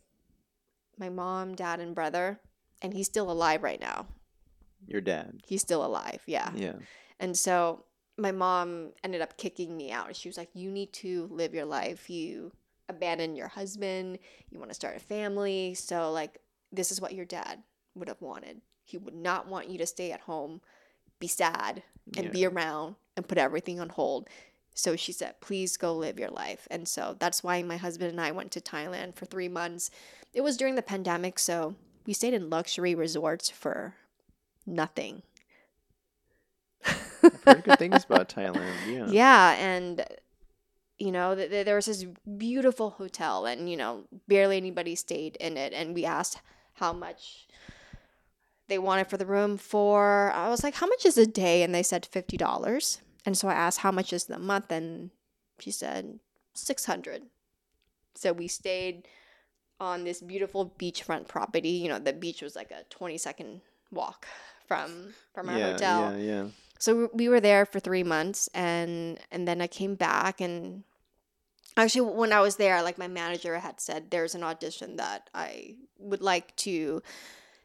my 0.98 1.10
mom, 1.10 1.56
dad 1.56 1.80
and 1.80 1.96
brother 1.96 2.40
and 2.82 2.94
he's 2.94 3.08
still 3.08 3.32
alive 3.32 3.64
right 3.64 3.80
now. 3.80 4.08
your 4.88 5.02
dad. 5.02 5.42
He's 5.46 5.62
still 5.62 5.86
alive. 5.86 6.22
Yeah. 6.26 6.52
Yeah. 6.56 6.74
And 7.20 7.38
so 7.38 7.86
my 8.18 8.32
mom 8.32 8.92
ended 9.04 9.22
up 9.22 9.38
kicking 9.38 9.76
me 9.78 9.92
out. 9.92 10.16
She 10.16 10.30
was 10.30 10.38
like, 10.38 10.50
You 10.54 10.72
need 10.72 10.94
to 10.94 11.28
live 11.32 11.54
your 11.54 11.66
life. 11.66 12.10
You 12.10 12.52
abandoned 12.90 13.38
your 13.38 13.48
husband. 13.48 14.20
You 14.50 14.60
want 14.60 14.70
to 14.72 14.76
start 14.76 14.98
a 14.98 15.00
family. 15.00 15.74
So, 15.74 16.12
like, 16.12 16.40
this 16.72 16.92
is 16.92 17.00
what 17.02 17.14
your 17.14 17.26
dad 17.26 17.64
would 17.96 18.08
have 18.10 18.22
wanted. 18.22 18.62
He 18.84 18.98
would 18.98 19.16
not 19.16 19.48
want 19.48 19.70
you 19.70 19.78
to 19.78 19.86
stay 19.86 20.12
at 20.12 20.22
home, 20.22 20.62
be 21.20 21.28
sad, 21.28 21.84
and 22.18 22.26
yeah. 22.26 22.32
be 22.32 22.46
around 22.46 22.96
and 23.16 23.28
put 23.28 23.38
everything 23.38 23.80
on 23.80 23.90
hold. 23.90 24.28
So 24.76 24.96
she 24.96 25.12
said, 25.12 25.40
Please 25.40 25.78
go 25.78 25.94
live 25.94 26.20
your 26.20 26.30
life. 26.30 26.68
And 26.72 26.88
so 26.88 27.16
that's 27.20 27.44
why 27.44 27.62
my 27.64 27.78
husband 27.78 28.12
and 28.12 28.22
I 28.22 28.32
went 28.32 28.52
to 28.52 28.62
Thailand 28.62 29.16
for 29.16 29.26
three 29.26 29.50
months. 29.50 29.90
It 30.34 30.42
was 30.42 30.58
during 30.58 30.76
the 30.76 30.82
pandemic. 30.82 31.40
So 31.40 31.76
we 32.06 32.14
stayed 32.14 32.34
in 32.34 32.50
luxury 32.50 32.96
resorts 32.96 33.50
for 33.50 33.96
nothing. 34.66 35.24
I've 37.46 37.64
good 37.64 37.80
things 37.80 38.04
about 38.10 38.30
Thailand. 38.30 38.74
Yeah. 38.88 39.08
Yeah, 39.08 39.52
and 39.54 40.06
you 40.98 41.12
know, 41.12 41.36
th- 41.36 41.50
th- 41.50 41.66
there 41.66 41.76
was 41.76 41.86
this 41.86 42.06
beautiful 42.38 42.92
hotel, 42.92 43.46
and 43.46 43.70
you 43.70 43.78
know, 43.78 44.04
barely 44.28 44.58
anybody 44.58 44.96
stayed 44.96 45.36
in 45.38 45.58
it. 45.58 45.74
And 45.74 45.96
we 45.96 46.06
asked 46.06 46.42
how 46.74 46.94
much 46.94 47.48
they 48.68 48.80
wanted 48.80 49.08
for 49.08 49.18
the 49.18 49.26
room 49.26 49.58
for. 49.58 50.32
I 50.34 50.50
was 50.50 50.64
like, 50.64 50.76
"How 50.76 50.88
much 50.88 51.06
is 51.06 51.18
a 51.18 51.26
day?" 51.28 51.64
And 51.64 51.74
they 51.74 51.84
said 51.84 52.06
fifty 52.06 52.38
dollars. 52.38 53.02
And 53.26 53.38
so 53.38 53.48
I 53.48 53.54
asked, 53.54 53.80
"How 53.80 53.92
much 53.92 54.14
is 54.14 54.26
the 54.26 54.40
month?" 54.40 54.72
And 54.72 55.12
she 55.60 55.72
said 55.72 56.20
six 56.54 56.86
hundred. 56.86 57.24
So 58.16 58.32
we 58.34 58.48
stayed 58.48 59.08
on 59.80 60.04
this 60.04 60.22
beautiful 60.22 60.74
beachfront 60.80 61.28
property. 61.28 61.70
You 61.70 61.90
know, 61.90 62.00
the 62.00 62.14
beach 62.14 62.42
was 62.42 62.56
like 62.56 62.72
a 62.72 62.84
twenty 62.90 63.18
second 63.18 63.62
walk 63.92 64.28
from 64.68 65.14
from 65.34 65.50
our 65.50 65.58
yeah, 65.58 65.72
hotel 65.72 66.16
Yeah, 66.18 66.18
yeah. 66.18 66.48
so 66.80 66.96
we- 66.96 67.10
we 67.26 67.30
were 67.30 67.42
there 67.42 67.66
for 67.66 67.80
three 67.80 68.02
months 68.02 68.50
and 68.54 69.20
and 69.30 69.46
then 69.48 69.62
i 69.62 69.68
came 69.68 69.94
back 69.96 70.40
and 70.42 70.84
actually 71.78 72.10
when 72.10 72.32
i 72.32 72.40
was 72.40 72.56
there 72.56 72.82
like 72.82 72.98
my 72.98 73.10
manager 73.10 73.60
had 73.60 73.80
said 73.82 74.10
there's 74.10 74.34
an 74.36 74.42
audition 74.42 74.96
that 74.96 75.30
i 75.36 75.76
would 76.00 76.22
like 76.22 76.56
to 76.56 77.04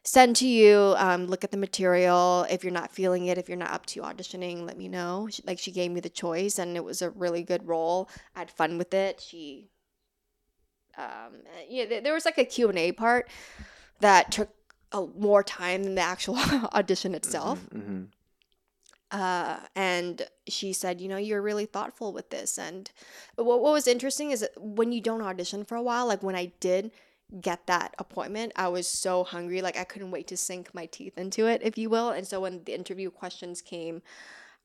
send 0.08 0.36
to 0.36 0.46
you 0.46 0.94
um, 0.96 1.26
look 1.26 1.44
at 1.44 1.50
the 1.50 1.56
material. 1.56 2.46
If 2.50 2.64
you're 2.64 2.72
not 2.72 2.90
feeling 2.92 3.26
it 3.26 3.38
if 3.38 3.48
you're 3.48 3.58
not 3.58 3.70
up 3.70 3.86
to 3.86 4.00
auditioning 4.00 4.64
let 4.64 4.78
me 4.78 4.88
know. 4.88 5.28
She, 5.30 5.42
like 5.46 5.58
she 5.58 5.70
gave 5.70 5.90
me 5.90 6.00
the 6.00 6.08
choice 6.08 6.58
and 6.58 6.76
it 6.76 6.84
was 6.84 7.02
a 7.02 7.10
really 7.10 7.42
good 7.42 7.66
role. 7.66 8.08
I 8.34 8.40
had 8.40 8.50
fun 8.50 8.78
with 8.78 8.94
it. 8.94 9.20
She 9.20 9.68
um, 10.96 11.42
yeah 11.68 11.84
there, 11.86 12.00
there 12.00 12.14
was 12.14 12.24
like 12.24 12.38
a 12.38 12.44
q&a 12.44 12.92
part 12.92 13.28
that 14.00 14.32
took 14.32 14.50
a, 14.92 15.06
more 15.18 15.42
time 15.42 15.84
than 15.84 15.94
the 15.94 16.00
actual 16.00 16.36
audition 16.72 17.14
itself. 17.14 17.60
hmm 17.70 18.04
uh, 19.10 19.56
and 19.74 20.28
she 20.48 20.72
said, 20.72 21.00
you 21.00 21.08
know, 21.08 21.16
you're 21.16 21.40
really 21.40 21.64
thoughtful 21.64 22.12
with 22.12 22.28
this. 22.28 22.58
And 22.58 22.90
what, 23.36 23.62
what 23.62 23.72
was 23.72 23.86
interesting 23.86 24.32
is 24.32 24.40
that 24.40 24.50
when 24.60 24.92
you 24.92 25.00
don't 25.00 25.22
audition 25.22 25.64
for 25.64 25.76
a 25.76 25.82
while, 25.82 26.06
like 26.06 26.22
when 26.22 26.34
I 26.34 26.52
did 26.60 26.90
get 27.40 27.66
that 27.66 27.94
appointment, 27.98 28.52
I 28.56 28.68
was 28.68 28.88
so 28.88 29.24
hungry, 29.24 29.60
like 29.62 29.76
I 29.76 29.84
couldn't 29.84 30.10
wait 30.10 30.26
to 30.28 30.36
sink 30.36 30.74
my 30.74 30.86
teeth 30.86 31.18
into 31.18 31.46
it, 31.46 31.60
if 31.62 31.76
you 31.76 31.90
will. 31.90 32.10
And 32.10 32.26
so 32.26 32.40
when 32.40 32.64
the 32.64 32.74
interview 32.74 33.10
questions 33.10 33.60
came, 33.62 34.02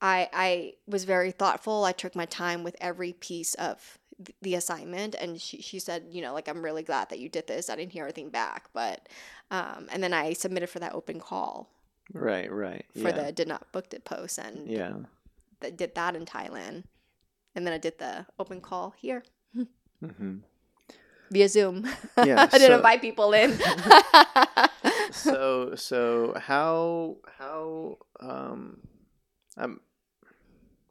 I 0.01 0.29
I 0.33 0.73
was 0.87 1.03
very 1.03 1.31
thoughtful. 1.31 1.83
I 1.83 1.91
took 1.91 2.15
my 2.15 2.25
time 2.25 2.63
with 2.63 2.75
every 2.79 3.13
piece 3.13 3.53
of 3.55 3.97
the 4.41 4.55
assignment, 4.55 5.15
and 5.15 5.41
she 5.41 5.61
she 5.61 5.79
said, 5.79 6.05
you 6.11 6.21
know, 6.21 6.33
like 6.33 6.47
I'm 6.47 6.63
really 6.63 6.83
glad 6.83 7.09
that 7.09 7.19
you 7.19 7.29
did 7.29 7.47
this. 7.47 7.69
I 7.69 7.75
didn't 7.75 7.91
hear 7.91 8.03
anything 8.05 8.29
back, 8.29 8.69
but 8.73 9.09
um, 9.51 9.87
and 9.91 10.01
then 10.03 10.13
I 10.13 10.33
submitted 10.33 10.67
for 10.69 10.79
that 10.79 10.93
open 10.93 11.19
call 11.19 11.69
Right, 12.13 12.51
right. 12.51 12.85
for 12.93 13.09
yeah. 13.09 13.11
the 13.23 13.31
did 13.31 13.47
not 13.47 13.71
booked 13.71 13.93
it 13.93 14.05
post, 14.05 14.37
and 14.39 14.69
Yeah. 14.69 14.93
that 15.61 15.77
did 15.77 15.95
that 15.95 16.15
in 16.15 16.25
Thailand, 16.25 16.83
and 17.55 17.65
then 17.65 17.73
I 17.73 17.77
did 17.77 17.97
the 17.97 18.25
open 18.39 18.61
call 18.61 18.93
here 18.97 19.23
hmm 19.99 20.39
via 21.33 21.49
Zoom. 21.49 21.85
Yeah, 22.23 22.43
I 22.43 22.57
didn't 22.57 22.67
so- 22.69 22.75
invite 22.77 23.01
people 23.01 23.33
in. 23.33 23.57
so 25.11 25.73
so 25.75 26.33
how 26.37 27.17
how 27.39 27.97
um 28.19 28.79
I'm 29.57 29.79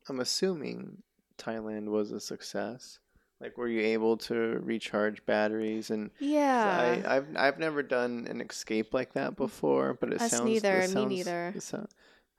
I'm 0.08 0.20
assuming 0.20 1.02
Thailand 1.38 1.86
was 1.86 2.12
a 2.12 2.20
success. 2.20 2.98
Like 3.40 3.56
were 3.58 3.68
you 3.68 3.80
able 3.80 4.16
to 4.28 4.34
recharge 4.62 5.24
batteries 5.26 5.90
and 5.90 6.10
yeah, 6.20 7.02
I, 7.06 7.16
I've 7.16 7.26
I've 7.36 7.58
never 7.58 7.82
done 7.82 8.26
an 8.30 8.40
escape 8.40 8.94
like 8.94 9.14
that 9.14 9.36
before, 9.36 9.94
but 9.94 10.12
it 10.12 10.20
Us 10.20 10.30
sounds 10.30 10.44
neither, 10.44 10.76
it 10.80 10.94
me 10.94 11.06
neither. 11.06 11.52
it 11.56 11.62
sound- 11.62 11.88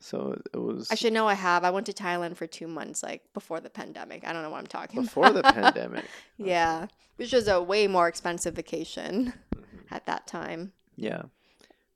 so 0.03 0.39
it 0.53 0.57
was 0.57 0.91
I 0.91 0.95
should 0.95 1.13
know 1.13 1.27
I 1.27 1.33
have. 1.35 1.63
I 1.63 1.71
went 1.71 1.85
to 1.85 1.93
Thailand 1.93 2.35
for 2.35 2.45
two 2.47 2.67
months, 2.67 3.01
like 3.03 3.21
before 3.33 3.59
the 3.61 3.69
pandemic. 3.69 4.27
I 4.27 4.33
don't 4.33 4.43
know 4.43 4.49
what 4.49 4.59
I'm 4.59 4.67
talking 4.67 5.01
before 5.01 5.31
the 5.31 5.43
pandemic. 5.43 6.05
Yeah, 6.37 6.87
which 7.15 7.31
was 7.31 7.47
a 7.47 7.61
way 7.61 7.87
more 7.87 8.07
expensive 8.07 8.53
vacation 8.55 9.33
Mhm. 9.55 9.91
at 9.91 10.05
that 10.07 10.27
time. 10.27 10.73
Yeah. 10.97 11.23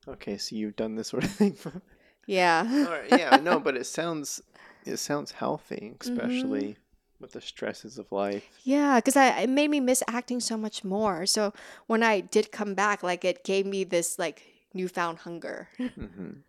Okay, 0.06 0.38
so 0.38 0.56
you've 0.56 0.76
done 0.76 0.94
this 0.96 1.08
sort 1.08 1.24
of 1.24 1.30
thing 1.30 1.52
for 1.54 1.82
Yeah. 2.26 2.62
Right, 2.88 3.10
yeah, 3.10 3.40
no, 3.40 3.60
but 3.60 3.76
it 3.76 3.84
sounds 3.86 4.40
it 4.86 4.96
sounds 4.98 5.32
healthy, 5.32 5.92
Mm-hmm. 5.98 6.10
especially 6.20 6.76
with 7.20 7.32
the 7.32 7.40
stresses 7.40 7.98
of 7.98 8.10
life. 8.12 8.44
Yeah, 8.62 8.96
because 9.00 9.16
I 9.16 9.40
it 9.42 9.50
made 9.50 9.68
me 9.70 9.80
miss 9.80 10.02
acting 10.08 10.40
so 10.40 10.56
much 10.56 10.82
more. 10.84 11.26
So 11.26 11.52
when 11.88 12.02
I 12.02 12.20
did 12.20 12.52
come 12.52 12.74
back, 12.74 13.02
like 13.02 13.22
it 13.24 13.44
gave 13.44 13.66
me 13.66 13.84
this 13.84 14.18
like 14.18 14.42
newfound 14.72 15.18
hunger. 15.26 15.68
hmm 15.76 16.40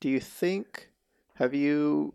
Do 0.00 0.08
you 0.08 0.20
think 0.20 0.88
have 1.40 1.54
you 1.54 2.12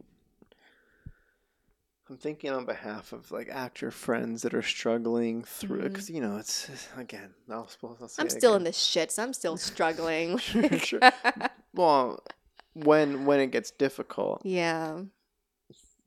I'm 2.07 2.17
thinking 2.17 2.51
on 2.51 2.65
behalf 2.65 3.11
of 3.11 3.31
like 3.31 3.49
actor 3.49 3.89
friends 3.89 4.43
that 4.43 4.53
are 4.53 4.61
struggling 4.61 5.43
through 5.43 5.79
mm-hmm. 5.79 5.87
because 5.87 6.09
you 6.09 6.21
know 6.21 6.37
it's 6.37 6.69
again 6.95 7.33
I'll, 7.49 7.67
I'll 7.83 8.07
say 8.07 8.21
I'm 8.21 8.29
still 8.29 8.51
in 8.51 8.61
again. 8.61 8.65
the 8.65 8.71
shits. 8.71 9.17
I'm 9.17 9.33
still 9.33 9.57
struggling. 9.57 10.37
Sure, 10.45 10.77
sure. 10.77 10.99
well 11.73 12.23
when 12.73 13.25
when 13.25 13.39
it 13.39 13.47
gets 13.47 13.71
difficult 13.71 14.41
yeah. 14.45 15.01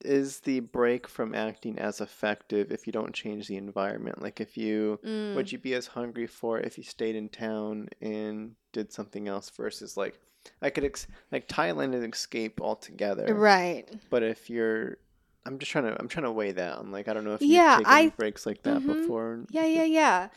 Is 0.04 0.40
the 0.40 0.60
break 0.60 1.08
from 1.08 1.34
acting 1.34 1.78
as 1.78 2.00
effective 2.00 2.70
if 2.70 2.86
you 2.86 2.92
don't 2.92 3.12
change 3.12 3.48
the 3.48 3.56
environment 3.56 4.22
like 4.22 4.40
if 4.40 4.56
you 4.56 4.98
Mm. 5.04 5.34
would 5.34 5.50
you 5.50 5.58
be 5.58 5.74
as 5.74 5.88
hungry 5.88 6.26
for 6.28 6.58
it 6.58 6.66
if 6.66 6.78
you 6.78 6.84
stayed 6.84 7.16
in 7.16 7.28
town 7.28 7.88
and 8.00 8.54
did 8.72 8.92
something 8.92 9.26
else 9.26 9.50
versus 9.50 9.96
like 9.96 10.18
I 10.62 10.70
could 10.70 10.84
ex- 10.84 11.08
like 11.32 11.48
Thailand 11.48 11.94
and 11.94 12.14
escape 12.14 12.60
altogether. 12.60 13.34
Right. 13.34 13.86
But 14.08 14.22
if 14.22 14.48
you're 14.48 14.98
I'm 15.44 15.58
just 15.58 15.70
trying 15.72 15.84
to 15.84 15.96
I'm 16.00 16.08
trying 16.08 16.24
to 16.24 16.32
weigh 16.32 16.52
that. 16.52 16.78
I'm 16.78 16.92
like 16.92 17.08
I 17.08 17.12
don't 17.12 17.24
know 17.24 17.34
if 17.34 17.42
Yeah, 17.42 17.78
you've 17.78 17.86
taken 17.86 17.92
I- 17.92 18.12
breaks 18.16 18.46
like 18.46 18.62
that 18.62 18.80
Mhm. 18.82 18.86
before. 18.86 19.44
Yeah, 19.50 19.66
yeah, 19.66 19.84
yeah. 19.84 20.28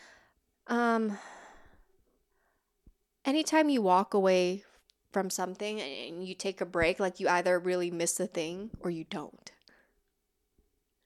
Um 0.68 1.18
anytime 3.26 3.70
you 3.70 3.82
walk 3.82 4.14
away 4.14 4.64
from 5.12 5.30
something 5.30 5.80
and 5.82 6.26
you 6.26 6.34
take 6.34 6.62
a 6.62 6.66
break, 6.66 6.99
like 6.99 7.20
you 7.20 7.28
either 7.28 7.59
really 7.59 7.91
miss 7.91 8.14
the 8.14 8.28
thing 8.28 8.70
or 8.80 8.89
you 8.89 9.03
don't. 9.09 9.51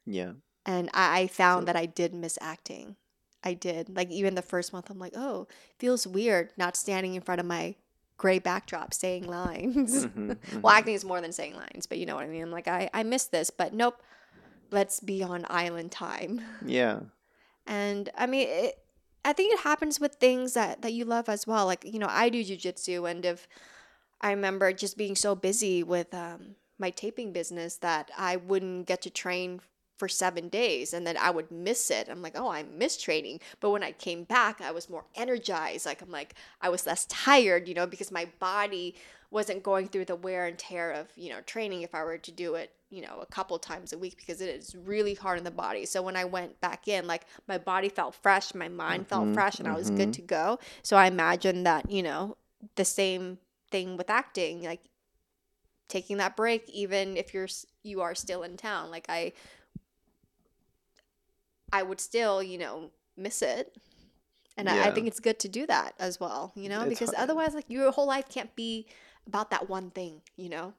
Yeah. 0.05 0.33
And 0.65 0.89
I, 0.93 1.21
I 1.21 1.27
found 1.27 1.63
So- 1.63 1.65
that 1.65 1.75
I 1.75 1.85
did 1.85 2.13
miss 2.13 2.37
acting. 2.41 2.95
I 3.43 3.53
did. 3.53 3.95
Like 3.95 4.09
even 4.09 4.33
the 4.35 4.41
first 4.41 4.73
month 4.73 4.89
I'm 4.89 4.97
like, 4.99 5.13
oh, 5.15 5.47
feels 5.77 6.07
weird 6.07 6.51
not 6.57 6.75
standing 6.75 7.13
in 7.13 7.21
front 7.21 7.39
of 7.39 7.45
my 7.45 7.75
gray 8.17 8.39
backdrop 8.39 8.93
saying 8.93 9.27
lines. 9.27 10.05
Mhm, 10.07 10.37
well, 10.61 10.73
mhm. 10.73 10.77
acting 10.77 10.93
is 10.95 11.05
more 11.05 11.21
than 11.21 11.31
saying 11.31 11.53
lines, 11.55 11.85
but 11.85 11.97
you 11.99 12.05
know 12.05 12.15
what 12.15 12.23
I 12.23 12.27
mean. 12.27 12.41
I'm 12.41 12.51
like, 12.51 12.67
I, 12.67 12.89
I 12.93 13.03
miss 13.03 13.25
this, 13.25 13.49
but 13.49 13.73
nope. 13.73 14.01
Let's 14.71 14.99
be 14.99 15.21
on 15.21 15.45
island 15.49 15.91
time. 15.91 16.41
Yeah. 16.65 17.01
And 17.67 18.09
I 18.17 18.25
mean, 18.27 18.47
it, 18.49 18.79
I 19.23 19.33
think 19.33 19.53
it 19.53 19.59
happens 19.61 19.99
with 19.99 20.15
things 20.15 20.53
that, 20.53 20.81
that 20.83 20.93
you 20.93 21.03
love 21.05 21.29
as 21.29 21.47
well. 21.47 21.65
Like, 21.65 21.83
you 21.83 21.97
know, 21.99 22.07
I 22.09 22.29
do 22.29 22.43
jujitsu, 22.43 23.09
and 23.09 23.25
if 23.25 23.47
I 24.25 24.31
remember 24.31 24.73
just 24.73 24.97
being 24.97 25.15
so 25.15 25.35
busy 25.35 25.83
with 25.83 26.11
um, 26.11 26.55
my 26.79 26.89
taping 26.89 27.31
business 27.31 27.77
that 27.77 28.09
I 28.17 28.37
wouldn't 28.37 28.87
get 28.87 29.03
to 29.03 29.11
train 29.11 29.61
for 29.99 30.07
seven 30.07 30.49
days 30.49 30.95
and 30.95 31.05
then 31.05 31.15
I 31.15 31.29
would 31.29 31.51
miss 31.51 31.91
it. 31.91 32.09
I'm 32.09 32.23
like, 32.23 32.33
oh, 32.35 32.49
I 32.49 32.63
miss 32.63 32.97
training. 32.97 33.39
But 33.59 33.69
when 33.69 33.83
I 33.83 33.91
came 33.91 34.23
back, 34.23 34.61
I 34.61 34.71
was 34.71 34.89
more 34.89 35.05
energized. 35.13 35.85
Like, 35.85 36.01
I'm 36.01 36.09
like, 36.09 36.33
I 36.59 36.69
was 36.69 36.87
less 36.87 37.05
tired, 37.05 37.67
you 37.67 37.75
know, 37.75 37.85
because 37.85 38.11
my 38.11 38.27
body 38.39 38.95
wasn't 39.29 39.61
going 39.61 39.89
through 39.89 40.05
the 40.05 40.15
wear 40.15 40.47
and 40.47 40.57
tear 40.57 40.91
of, 40.93 41.07
you 41.15 41.29
know, 41.29 41.41
training 41.41 41.83
if 41.83 41.93
I 41.93 42.03
were 42.03 42.17
to 42.17 42.31
do 42.31 42.55
it, 42.55 42.71
you 42.89 43.03
know, 43.03 43.19
a 43.21 43.27
couple 43.27 43.59
times 43.59 43.93
a 43.93 43.97
week 43.99 44.17
because 44.17 44.41
it 44.41 44.49
is 44.49 44.73
really 44.73 45.13
hard 45.13 45.37
on 45.37 45.43
the 45.43 45.51
body. 45.51 45.85
So 45.85 46.01
when 46.01 46.15
I 46.15 46.25
went 46.25 46.59
back 46.61 46.87
in, 46.87 47.05
like, 47.05 47.27
my 47.47 47.59
body 47.59 47.89
felt 47.89 48.15
fresh, 48.15 48.55
my 48.55 48.69
mind 48.69 49.07
felt 49.07 49.27
Mhm, 49.27 49.33
fresh, 49.35 49.59
and 49.59 49.67
I 49.67 49.75
was 49.75 49.91
good 49.91 50.13
to 50.13 50.23
go. 50.23 50.57
So 50.81 50.97
I 50.97 51.05
imagine 51.05 51.61
that, 51.63 51.91
you 51.91 52.01
know, 52.01 52.37
the 52.75 52.85
same 52.85 53.37
thing 53.75 53.97
with 53.97 54.09
acting, 54.09 54.63
like, 54.63 54.83
taking 55.87 56.17
that 56.17 56.35
break 56.35 56.63
even 56.69 57.15
if 57.15 57.33
you're 57.33 57.47
you 57.83 58.01
are 58.01 58.15
still 58.15 58.41
in 58.41 58.57
town 58.57 58.89
like 58.89 59.05
i 59.07 59.31
I 61.71 61.83
would 61.83 61.99
still, 61.99 62.41
you 62.41 62.57
know, 62.57 62.91
miss 63.17 63.41
it. 63.41 63.75
And 64.57 64.69
I, 64.69 64.87
I 64.87 64.91
think 64.91 65.07
it's 65.07 65.19
good 65.19 65.39
to 65.39 65.49
do 65.49 65.65
that 65.67 65.93
as 65.99 66.19
well, 66.19 66.53
you 66.55 66.69
know, 66.69 66.85
It's 66.85 66.99
because 66.99 67.09
hard. 67.09 67.29
otherwise, 67.29 67.53
like, 67.53 67.65
your 67.67 67.91
whole 67.91 68.07
life 68.07 68.29
can't 68.29 68.55
be 68.55 68.87
about 69.27 69.49
that 69.49 69.69
one 69.69 69.91
thing, 69.91 70.21
you 70.37 70.49
know? 70.49 70.73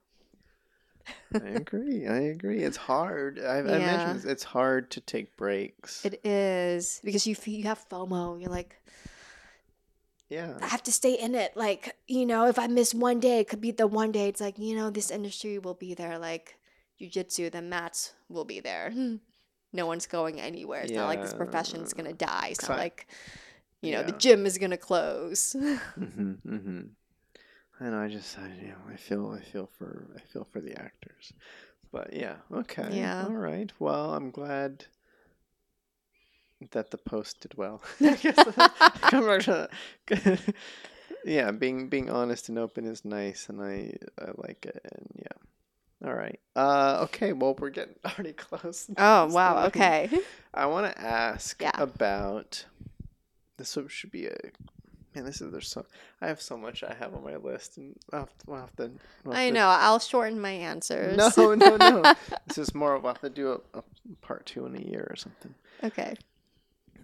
I 1.34 1.48
agree. 1.48 2.06
I 2.06 2.18
agree. 2.18 2.62
It's 2.62 2.78
hard. 2.78 3.38
I, 3.38 3.58
I 3.58 3.62
Yeah. 3.62 3.78
mentioned 3.78 4.16
this, 4.16 4.24
it's 4.24 4.44
hard 4.44 4.90
to 4.92 5.00
take 5.00 5.36
breaks. 5.36 6.04
It 6.06 6.24
is 6.24 7.00
because 7.04 7.26
you 7.26 7.36
you 7.44 7.64
have 7.64 7.86
FOMO. 7.90 8.40
You're 8.40 8.50
like, 8.50 8.80
yeah. 10.28 10.54
I 10.60 10.66
have 10.66 10.82
to 10.84 10.92
stay 10.92 11.14
in 11.14 11.34
it. 11.34 11.56
Like, 11.56 11.96
you 12.08 12.26
know, 12.26 12.46
if 12.46 12.58
I 12.58 12.66
miss 12.66 12.94
one 12.94 13.20
day, 13.20 13.40
it 13.40 13.48
could 13.48 13.60
be 13.60 13.70
the 13.70 13.86
one 13.86 14.12
day. 14.12 14.28
It's 14.28 14.40
like, 14.40 14.58
you 14.58 14.74
know, 14.76 14.90
this 14.90 15.10
industry 15.10 15.58
will 15.58 15.74
be 15.74 15.94
there. 15.94 16.18
Like, 16.18 16.56
jujitsu, 17.00 17.50
the 17.52 17.62
mats 17.62 18.14
will 18.28 18.44
be 18.44 18.60
there. 18.60 18.92
No 19.72 19.84
one's 19.84 20.06
going 20.06 20.40
anywhere. 20.40 20.82
It's 20.82 20.96
not 20.96 21.06
like 21.06 21.20
this 21.20 21.34
profession's 21.34 21.92
Yeah. 21.92 22.02
gonna 22.02 22.14
die. 22.14 22.48
It's 22.52 22.62
not 22.66 22.78
like, 22.78 23.06
you 23.82 23.92
know, 23.92 24.02
the 24.02 24.12
gym 24.12 24.46
is 24.46 24.56
gonna 24.56 24.78
close. 24.78 25.52
hmm 25.98 26.32
hmm 26.32 26.80
I 27.80 27.84
know. 27.90 27.98
I 28.00 28.08
just, 28.08 28.38
I, 28.38 28.48
you 28.62 28.68
know, 28.68 28.78
I 28.90 28.96
feel, 28.96 29.30
I 29.38 29.40
feel 29.44 29.68
for, 29.76 30.06
I 30.16 30.20
feel 30.20 30.46
for 30.50 30.60
the 30.62 30.80
actors. 30.80 31.32
But 31.92 32.14
yeah, 32.14 32.36
okay, 32.50 32.88
Yeah. 32.96 33.24
all 33.26 33.34
right. 33.34 33.70
Well, 33.78 34.14
I'm 34.14 34.30
glad 34.30 34.86
that 36.72 36.90
the 36.90 36.98
post 36.98 37.40
did 37.40 37.54
well. 37.56 37.82
I 38.00 38.14
guess 38.14 38.38
I'm 39.02 39.26
not 39.26 39.46
gonna- 40.06 40.38
yeah, 41.24 41.50
being 41.50 41.88
being 41.88 42.08
honest 42.10 42.48
and 42.48 42.58
open 42.58 42.84
is 42.86 43.04
nice, 43.04 43.48
and 43.48 43.60
I 43.62 43.96
I 44.20 44.30
like 44.36 44.64
it, 44.66 44.80
and 44.84 45.08
yeah. 45.16 46.06
All 46.08 46.14
right. 46.14 46.38
Uh. 46.54 47.00
Okay. 47.04 47.32
Well, 47.32 47.56
we're 47.58 47.70
getting 47.70 47.94
already 48.04 48.32
close. 48.34 48.88
oh, 48.96 49.26
wow. 49.26 49.66
Okay. 49.66 50.08
I 50.54 50.66
want 50.66 50.92
to 50.94 51.00
ask 51.00 51.60
Yeah. 51.60 51.70
about 51.74 52.66
this. 53.56 53.76
Should 53.88 54.10
be 54.12 54.26
a 54.26 54.36
man. 55.14 55.24
This 55.24 55.40
is 55.40 55.50
there's 55.50 55.68
so 55.68 55.84
I 56.20 56.28
have 56.28 56.40
so 56.40 56.56
much 56.56 56.84
I 56.84 56.94
have 56.94 57.14
on 57.14 57.24
my 57.24 57.36
list, 57.36 57.78
and 57.78 57.96
I'll 58.12 58.20
have 58.20 58.28
to, 58.38 58.44
we'll 58.46 58.60
have 58.60 58.76
to, 58.76 58.90
we'll 59.24 59.34
have 59.34 59.42
I 59.42 59.48
to- 59.48 59.54
know. 59.54 59.66
I'll 59.68 59.98
shorten 59.98 60.38
my 60.38 60.50
answers. 60.52 61.16
No, 61.16 61.54
no, 61.54 61.76
no. 61.76 62.14
this 62.46 62.58
is 62.58 62.74
more. 62.74 62.98
We'll 62.98 63.12
have 63.14 63.22
to 63.22 63.30
do 63.30 63.60
a, 63.74 63.78
a 63.78 63.82
part 64.20 64.46
two 64.46 64.66
in 64.66 64.76
a 64.76 64.80
year 64.80 65.06
or 65.10 65.16
something. 65.16 65.54
okay. 65.82 66.14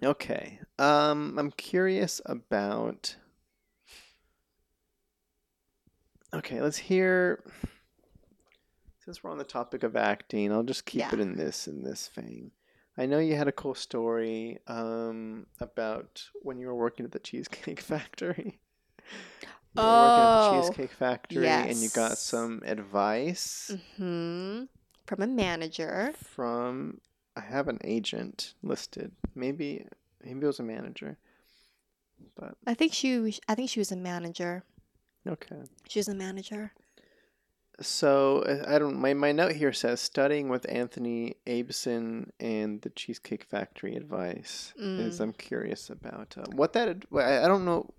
Okay. 0.03 0.59
Um, 0.79 1.37
I'm 1.39 1.51
curious 1.51 2.21
about. 2.25 3.15
Okay, 6.33 6.61
let's 6.61 6.77
hear. 6.77 7.43
Since 9.05 9.23
we're 9.23 9.31
on 9.31 9.37
the 9.37 9.43
topic 9.43 9.83
of 9.83 9.95
acting, 9.95 10.51
I'll 10.51 10.63
just 10.63 10.85
keep 10.85 10.99
Yeah. 11.01 11.13
it 11.13 11.19
in 11.19 11.35
this 11.35 11.67
in 11.67 11.83
this 11.83 12.07
vein. 12.15 12.51
I 12.97 13.05
know 13.05 13.19
you 13.19 13.35
had 13.35 13.47
a 13.47 13.51
cool 13.51 13.75
story 13.75 14.59
um, 14.67 15.47
about 15.59 16.23
when 16.41 16.57
you 16.59 16.67
were 16.67 16.75
working 16.75 17.05
at 17.05 17.11
the 17.11 17.19
Cheesecake 17.19 17.79
Factory. 17.81 18.59
You 19.73 19.81
were 19.81 20.01
working 20.01 20.23
at 20.23 20.31
Oh, 20.31 20.51
the 20.51 20.61
Cheesecake 20.61 20.91
Factory, 20.91 21.43
and 21.45 21.81
you 21.81 21.89
got 21.89 22.17
some 22.19 22.61
advice 22.65 23.71
hmm 23.97 24.63
From 25.07 25.21
a 25.21 25.27
manager. 25.27 26.13
from. 26.23 26.99
I 27.35 27.41
have 27.41 27.67
an 27.67 27.79
agent 27.83 28.53
listed. 28.61 29.11
Maybe 29.35 29.85
maybe 30.23 30.39
it 30.41 30.45
was 30.47 30.59
a 30.59 30.63
manager, 30.63 31.17
but 32.35 32.55
I 32.67 32.73
think 32.73 32.93
she. 32.93 33.17
was- 33.17 33.39
I 33.47 33.55
think 33.55 33.69
she 33.69 33.79
was 33.79 33.91
a 33.91 33.95
manager. 33.97 34.63
okay. 35.27 35.63
She 35.87 35.99
was 35.99 36.07
a 36.07 36.15
manager. 36.15 36.73
So 37.81 38.43
I 38.67 38.77
don't. 38.77 38.99
My, 38.99 39.13
my 39.15 39.31
note 39.31 39.53
here 39.53 39.73
says 39.73 39.99
studying 39.99 40.47
with 40.47 40.65
Anthony 40.69 41.35
Abeson 41.47 42.29
and 42.39 42.79
the 42.83 42.91
Cheesecake 42.91 43.45
Factory 43.45 43.95
advice. 43.95 44.73
Is 44.77 45.17
Mm. 45.19 45.23
I'm 45.23 45.33
curious 45.33 45.89
about 45.89 46.35
uh, 46.37 46.43
what 46.53 46.73
that. 46.73 47.03
I, 47.15 47.43
I 47.43 47.47
don't 47.47 47.65
know 47.65 47.89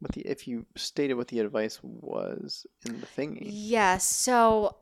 what 0.00 0.12
the 0.12 0.22
if 0.22 0.48
you 0.48 0.64
stated 0.76 1.14
what 1.14 1.28
the 1.28 1.40
advice 1.40 1.78
was 1.82 2.66
in 2.86 3.00
the 3.00 3.06
thingy. 3.06 3.42
Yes. 3.44 4.04
So 4.04 4.76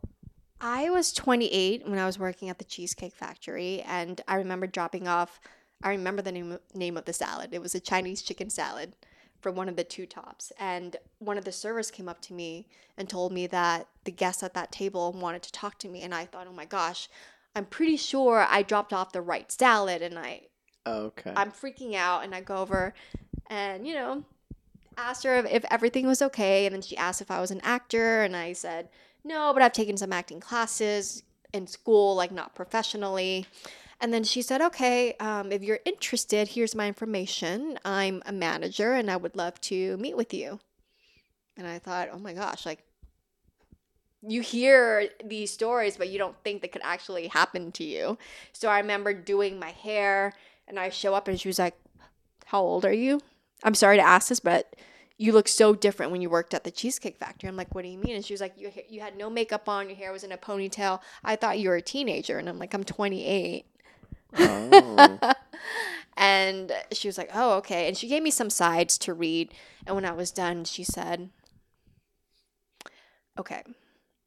I 0.61 0.91
was 0.91 1.13
28 1.13 1.89
when 1.89 1.99
I 1.99 2.07
was 2.07 2.19
working 2.19 2.49
at 2.51 2.59
the 2.59 2.65
Cheesecake 2.65 3.15
Factory, 3.15 3.83
and 3.83 4.21
I 4.29 4.37
remember 4.37 4.67
dropping 4.67 5.09
off. 5.09 5.41
I 5.83 5.91
remember 5.91 6.21
the 6.21 6.33
name 6.33 6.59
name 6.75 6.97
of 6.97 7.07
the 7.07 7.13
salad. 7.13 7.51
It 7.53 7.63
was 7.63 7.75
a 7.75 7.81
Chinese 7.81 8.23
chicken 8.23 8.51
salad 8.51 8.95
from 9.41 9.55
one 9.55 9.71
of 9.71 9.77
the 9.77 9.85
two 9.85 10.05
tops, 10.05 10.53
and 10.59 10.97
one 11.19 11.39
of 11.39 11.45
the 11.45 11.53
servers 11.53 11.91
came 11.91 12.09
up 12.09 12.21
to 12.23 12.35
me 12.35 12.67
and 12.99 13.09
told 13.09 13.33
me 13.33 13.47
that 13.47 13.89
the 14.05 14.13
guests 14.13 14.43
at 14.43 14.53
that 14.55 14.71
table 14.71 15.13
wanted 15.13 15.43
to 15.45 15.53
talk 15.53 15.79
to 15.79 15.89
me, 15.89 16.03
and 16.03 16.15
I 16.15 16.27
thought, 16.27 16.47
oh 16.47 16.53
my 16.53 16.67
gosh, 16.67 17.09
I'm 17.57 17.65
pretty 17.65 17.97
sure 17.97 18.47
I 18.49 18.63
dropped 18.63 18.93
off 18.93 19.13
the 19.13 19.23
right 19.23 19.51
salad, 19.51 20.03
and 20.03 20.19
I 20.19 20.43
okay. 20.87 21.33
I'm 21.37 21.53
freaking 21.53 21.95
out 21.95 22.25
and 22.25 22.35
I 22.35 22.41
go 22.41 22.57
over 22.57 22.95
and, 23.49 23.87
you 23.87 23.95
know, 23.95 24.25
asked 24.97 25.25
her 25.25 25.37
if, 25.37 25.47
if 25.51 25.65
everything 25.71 26.07
was 26.07 26.23
okay. 26.23 26.67
And 26.67 26.75
then 26.75 26.83
she 26.83 26.97
asked 26.97 27.21
if 27.21 27.31
I 27.31 27.41
was 27.41 27.51
an 27.51 27.61
actor. 27.63 28.23
And 28.23 28.37
I 28.37 28.53
said, 28.53 28.89
no, 29.25 29.53
but 29.53 29.63
I've 29.63 29.73
taken 29.73 29.97
some 29.97 30.13
acting 30.13 30.41
classes 30.41 31.23
in 31.53 31.67
school, 31.67 32.15
like 32.15 32.33
not 32.33 32.55
professionally. 32.55 33.47
And 34.01 34.15
then 34.15 34.25
she 34.25 34.41
said, 34.41 34.63
okay, 34.63 35.15
um, 35.21 35.53
if 35.53 35.63
you're 35.63 35.81
interested, 35.85 36.49
here's 36.49 36.75
my 36.75 36.87
information. 36.87 37.79
I'm 37.85 38.23
a 38.25 38.33
manager 38.33 38.95
and 38.95 39.11
I 39.11 39.17
would 39.17 39.37
love 39.37 39.61
to 39.63 39.97
meet 39.99 40.17
with 40.17 40.33
you. 40.33 40.59
And 41.57 41.67
I 41.67 41.79
thought, 41.79 42.09
oh 42.11 42.19
my 42.19 42.33
gosh, 42.33 42.65
like, 42.65 42.83
you 44.23 44.43
hear 44.43 45.09
these 45.25 45.51
stories, 45.51 45.97
but 45.97 46.09
you 46.09 46.19
don't 46.19 46.37
think 46.45 46.63
they 46.63 46.69
could 46.69 46.83
actually 46.85 47.29
happen 47.29 47.73
to 47.73 47.85
you. 47.85 48.19
So 48.53 48.69
I 48.69 48.79
remember 48.79 49.15
doing 49.15 49.59
my 49.59 49.71
hair, 49.71 50.35
and 50.69 50.79
I 50.79 50.91
show 50.91 51.15
up, 51.15 51.27
and 51.27 51.41
she 51.41 51.49
was 51.49 51.59
like, 51.59 51.75
How 52.47 52.61
old 52.61 52.85
are 52.85 52.93
you? 52.93 53.21
I'm 53.65 53.75
sorry 53.75 53.97
to 53.97 54.03
ask 54.03 54.29
this, 54.29 54.41
but 54.41 54.77
you 55.21 55.33
look 55.33 55.49
so 55.49 55.75
different 55.75 56.11
when 56.13 56.23
you 56.23 56.31
worked 56.31 56.55
at 56.55 56.65
the 56.65 56.71
Cheesecake 56.71 57.19
Factory. 57.19 57.47
I'm 57.47 57.55
like, 57.55 57.75
What 57.75 57.83
do 57.83 57.91
you 57.91 57.99
mean? 57.99 58.17
And 58.17 58.25
she 58.25 58.33
was 58.33 58.41
like, 58.41 58.55
You, 58.57 58.73
you 58.89 59.01
had 59.01 59.19
no 59.19 59.29
makeup 59.29 59.69
on, 59.69 59.91
your 59.91 59.97
hair 59.97 60.13
was 60.13 60.25
in 60.25 60.33
a 60.33 60.39
ponytail. 60.39 61.01
I 61.23 61.37
thought 61.37 61.59
you 61.59 61.69
were 61.69 61.77
a 61.77 61.83
teenager. 61.83 62.39
And 62.39 62.49
I'm 62.49 62.59
like, 62.59 62.73
I'm 62.73 62.85
28. 62.85 63.67
oh. 64.39 65.33
and 66.17 66.73
she 66.93 67.07
was 67.07 67.19
like, 67.19 67.29
Oh, 67.35 67.59
okay. 67.59 67.87
And 67.87 67.99
she 67.99 68.09
gave 68.09 68.23
me 68.23 68.31
some 68.31 68.49
sides 68.49 68.97
to 68.97 69.13
read. 69.13 69.53
And 69.87 69.95
when 69.95 70.07
I 70.07 70.13
was 70.13 70.31
done, 70.31 70.65
she 70.65 70.85
said, 70.85 71.29
Okay, 73.39 73.63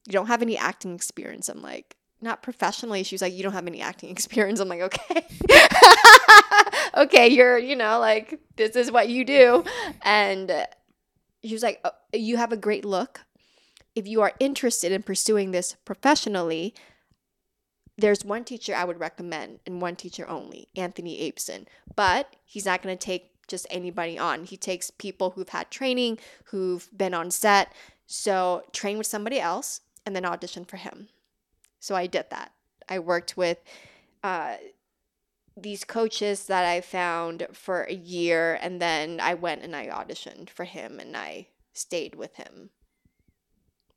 you 0.05 0.11
don't 0.11 0.27
have 0.27 0.43
any 0.43 0.59
acting 0.59 0.93
experience. 0.93 1.49
I'm 1.49 1.63
like, 1.63 1.95
Not 2.21 2.43
professionally. 2.43 3.01
She 3.01 3.15
was 3.15 3.23
like, 3.23 3.33
You 3.33 3.41
don't 3.41 3.53
have 3.53 3.65
any 3.65 3.81
acting 3.81 4.09
experience. 4.11 4.59
I'm 4.59 4.69
like, 4.69 4.81
Okay. 4.81 5.25
okay, 6.97 7.29
you're, 7.29 7.57
you 7.57 7.75
know, 7.75 7.99
like, 7.99 8.39
this 8.57 8.75
is 8.75 8.91
what 8.91 9.09
you 9.09 9.25
do. 9.25 9.63
And 10.03 10.67
she 11.43 11.53
was 11.53 11.63
like, 11.63 11.79
"Oh, 11.83 11.91
You 12.13 12.37
have 12.37 12.51
a 12.51 12.57
great 12.57 12.85
look. 12.85 13.21
If 13.95 14.07
you 14.07 14.21
are 14.21 14.33
interested 14.39 14.91
in 14.91 15.03
pursuing 15.03 15.51
this 15.51 15.75
professionally, 15.85 16.73
there's 17.97 18.25
one 18.25 18.43
teacher 18.43 18.73
I 18.75 18.85
would 18.85 18.99
recommend 18.99 19.59
and 19.65 19.81
one 19.81 19.95
teacher 19.95 20.27
only, 20.27 20.67
Anthony 20.75 21.29
Abeson. 21.29 21.67
But 21.95 22.35
he's 22.43 22.65
not 22.65 22.81
going 22.81 22.97
to 22.97 23.05
take 23.05 23.31
just 23.47 23.67
anybody 23.69 24.17
on. 24.17 24.45
He 24.45 24.57
takes 24.57 24.89
people 24.89 25.31
who've 25.31 25.49
had 25.49 25.69
training, 25.69 26.17
who've 26.45 26.89
been 26.95 27.13
on 27.13 27.29
set. 27.29 27.71
So 28.07 28.63
train 28.71 28.97
with 28.97 29.07
somebody 29.07 29.39
else 29.39 29.81
and 30.05 30.15
then 30.15 30.25
audition 30.25 30.65
for 30.65 30.77
him. 30.77 31.09
So 31.79 31.95
I 31.95 32.07
did 32.07 32.25
that. 32.29 32.51
I 32.89 32.99
worked 32.99 33.37
with 33.37 33.59
uh, 34.23 34.55
these 35.55 35.83
coaches 35.83 36.47
that 36.47 36.65
I 36.65 36.81
found 36.81 37.47
for 37.53 37.83
a 37.83 37.93
year 37.93 38.57
and 38.61 38.81
then 38.81 39.19
I 39.19 39.33
went 39.35 39.61
and 39.61 39.75
I 39.75 39.87
auditioned 39.87 40.49
for 40.49 40.63
him 40.63 40.99
and 40.99 41.15
I 41.15 41.47
stayed 41.73 42.15
with 42.15 42.35
him 42.35 42.71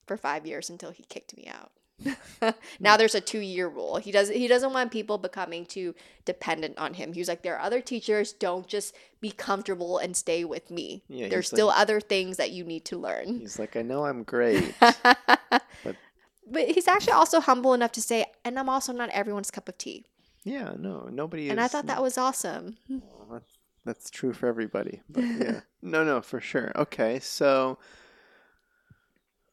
for 0.07 0.17
five 0.17 0.47
years 0.47 0.69
until 0.71 0.91
he 0.91 1.05
kicked 1.05 1.37
me 1.37 1.47
out. 1.47 1.73
now 2.79 2.93
hmm. 2.93 2.99
there's 2.99 3.15
a 3.15 3.21
two 3.21 3.39
year 3.39 3.69
rule. 3.69 3.97
He 3.97 4.13
does 4.13 4.29
he 4.29 4.49
doesn't 4.49 4.73
want 4.75 4.93
people 4.93 5.17
becoming 5.17 5.65
too 5.65 5.95
dependent 6.27 6.77
on 6.77 6.95
him. 6.95 7.15
He 7.15 7.21
was 7.21 7.29
like, 7.29 7.43
there 7.43 7.57
are 7.57 7.63
other 7.63 7.81
teachers. 7.81 8.35
Don't 8.35 8.67
just 8.67 8.95
be 9.21 9.31
comfortable 9.31 9.97
and 9.97 10.15
stay 10.15 10.45
with 10.45 10.71
me. 10.71 11.05
Yeah, 11.09 11.29
There's 11.29 11.47
still 11.47 11.69
like- 11.69 11.79
other 11.79 12.01
things 12.01 12.37
that 12.37 12.51
you 12.51 12.65
need 12.65 12.85
to 12.87 12.99
learn. 12.99 13.41
He's 13.41 13.59
like, 13.59 13.77
I 13.77 13.83
know 13.83 14.05
I'm 14.05 14.23
great. 14.25 14.75
but 14.79 16.69
he's 16.69 16.87
actually 16.87 17.15
also 17.15 17.41
humble 17.41 17.73
enough 17.73 17.93
to 17.93 18.03
say, 18.03 18.27
and 18.45 18.59
I'm 18.59 18.69
also 18.69 18.93
not 18.93 19.09
everyone's 19.11 19.51
cup 19.51 19.69
of 19.69 19.79
tea. 19.79 20.05
Yeah, 20.47 20.75
no, 20.79 21.09
nobody. 21.11 21.51
And 21.51 21.61
I 21.61 21.67
thought 21.69 21.87
that 21.87 22.01
was 22.03 22.17
awesome. 22.17 22.77
Well, 22.89 23.27
that's, 23.41 23.53
that's 23.85 24.11
true 24.11 24.33
for 24.33 24.47
everybody. 24.47 25.01
But 25.11 25.21
yeah. 25.25 25.61
no, 25.83 26.05
no, 26.05 26.21
for 26.23 26.41
sure. 26.41 26.71
Okay, 26.77 27.19
so 27.19 27.79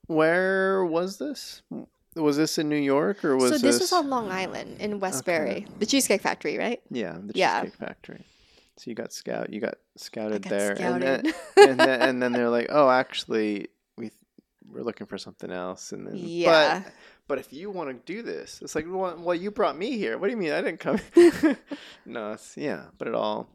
where 0.07 0.85
was 0.85 1.17
this? 1.17 1.63
Was 2.15 2.37
this 2.37 2.59
in 2.59 2.69
New 2.69 2.75
York 2.75 3.25
or 3.25 3.35
was 3.35 3.45
so 3.53 3.57
this? 3.57 3.61
this 3.61 3.79
was 3.81 3.93
on 3.93 4.09
Long 4.09 4.31
Island 4.31 4.79
in 4.79 4.99
Westbury, 4.99 5.65
the 5.79 5.85
Cheesecake 5.87 6.21
Factory, 6.21 6.57
right? 6.59 6.81
Yeah, 6.91 7.17
the 7.19 7.33
Yeah. 7.33 7.61
Cheesecake 7.61 7.79
Factory. 7.79 8.25
So 8.77 8.89
you 8.91 8.95
got 8.95 9.11
scout, 9.13 9.51
you 9.51 9.59
got 9.59 9.75
scouted 9.97 10.43
got 10.43 10.49
there, 10.49 10.75
scouted. 10.75 11.03
and 11.03 11.25
then 11.25 11.33
and 11.69 11.79
then 11.79 12.01
and 12.01 12.21
then 12.21 12.31
they're 12.33 12.49
like, 12.49 12.67
oh, 12.69 12.89
actually, 12.89 13.69
we're 14.73 14.83
looking 14.83 15.07
for 15.07 15.17
something 15.17 15.51
else, 15.51 15.91
and 15.91 16.07
then 16.07 16.13
Yeah. 16.17 16.81
But, 16.83 16.93
but 17.27 17.39
if 17.39 17.53
you 17.53 17.69
want 17.71 17.89
to 17.89 18.13
do 18.13 18.21
this, 18.21 18.59
it's 18.61 18.75
like, 18.75 18.85
well, 18.87 19.15
well, 19.17 19.35
you 19.35 19.51
brought 19.51 19.77
me 19.77 19.97
here. 19.97 20.17
What 20.17 20.27
do 20.27 20.31
you 20.31 20.37
mean 20.37 20.51
I 20.51 20.61
didn't 20.61 20.79
come? 20.79 20.99
no, 22.05 22.33
it's 22.33 22.57
yeah, 22.57 22.85
but 22.97 23.07
it 23.07 23.15
all. 23.15 23.47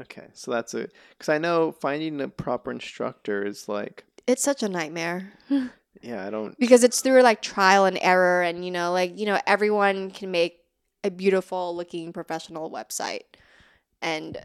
Okay, 0.00 0.26
so 0.34 0.50
that's 0.50 0.74
it. 0.74 0.92
Because 1.10 1.30
I 1.30 1.38
know 1.38 1.72
finding 1.72 2.20
a 2.20 2.28
proper 2.28 2.70
instructor 2.70 3.44
is 3.46 3.68
like, 3.68 4.04
It's 4.26 4.42
such 4.42 4.62
a 4.62 4.68
nightmare. 4.68 5.32
yeah, 6.02 6.26
I 6.26 6.30
don't. 6.30 6.58
because 6.58 6.84
it's 6.84 7.00
through 7.00 7.22
like 7.22 7.40
trial 7.40 7.86
and 7.86 7.98
error 8.02 8.42
and 8.42 8.64
you 8.64 8.70
know 8.70 8.92
like 8.92 9.18
you 9.18 9.24
know 9.26 9.40
everyone 9.46 10.10
can 10.10 10.30
make 10.30 10.60
a 11.04 11.10
beautiful 11.10 11.74
looking 11.74 12.12
professional 12.12 12.70
website 12.70 13.22
and 14.02 14.36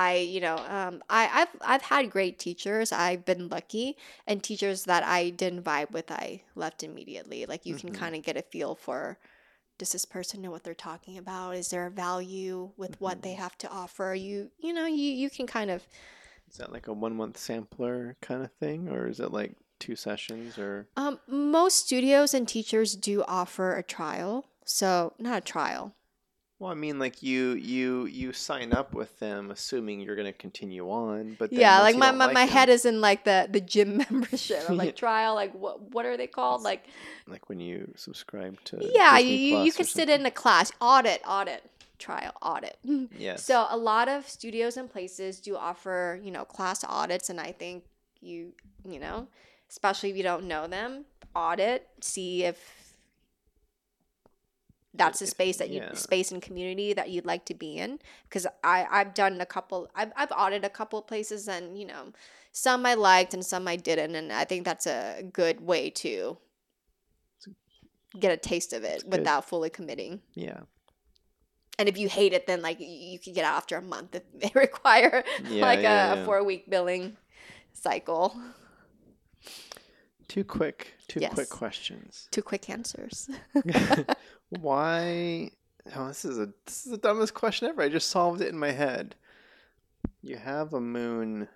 i 0.00 0.10
you 0.34 0.40
know 0.46 0.56
um, 0.78 0.94
I, 1.18 1.22
i've 1.40 1.54
i've 1.72 1.86
had 1.94 2.10
great 2.16 2.36
teachers 2.46 2.92
i've 2.92 3.24
been 3.30 3.48
lucky 3.56 3.88
and 4.28 4.42
teachers 4.42 4.84
that 4.90 5.02
i 5.18 5.20
didn't 5.42 5.64
vibe 5.70 5.90
with 5.96 6.08
i 6.10 6.26
left 6.54 6.82
immediately 6.88 7.40
like 7.52 7.66
you 7.68 7.74
can 7.80 7.90
Mhm. 7.90 8.00
kind 8.02 8.14
of 8.16 8.22
get 8.28 8.36
a 8.36 8.42
feel 8.54 8.74
for 8.86 9.18
does 9.78 9.92
this 9.92 10.04
person 10.16 10.42
know 10.42 10.52
what 10.54 10.62
they're 10.64 10.86
talking 10.90 11.16
about 11.18 11.56
is 11.60 11.68
there 11.70 11.86
a 11.86 11.90
value 12.08 12.70
with 12.82 12.94
what 13.00 13.22
they 13.22 13.34
have 13.44 13.56
to 13.62 13.68
offer 13.82 14.08
you 14.26 14.50
you 14.66 14.72
know 14.76 14.86
you 15.00 15.10
you 15.22 15.28
can 15.36 15.46
kind 15.46 15.70
of 15.76 15.80
Is 16.50 16.58
that 16.58 16.72
like 16.76 16.86
a 16.88 16.92
one 16.92 17.16
month 17.16 17.36
sampler 17.38 18.16
kind 18.20 18.42
of 18.44 18.52
thing, 18.62 18.88
or 18.94 19.08
is 19.08 19.18
it 19.20 19.32
like 19.32 19.52
two 19.78 19.96
sessions, 19.96 20.58
or 20.58 20.86
Um, 20.96 21.18
most 21.26 21.76
studios 21.86 22.34
and 22.34 22.46
teachers 22.46 22.90
do 22.94 23.24
offer 23.26 23.68
a 23.74 23.82
trial. 23.82 24.44
So 24.64 25.14
not 25.18 25.38
a 25.38 25.40
trial. 25.54 25.84
Well, 26.62 26.70
I 26.70 26.74
mean, 26.74 27.00
like 27.00 27.24
you 27.24 27.54
you 27.54 28.06
you 28.06 28.32
sign 28.32 28.72
up 28.72 28.94
with 28.94 29.18
them, 29.18 29.50
assuming 29.50 29.98
you're 29.98 30.14
going 30.14 30.32
to 30.32 30.32
continue 30.32 30.88
on, 30.88 31.34
but 31.36 31.50
then 31.50 31.58
yeah, 31.58 31.80
like 31.80 31.96
my, 31.96 32.12
my, 32.12 32.26
like 32.26 32.34
my 32.34 32.46
them- 32.46 32.54
head 32.54 32.68
is 32.68 32.84
in 32.84 33.00
like 33.00 33.24
the 33.24 33.48
the 33.50 33.60
gym 33.60 33.96
membership. 34.10 34.62
I'm 34.68 34.76
like 34.76 34.94
trial, 35.06 35.34
like 35.34 35.52
what 35.54 35.90
what 35.90 36.06
are 36.06 36.16
they 36.16 36.28
called? 36.28 36.62
Like 36.62 36.84
like 37.26 37.48
when 37.48 37.58
you 37.58 37.92
subscribe 37.96 38.62
to 38.66 38.78
yeah, 38.80 39.18
you 39.18 39.24
Disney 39.24 39.36
you, 39.38 39.56
you 39.56 39.72
Plus 39.72 39.74
or 39.74 39.76
could 39.78 39.86
sit 39.88 40.08
in 40.08 40.24
a 40.24 40.30
class, 40.30 40.70
audit, 40.80 41.20
audit, 41.26 41.68
trial, 41.98 42.32
audit. 42.40 42.78
Yes. 43.18 43.44
So 43.44 43.66
a 43.68 43.76
lot 43.76 44.08
of 44.08 44.28
studios 44.28 44.76
and 44.76 44.88
places 44.88 45.40
do 45.40 45.56
offer, 45.56 46.20
you 46.22 46.30
know, 46.30 46.44
class 46.44 46.84
audits 46.84 47.28
and 47.28 47.40
I 47.40 47.50
think 47.50 47.82
you, 48.20 48.52
you 48.88 49.00
know, 49.00 49.26
especially 49.68 50.10
if 50.10 50.16
you 50.16 50.22
don't 50.22 50.44
know 50.44 50.68
them, 50.68 51.06
audit, 51.34 51.88
see 52.00 52.44
if 52.44 52.81
that's 54.94 55.18
the 55.20 55.24
If- 55.24 55.30
space 55.30 55.56
that 55.56 55.70
you 55.70 55.80
yeah. 55.80 55.94
space 55.94 56.30
and 56.32 56.42
community 56.42 56.92
that 56.92 57.08
you'd 57.10 57.24
like 57.26 57.44
to 57.46 57.54
be 57.54 57.76
in 57.78 57.98
because 58.28 58.46
I 58.62 58.86
I've 58.90 59.14
done 59.14 59.40
a 59.40 59.46
couple 59.46 59.88
I've 59.94 60.12
I've 60.16 60.32
audited 60.32 60.64
a 60.64 60.70
couple 60.70 60.98
of 60.98 61.06
places 61.06 61.48
and, 61.48 61.78
you 61.78 61.86
know, 61.86 62.12
some 62.52 62.84
I 62.84 62.94
liked 62.94 63.32
and 63.34 63.44
some 63.44 63.66
I 63.66 63.76
didn't 63.76 64.14
and 64.14 64.32
I 64.32 64.44
think 64.44 64.64
that's 64.64 64.86
a 64.86 65.22
good 65.32 65.60
way 65.62 65.88
to 65.90 66.36
get 68.18 68.30
a 68.32 68.36
taste 68.36 68.72
of 68.74 68.84
it 68.84 69.02
good. 69.08 69.20
without 69.20 69.48
fully 69.48 69.70
committing. 69.70 70.20
yeah. 70.34 70.60
And 71.78 71.88
if 71.88 71.96
you 71.96 72.06
hate 72.08 72.34
it, 72.34 72.46
then 72.46 72.60
like 72.60 72.76
you 72.80 73.18
could 73.18 73.34
get 73.34 73.46
out 73.46 73.56
after 73.56 73.76
a 73.78 73.82
month 73.82 74.14
if 74.14 74.22
they 74.34 74.52
require 74.54 75.24
Yeah, 75.48 75.62
like 75.62 75.80
yeah, 75.80 76.14
a, 76.14 76.22
a 76.22 76.24
four 76.26 76.44
week 76.44 76.68
billing 76.68 77.16
cycle. 77.72 78.36
Two 80.28 80.44
quick 80.44 80.94
two 81.08 81.20
Yes. 81.20 81.34
quick 81.34 81.48
questions. 81.50 82.28
Two 82.30 82.42
quick 82.42 82.68
answers. 82.70 83.28
Why? 84.48 85.50
Oh, 85.96 86.08
this 86.08 86.24
is 86.24 86.38
a 86.38 86.48
this 86.66 86.84
is 86.86 86.92
the 86.92 86.98
dumbest 86.98 87.34
question 87.34 87.68
ever. 87.68 87.82
I 87.82 87.88
just 87.88 88.08
solved 88.08 88.40
it 88.40 88.48
in 88.48 88.58
my 88.58 88.70
head. 88.70 89.14
You 90.22 90.36
have 90.36 90.72
a 90.74 90.80
moon 90.80 91.48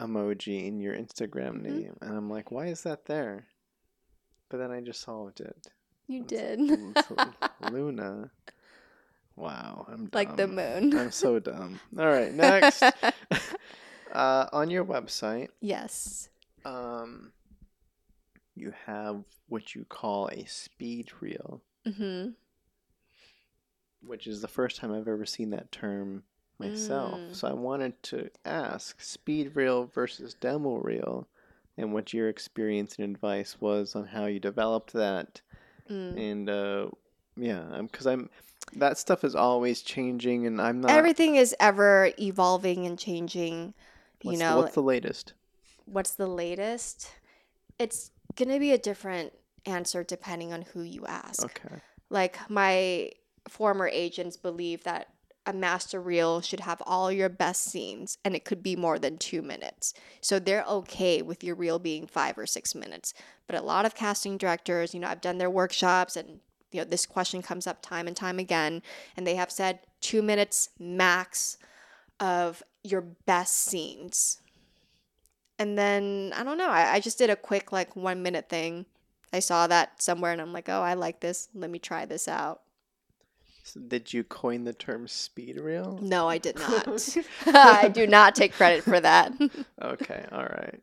emoji 0.00 0.66
in 0.66 0.80
your 0.80 0.94
Instagram 0.94 1.60
Mhm. 1.60 1.62
name, 1.62 1.96
and 2.00 2.16
I'm 2.16 2.28
like, 2.28 2.50
why 2.50 2.66
is 2.66 2.82
that 2.82 3.06
there? 3.06 3.46
But 4.48 4.58
then 4.58 4.70
I 4.70 4.80
just 4.80 5.00
solved 5.00 5.40
it. 5.40 5.68
You 6.08 6.22
It's- 6.24 6.56
did. 6.56 6.96
Luna. 7.72 8.30
Wow, 9.36 9.86
I'm 9.88 10.08
like 10.12 10.36
the 10.36 10.46
moon. 10.48 10.96
I'm 10.98 11.10
so 11.10 11.38
dumb. 11.38 11.78
All 11.98 12.06
right, 12.06 12.32
next. 12.32 12.82
uh, 14.12 14.46
on 14.52 14.70
your 14.70 14.84
website, 14.84 15.48
yes. 15.60 16.28
um, 16.64 17.32
you 18.56 18.72
have 18.86 19.22
what 19.48 19.74
you 19.74 19.84
call 19.88 20.28
a 20.28 20.44
speed 20.46 21.10
reel, 21.20 21.60
Mm-hmm. 21.86 22.30
which 24.02 24.26
is 24.26 24.40
the 24.40 24.48
first 24.48 24.76
time 24.76 24.92
I've 24.92 25.08
ever 25.08 25.26
seen 25.26 25.50
that 25.50 25.70
term 25.72 26.22
myself. 26.58 27.20
Mm. 27.20 27.34
So 27.34 27.48
I 27.48 27.52
wanted 27.52 28.02
to 28.04 28.30
ask 28.44 29.00
speed 29.00 29.52
reel 29.54 29.86
versus 29.94 30.34
demo 30.34 30.76
reel, 30.76 31.28
and 31.76 31.92
what 31.92 32.12
your 32.12 32.28
experience 32.28 32.96
and 32.98 33.14
advice 33.14 33.56
was 33.60 33.94
on 33.94 34.06
how 34.06 34.26
you 34.26 34.40
developed 34.40 34.92
that 34.94 35.40
Mm. 35.88 36.18
and 36.18 36.50
uh 36.50 36.88
yeah 37.36 37.80
because 37.82 38.08
i'm 38.08 38.28
that 38.74 38.98
stuff 38.98 39.22
is 39.22 39.36
always 39.36 39.80
changing 39.82 40.44
and 40.44 40.60
i'm 40.60 40.80
not 40.80 40.90
Everything 40.90 41.36
is 41.36 41.54
ever 41.60 42.10
evolving 42.18 42.86
and 42.86 42.98
changing. 42.98 43.72
You 44.22 44.30
what's, 44.30 44.40
know, 44.40 44.54
the, 44.56 44.62
what's 44.62 44.74
the 44.74 44.82
latest 44.82 45.32
what's 45.84 46.10
the 46.10 46.26
latest? 46.26 47.08
It's 47.78 48.10
going 48.36 48.50
to 48.50 48.60
be 48.60 48.72
a 48.72 48.78
different 48.78 49.32
answer 49.64 50.04
depending 50.04 50.52
on 50.52 50.62
who 50.62 50.82
you 50.82 51.06
ask. 51.06 51.44
okay. 51.44 51.76
Like 52.08 52.38
my 52.48 53.10
former 53.48 53.88
agents 53.88 54.36
believe 54.36 54.84
that 54.84 55.08
a 55.44 55.52
master 55.52 56.00
reel 56.00 56.40
should 56.40 56.60
have 56.60 56.82
all 56.84 57.10
your 57.10 57.28
best 57.28 57.64
scenes 57.64 58.18
and 58.24 58.34
it 58.34 58.44
could 58.44 58.62
be 58.62 58.74
more 58.74 58.98
than 58.98 59.16
two 59.16 59.42
minutes. 59.42 59.94
So 60.20 60.38
they're 60.38 60.64
okay 60.64 61.22
with 61.22 61.44
your 61.44 61.54
reel 61.54 61.78
being 61.78 62.06
five 62.06 62.36
or 62.36 62.46
six 62.46 62.74
minutes. 62.74 63.14
But 63.46 63.56
a 63.56 63.62
lot 63.62 63.86
of 63.86 63.94
casting 63.94 64.38
directors 64.38 64.92
you 64.92 65.00
know 65.00 65.08
i've 65.08 65.20
done 65.20 65.38
their 65.38 65.50
workshops 65.50 66.16
and 66.16 66.40
you 66.72 66.80
know 66.80 66.84
this 66.84 67.06
question 67.06 67.42
comes 67.42 67.66
up 67.66 67.80
time 67.80 68.06
and 68.06 68.16
time 68.16 68.38
again 68.38 68.82
and 69.16 69.26
they 69.26 69.36
have 69.36 69.50
said 69.50 69.80
two 70.00 70.22
minutes 70.22 70.70
max 70.78 71.58
of 72.20 72.62
your 72.82 73.00
best 73.00 73.56
scenes 73.56 74.40
and 75.58 75.76
then 75.78 76.32
i 76.36 76.42
don't 76.44 76.58
know 76.58 76.68
i, 76.68 76.94
I 76.94 77.00
just 77.00 77.18
did 77.18 77.30
a 77.30 77.36
quick 77.36 77.72
like 77.72 77.96
one 77.96 78.22
minute 78.22 78.48
thing 78.48 78.86
I 79.32 79.40
saw 79.40 79.66
that 79.66 80.00
somewhere 80.00 80.32
and 80.32 80.40
I'm 80.40 80.52
like, 80.52 80.68
oh, 80.68 80.80
I 80.80 80.94
like 80.94 81.20
this. 81.20 81.48
Let 81.54 81.70
me 81.70 81.78
try 81.78 82.06
this 82.06 82.28
out. 82.28 82.62
so 83.64 83.80
did 83.80 84.12
you 84.12 84.24
coin 84.24 84.64
the 84.64 84.72
term 84.72 85.08
speed 85.08 85.60
reel 85.60 85.98
No, 86.00 86.28
I 86.28 86.38
did 86.38 86.58
not. 86.58 86.88
I 87.46 87.88
do 87.88 88.06
not 88.06 88.34
take 88.34 88.52
credit 88.52 88.84
for 88.84 88.98
that. 89.00 89.32
okay 89.82 90.24
all 90.32 90.44
right 90.44 90.80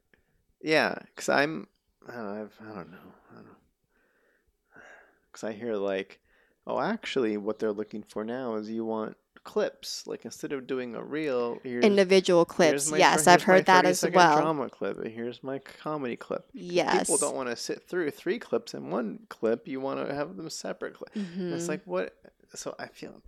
yeah 0.61 0.95
because 1.07 1.27
i'm 1.29 1.67
I 2.07 2.13
don't, 2.13 2.23
know, 2.25 2.41
I've, 2.41 2.57
I 2.61 2.75
don't 2.75 2.91
know 2.91 3.13
i 3.31 3.35
don't 3.35 3.47
because 5.31 5.43
i 5.43 5.51
hear 5.51 5.75
like 5.75 6.19
oh 6.67 6.79
actually 6.79 7.35
what 7.37 7.59
they're 7.59 7.73
looking 7.73 8.03
for 8.03 8.23
now 8.23 8.55
is 8.55 8.69
you 8.69 8.85
want 8.85 9.17
clips 9.43 10.07
like 10.07 10.23
instead 10.25 10.53
of 10.53 10.65
doing 10.65 10.95
a 10.95 11.03
reel 11.03 11.59
here's 11.63 11.83
Individual 11.83 12.45
clips. 12.45 12.91
Yes, 12.95 13.27
I've 13.27 13.43
heard 13.43 13.65
that 13.65 13.83
30 13.85 13.89
as 13.89 14.05
well. 14.13 14.37
drama 14.41 14.69
clip 14.69 14.97
and 14.99 15.11
here's 15.11 15.43
my 15.43 15.59
comedy 15.59 16.15
clip 16.15 16.45
Yes. 16.53 16.99
people 17.01 17.17
don't 17.17 17.35
want 17.35 17.49
to 17.49 17.55
sit 17.55 17.87
through 17.87 18.11
three 18.11 18.39
clips 18.39 18.73
in 18.73 18.89
one 18.89 19.19
clip. 19.29 19.67
You 19.67 19.79
want 19.81 20.07
to 20.07 20.13
have 20.15 20.37
them 20.37 20.49
separate. 20.49 20.93
Cli- 20.95 21.07
It's 21.15 21.65
Mhm. 21.65 21.67
like 21.67 21.81
what? 21.85 22.15
So 22.55 22.75
I 22.79 22.87
feel 22.87 23.21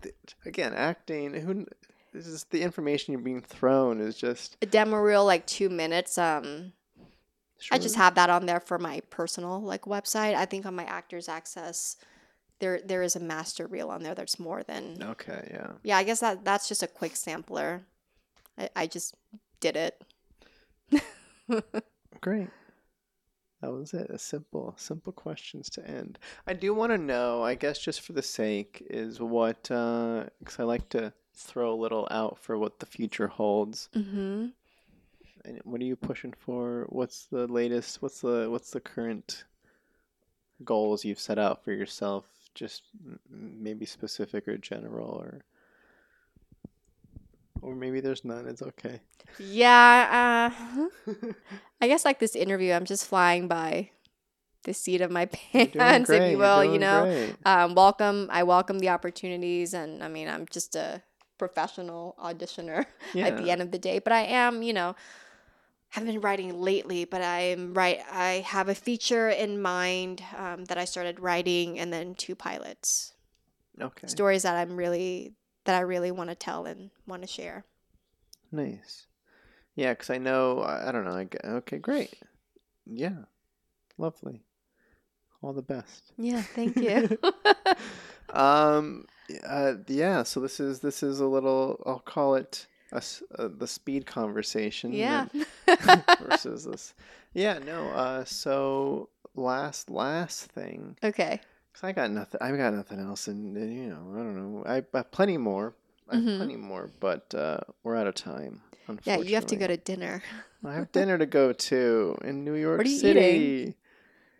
again, 0.45 0.73
acting. 0.73 1.33
Who? 1.33 1.65
This 2.13 2.27
is 2.27 2.45
the 2.45 2.61
information 2.61 3.11
you're 3.11 3.21
being 3.21 3.41
thrown 3.41 3.99
is 3.99 4.15
just. 4.15 4.55
a 4.61 4.65
demo 4.65 4.97
reel, 4.97 5.25
like 5.25 5.45
two 5.47 5.67
minutes. 5.69 6.17
Um, 6.17 6.71
I 7.71 7.77
just 7.79 7.95
have 7.95 8.15
that 8.15 8.29
on 8.29 8.45
there 8.45 8.59
for 8.59 8.77
my 8.77 9.01
personal 9.09 9.61
like 9.61 9.81
website. 9.81 10.35
I 10.35 10.45
think 10.45 10.65
on 10.65 10.75
my 10.75 10.85
Actors 10.85 11.27
Access, 11.27 11.97
there 12.59 12.79
there 12.83 13.01
is 13.01 13.15
a 13.15 13.19
master 13.19 13.67
reel 13.67 13.89
on 13.89 14.03
there 14.03 14.15
that's 14.15 14.39
more 14.39 14.63
than. 14.63 14.97
Okay. 15.01 15.49
Yeah. 15.51 15.71
Yeah, 15.83 15.97
I 15.97 16.03
guess 16.03 16.19
that 16.21 16.45
that's 16.45 16.67
just 16.67 16.83
a 16.83 16.87
quick 16.87 17.15
sampler. 17.15 17.83
I, 18.57 18.69
I 18.75 18.87
just 18.87 19.15
did 19.59 19.75
it. 19.75 20.01
Great. 22.21 22.49
That 23.61 23.71
was 23.71 23.93
it. 23.93 24.09
A 24.09 24.19
simple, 24.19 24.75
simple 24.77 25.13
questions 25.13 25.69
to 25.71 25.87
end. 25.87 26.19
I 26.45 26.53
do 26.53 26.73
want 26.73 26.91
to 26.91 26.97
know, 26.97 27.43
I 27.43 27.55
guess, 27.55 27.79
just 27.79 28.01
for 28.01 28.13
the 28.13 28.21
sake, 28.21 28.85
is 28.89 29.19
what 29.19 29.63
because 29.63 30.59
I 30.59 30.63
like 30.63 30.89
to 30.89 31.13
throw 31.33 31.73
a 31.73 31.75
little 31.75 32.07
out 32.11 32.37
for 32.39 32.57
what 32.57 32.79
the 32.79 32.85
future 32.85 33.27
holds. 33.27 33.89
Mm-hmm. 33.95 34.47
And 35.45 35.61
what 35.63 35.81
are 35.81 35.85
you 35.85 35.95
pushing 35.95 36.33
for? 36.33 36.85
What's 36.89 37.25
the 37.25 37.47
latest? 37.47 38.01
What's 38.01 38.21
the 38.21 38.47
what's 38.49 38.71
the 38.71 38.79
current 38.79 39.45
goals 40.63 41.05
you've 41.05 41.19
set 41.19 41.37
out 41.37 41.63
for 41.63 41.71
yourself? 41.71 42.25
Just 42.55 42.83
maybe 43.29 43.85
specific 43.85 44.47
or 44.47 44.57
general, 44.57 45.09
or 45.09 45.43
or 47.61 47.75
maybe 47.75 47.99
there's 47.99 48.25
none. 48.25 48.47
It's 48.47 48.61
okay. 48.61 49.01
Yeah. 49.37 50.51
Uh, 51.07 51.13
I 51.81 51.87
guess 51.87 52.05
like 52.05 52.19
this 52.19 52.35
interview, 52.35 52.73
I'm 52.73 52.85
just 52.85 53.05
flying 53.05 53.47
by 53.47 53.89
the 54.63 54.73
seat 54.73 55.01
of 55.01 55.11
my 55.11 55.25
pants, 55.53 56.09
if 56.09 56.31
you 56.31 56.37
will. 56.37 56.63
You 56.63 56.79
know, 56.79 57.33
um, 57.45 57.75
welcome. 57.75 58.29
I 58.31 58.43
welcome 58.43 58.79
the 58.79 58.89
opportunities, 58.89 59.73
and 59.73 60.03
I 60.03 60.07
mean, 60.07 60.27
I'm 60.27 60.45
just 60.49 60.75
a 60.75 61.01
professional 61.37 62.15
auditioner 62.23 62.85
at 63.15 63.37
the 63.37 63.51
end 63.51 63.61
of 63.61 63.71
the 63.71 63.79
day. 63.79 63.99
But 63.99 64.13
I 64.13 64.21
am, 64.21 64.63
you 64.63 64.73
know, 64.73 64.95
haven't 65.95 66.11
been 66.11 66.21
writing 66.21 66.59
lately, 66.59 67.05
but 67.05 67.21
I 67.21 67.39
am 67.39 67.73
right. 67.73 67.99
I 68.11 68.43
have 68.45 68.67
a 68.67 68.75
feature 68.75 69.29
in 69.29 69.61
mind 69.61 70.21
um, 70.37 70.65
that 70.65 70.77
I 70.77 70.85
started 70.85 71.19
writing, 71.19 71.79
and 71.79 71.91
then 71.91 72.15
two 72.15 72.35
pilots 72.35 73.13
Okay. 73.81 74.07
stories 74.07 74.43
that 74.43 74.55
I'm 74.55 74.75
really 74.75 75.33
that 75.63 75.75
I 75.75 75.79
really 75.79 76.11
want 76.11 76.29
to 76.29 76.35
tell 76.35 76.65
and 76.65 76.91
want 77.07 77.21
to 77.21 77.27
share. 77.27 77.65
Nice. 78.51 79.07
Yeah, 79.75 79.93
because 79.93 80.09
I 80.09 80.17
know, 80.17 80.59
I, 80.59 80.89
I 80.89 80.91
don't 80.91 81.05
know. 81.05 81.17
I, 81.17 81.27
okay, 81.57 81.77
great. 81.79 82.13
Yeah. 82.85 83.23
Lovely. 83.97 84.43
All 85.41 85.53
the 85.53 85.61
best. 85.61 86.11
Yeah, 86.17 86.41
thank 86.41 86.77
you. 86.77 87.17
Um, 88.33 89.05
uh, 89.47 89.75
yeah, 89.87 90.23
so 90.23 90.41
this 90.41 90.59
is, 90.59 90.81
this 90.81 91.01
is 91.03 91.21
a 91.21 91.25
little, 91.25 91.81
I'll 91.85 91.99
call 91.99 92.35
it 92.35 92.67
a 92.95 92.97
s 92.97 93.21
uh, 93.37 93.49
the 93.61 93.67
speed 93.67 94.05
conversation. 94.05 94.91
yeah. 94.93 95.25
versus 96.19 96.63
this. 96.65 96.93
Yeah, 97.33 97.59
no, 97.59 97.89
uh, 97.89 98.23
so 98.25 99.09
last, 99.35 99.89
last 99.89 100.45
thing, 100.57 100.95
okay. 101.03 101.41
because 101.71 101.83
I 101.83 101.91
got 101.91 102.09
nothing, 102.11 102.39
I've 102.41 102.57
got 102.57 102.73
nothing 102.73 102.99
else, 102.99 103.27
and, 103.27 103.57
and, 103.57 103.73
you 103.73 103.89
know, 103.89 104.03
I 104.13 104.17
don't 104.23 104.35
know. 104.37 104.63
I, 104.65 104.77
I 104.77 104.97
have 104.99 105.11
plenty 105.11 105.37
more. 105.37 105.73
I 106.09 106.15
have 106.15 106.23
Mhm. 106.23 106.37
plenty 106.37 106.55
more, 106.55 106.89
but 106.99 107.33
uh, 107.35 107.59
we're 107.83 107.97
out 107.97 108.07
of 108.07 108.15
time. 108.15 108.61
Yeah, 109.03 109.17
you 109.17 109.35
have 109.35 109.47
to 109.47 109.55
go 109.55 109.67
to 109.67 109.75
dinner. 109.77 110.21
I 110.63 110.73
have 110.75 110.91
dinner 110.91 111.17
to 111.17 111.25
go 111.25 111.51
to 111.51 112.17
in 112.23 112.43
New 112.45 112.53
York 112.55 112.77
What 112.77 112.87
are 112.87 112.89
you 112.89 112.99
City. 112.99 113.19
eating? 113.19 113.75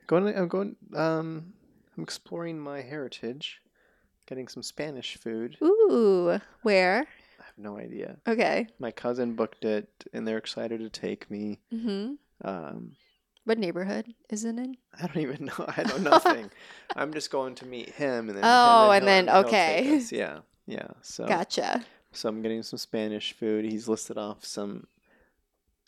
Going, 0.08 0.28
I'm 0.38 0.48
going. 0.48 0.76
Um, 0.96 1.54
I'm 1.98 2.04
exploring 2.04 2.60
my 2.60 2.82
heritage, 2.82 3.62
getting 4.28 4.48
some 4.48 4.62
Spanish 4.64 5.18
food. 5.18 5.58
Ooh, 5.64 6.40
where? 6.62 7.08
No 7.58 7.78
idea. 7.78 8.18
Okay. 8.28 8.68
My 8.80 8.92
cousin 8.92 9.34
booked 9.36 9.64
it, 9.66 9.88
and 10.14 10.28
they're 10.28 10.38
excited 10.38 10.80
to 10.82 10.90
take 10.90 11.30
me. 11.32 11.60
Mm-hmm. 11.74 12.14
Um, 12.48 12.92
What 13.46 13.58
neighborhood 13.60 14.14
is 14.30 14.44
it 14.44 14.58
in? 14.58 14.76
I 15.02 15.08
don't 15.08 15.18
even 15.24 15.46
know. 15.46 15.66
I 15.68 15.84
know 15.84 15.98
nothing. 16.12 16.52
I'm 16.96 17.14
just 17.14 17.32
going 17.32 17.56
to 17.56 17.66
meet 17.66 17.90
him, 17.90 18.28
and 18.30 18.38
then 18.38 18.44
Oh, 18.46 18.92
and 18.92 19.04
he'll- 19.04 19.26
then- 19.26 19.30
okay. 19.46 20.02
Yeah, 20.12 20.40
yeah. 20.68 20.88
So, 21.02 21.26
Gotcha. 21.28 21.86
so 22.12 22.28
I'm 22.30 22.42
getting 22.42 22.62
some 22.64 22.78
Spanish 22.80 23.34
food. 23.34 23.64
He's 23.66 23.88
listed 23.88 24.18
off 24.18 24.44
some 24.44 24.88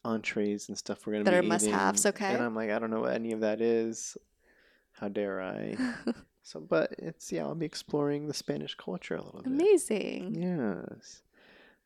entrees 0.06 0.70
and 0.70 0.78
stuff 0.78 1.06
we're 1.06 1.14
gonna 1.14 1.26
That 1.26 1.32
be 1.42 1.48
are 1.48 1.50
must-haves, 1.50 2.06
okay. 2.06 2.34
And 2.34 2.42
I'm 2.44 2.56
like, 2.56 2.70
I 2.70 2.80
don't 2.80 2.92
know 2.92 3.02
what 3.02 3.14
any 3.14 3.34
of 3.34 3.42
that 3.42 3.60
is. 3.62 4.18
How 4.94 5.10
dare 5.10 5.42
I? 5.42 5.76
So, 6.44 6.62
but 6.62 6.96
it's 6.98 7.30
yeah, 7.30 7.42
I'll 7.42 7.56
be 7.56 7.66
exploring 7.66 8.30
the 8.30 8.34
Spanish 8.34 8.74
culture 8.76 9.16
a 9.16 9.22
little 9.22 9.42
bit. 9.42 9.52
Amazing. 9.52 10.34
Yes. 10.42 11.22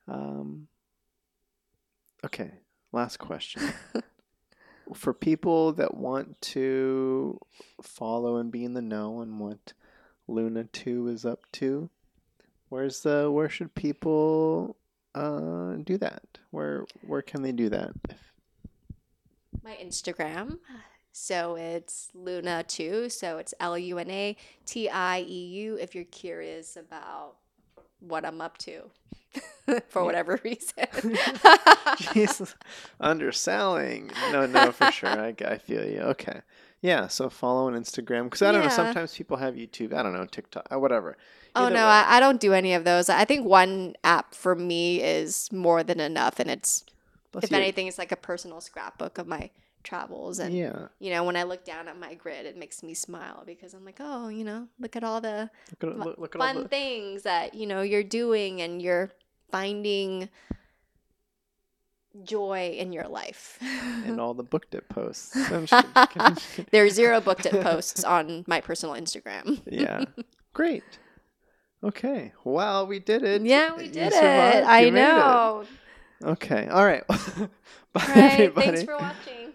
Um. 0.08 0.68
Okay. 2.26 2.52
Last 2.92 3.18
question. 3.18 3.62
For 4.94 5.14
people 5.14 5.72
that 5.74 5.96
want 5.96 6.42
to 6.42 7.40
follow 7.82 8.38
and 8.38 8.52
be 8.52 8.66
in 8.66 8.74
the 8.74 8.82
know 8.82 9.20
on 9.20 9.40
what 9.40 9.74
Luna 10.28 10.66
Tieu 10.66 11.08
is 11.08 11.26
up 11.26 11.50
to, 11.54 11.90
where's 12.68 13.02
the 13.02 13.32
where 13.32 13.48
should 13.48 13.74
people 13.74 14.76
uh 15.16 15.76
do 15.84 15.98
that? 15.98 16.40
Where 16.50 16.86
where 17.06 17.22
can 17.22 17.42
they 17.42 17.54
do 17.54 17.70
that? 17.70 17.94
My 19.64 19.78
Instagram. 19.82 20.60
So 21.14 21.56
it's 21.56 22.10
Luna 22.14 22.64
Tieu. 22.64 23.10
So 23.10 23.38
it's 23.38 23.54
L 23.60 23.78
U 23.78 23.98
N 23.98 24.10
A 24.10 24.36
T 24.66 24.90
I 24.90 25.22
E 25.22 25.46
U 25.46 25.78
if 25.80 25.96
you're 25.96 26.04
curious 26.06 26.76
about 26.76 27.36
what 28.00 28.26
I'm 28.26 28.42
up 28.42 28.58
to 28.60 28.90
for 29.90 30.02
Yeah. 30.02 30.06
whatever 30.06 30.40
reason. 30.44 30.86
Jesus, 32.14 32.56
underselling. 33.00 34.12
No, 34.32 34.46
no, 34.46 34.72
for 34.72 34.92
sure. 34.92 35.10
I, 35.10 35.34
I 35.46 35.58
feel 35.58 35.86
you. 35.86 36.00
Okay. 36.02 36.42
Yeah. 36.82 37.08
So 37.08 37.30
follow 37.30 37.68
on 37.68 37.74
Instagram 37.74 38.26
because 38.26 38.42
I 38.42 38.52
don't 38.52 38.64
know. 38.64 38.70
Sometimes 38.70 39.16
people 39.16 39.38
have 39.38 39.56
YouTube. 39.56 39.94
I 39.94 40.02
don't 40.04 40.14
know 40.14 40.26
TikTok. 40.26 40.68
uh, 40.74 40.80
Whatever. 40.80 41.18
Oh 41.56 41.70
no. 41.70 41.86
I, 41.86 42.06
I 42.08 42.20
don't 42.20 42.40
do 42.40 42.54
any 42.54 42.74
of 42.74 42.84
those. 42.86 43.10
I 43.10 43.26
think 43.26 43.46
one 43.46 43.96
app 44.04 44.34
for 44.34 44.56
me 44.56 45.02
is 45.02 45.52
more 45.52 45.84
than 45.84 46.00
enough, 46.00 46.40
and 46.40 46.50
it's 46.50 46.84
if 47.42 47.52
you- 47.52 47.58
anything, 47.58 47.88
it's 47.88 47.98
like 47.98 48.12
a 48.12 48.16
personal 48.18 48.62
scrapbook 48.62 49.18
of 49.18 49.28
my 49.28 49.50
travels. 49.84 50.40
And 50.40 50.54
yeah. 50.56 50.88
you 51.00 51.12
know, 51.12 51.24
when 51.24 51.36
I 51.36 51.44
look 51.44 51.66
down 51.66 51.88
at 51.88 52.00
my 52.00 52.14
grid, 52.14 52.46
it 52.46 52.56
makes 52.58 52.84
me 52.84 52.94
smile 52.94 53.44
because 53.46 53.74
I'm 53.74 53.84
like, 53.84 53.98
oh, 54.00 54.28
you 54.30 54.44
know, 54.44 54.68
look 54.80 54.96
at 54.96 55.04
all 55.04 55.20
the 55.22 55.50
Look 55.82 55.92
at, 55.94 56.00
look, 56.00 56.18
look 56.18 56.36
at 56.36 56.42
all 56.42 56.48
fun 56.54 56.64
the, 56.64 56.70
things 56.70 57.24
that 57.24 57.54
you 57.54 57.68
know 57.68 57.82
you're 57.82 58.04
doing, 58.04 58.62
and 58.62 58.82
you're 58.82 59.12
finding 59.52 60.30
joy 62.24 62.76
in 62.78 62.92
your 62.92 63.08
life. 63.08 63.58
and 63.62 64.20
all 64.20 64.34
the 64.34 64.44
booked 64.44 64.76
it 64.76 64.88
posts. 64.90 65.36
I'm 65.52 65.66
just 65.66 65.86
kidding, 65.86 66.22
I'm 66.22 66.36
just 66.36 66.50
kidding. 66.52 66.68
There 66.72 66.84
are 66.86 66.90
zero 66.90 67.22
booked 67.22 67.46
it 67.46 67.62
posts 67.64 68.04
on 68.04 68.44
my 68.48 68.60
personal 68.62 68.96
Instagram. 68.96 69.62
yeah. 69.66 70.04
Great. 70.54 70.84
Okay. 71.84 72.34
Well, 72.44 72.86
we 72.88 73.00
did 73.00 73.24
it. 73.24 73.42
Yeah, 73.44 73.74
we 73.76 73.86
You 73.86 73.92
did 73.92 74.08
it. 74.08 74.14
survived. 74.14 74.68
I 74.68 74.82
You 74.82 74.92
made 74.92 75.00
it. 75.02 75.04
know. 75.04 75.64
Okay. 76.24 76.68
All 76.68 76.86
right. 76.86 77.08
Bye, 77.08 77.16
All 77.96 78.02
right. 78.08 78.40
everybody. 78.40 78.68
Thanks 78.68 78.84
for 78.84 78.98
watching. 78.98 79.52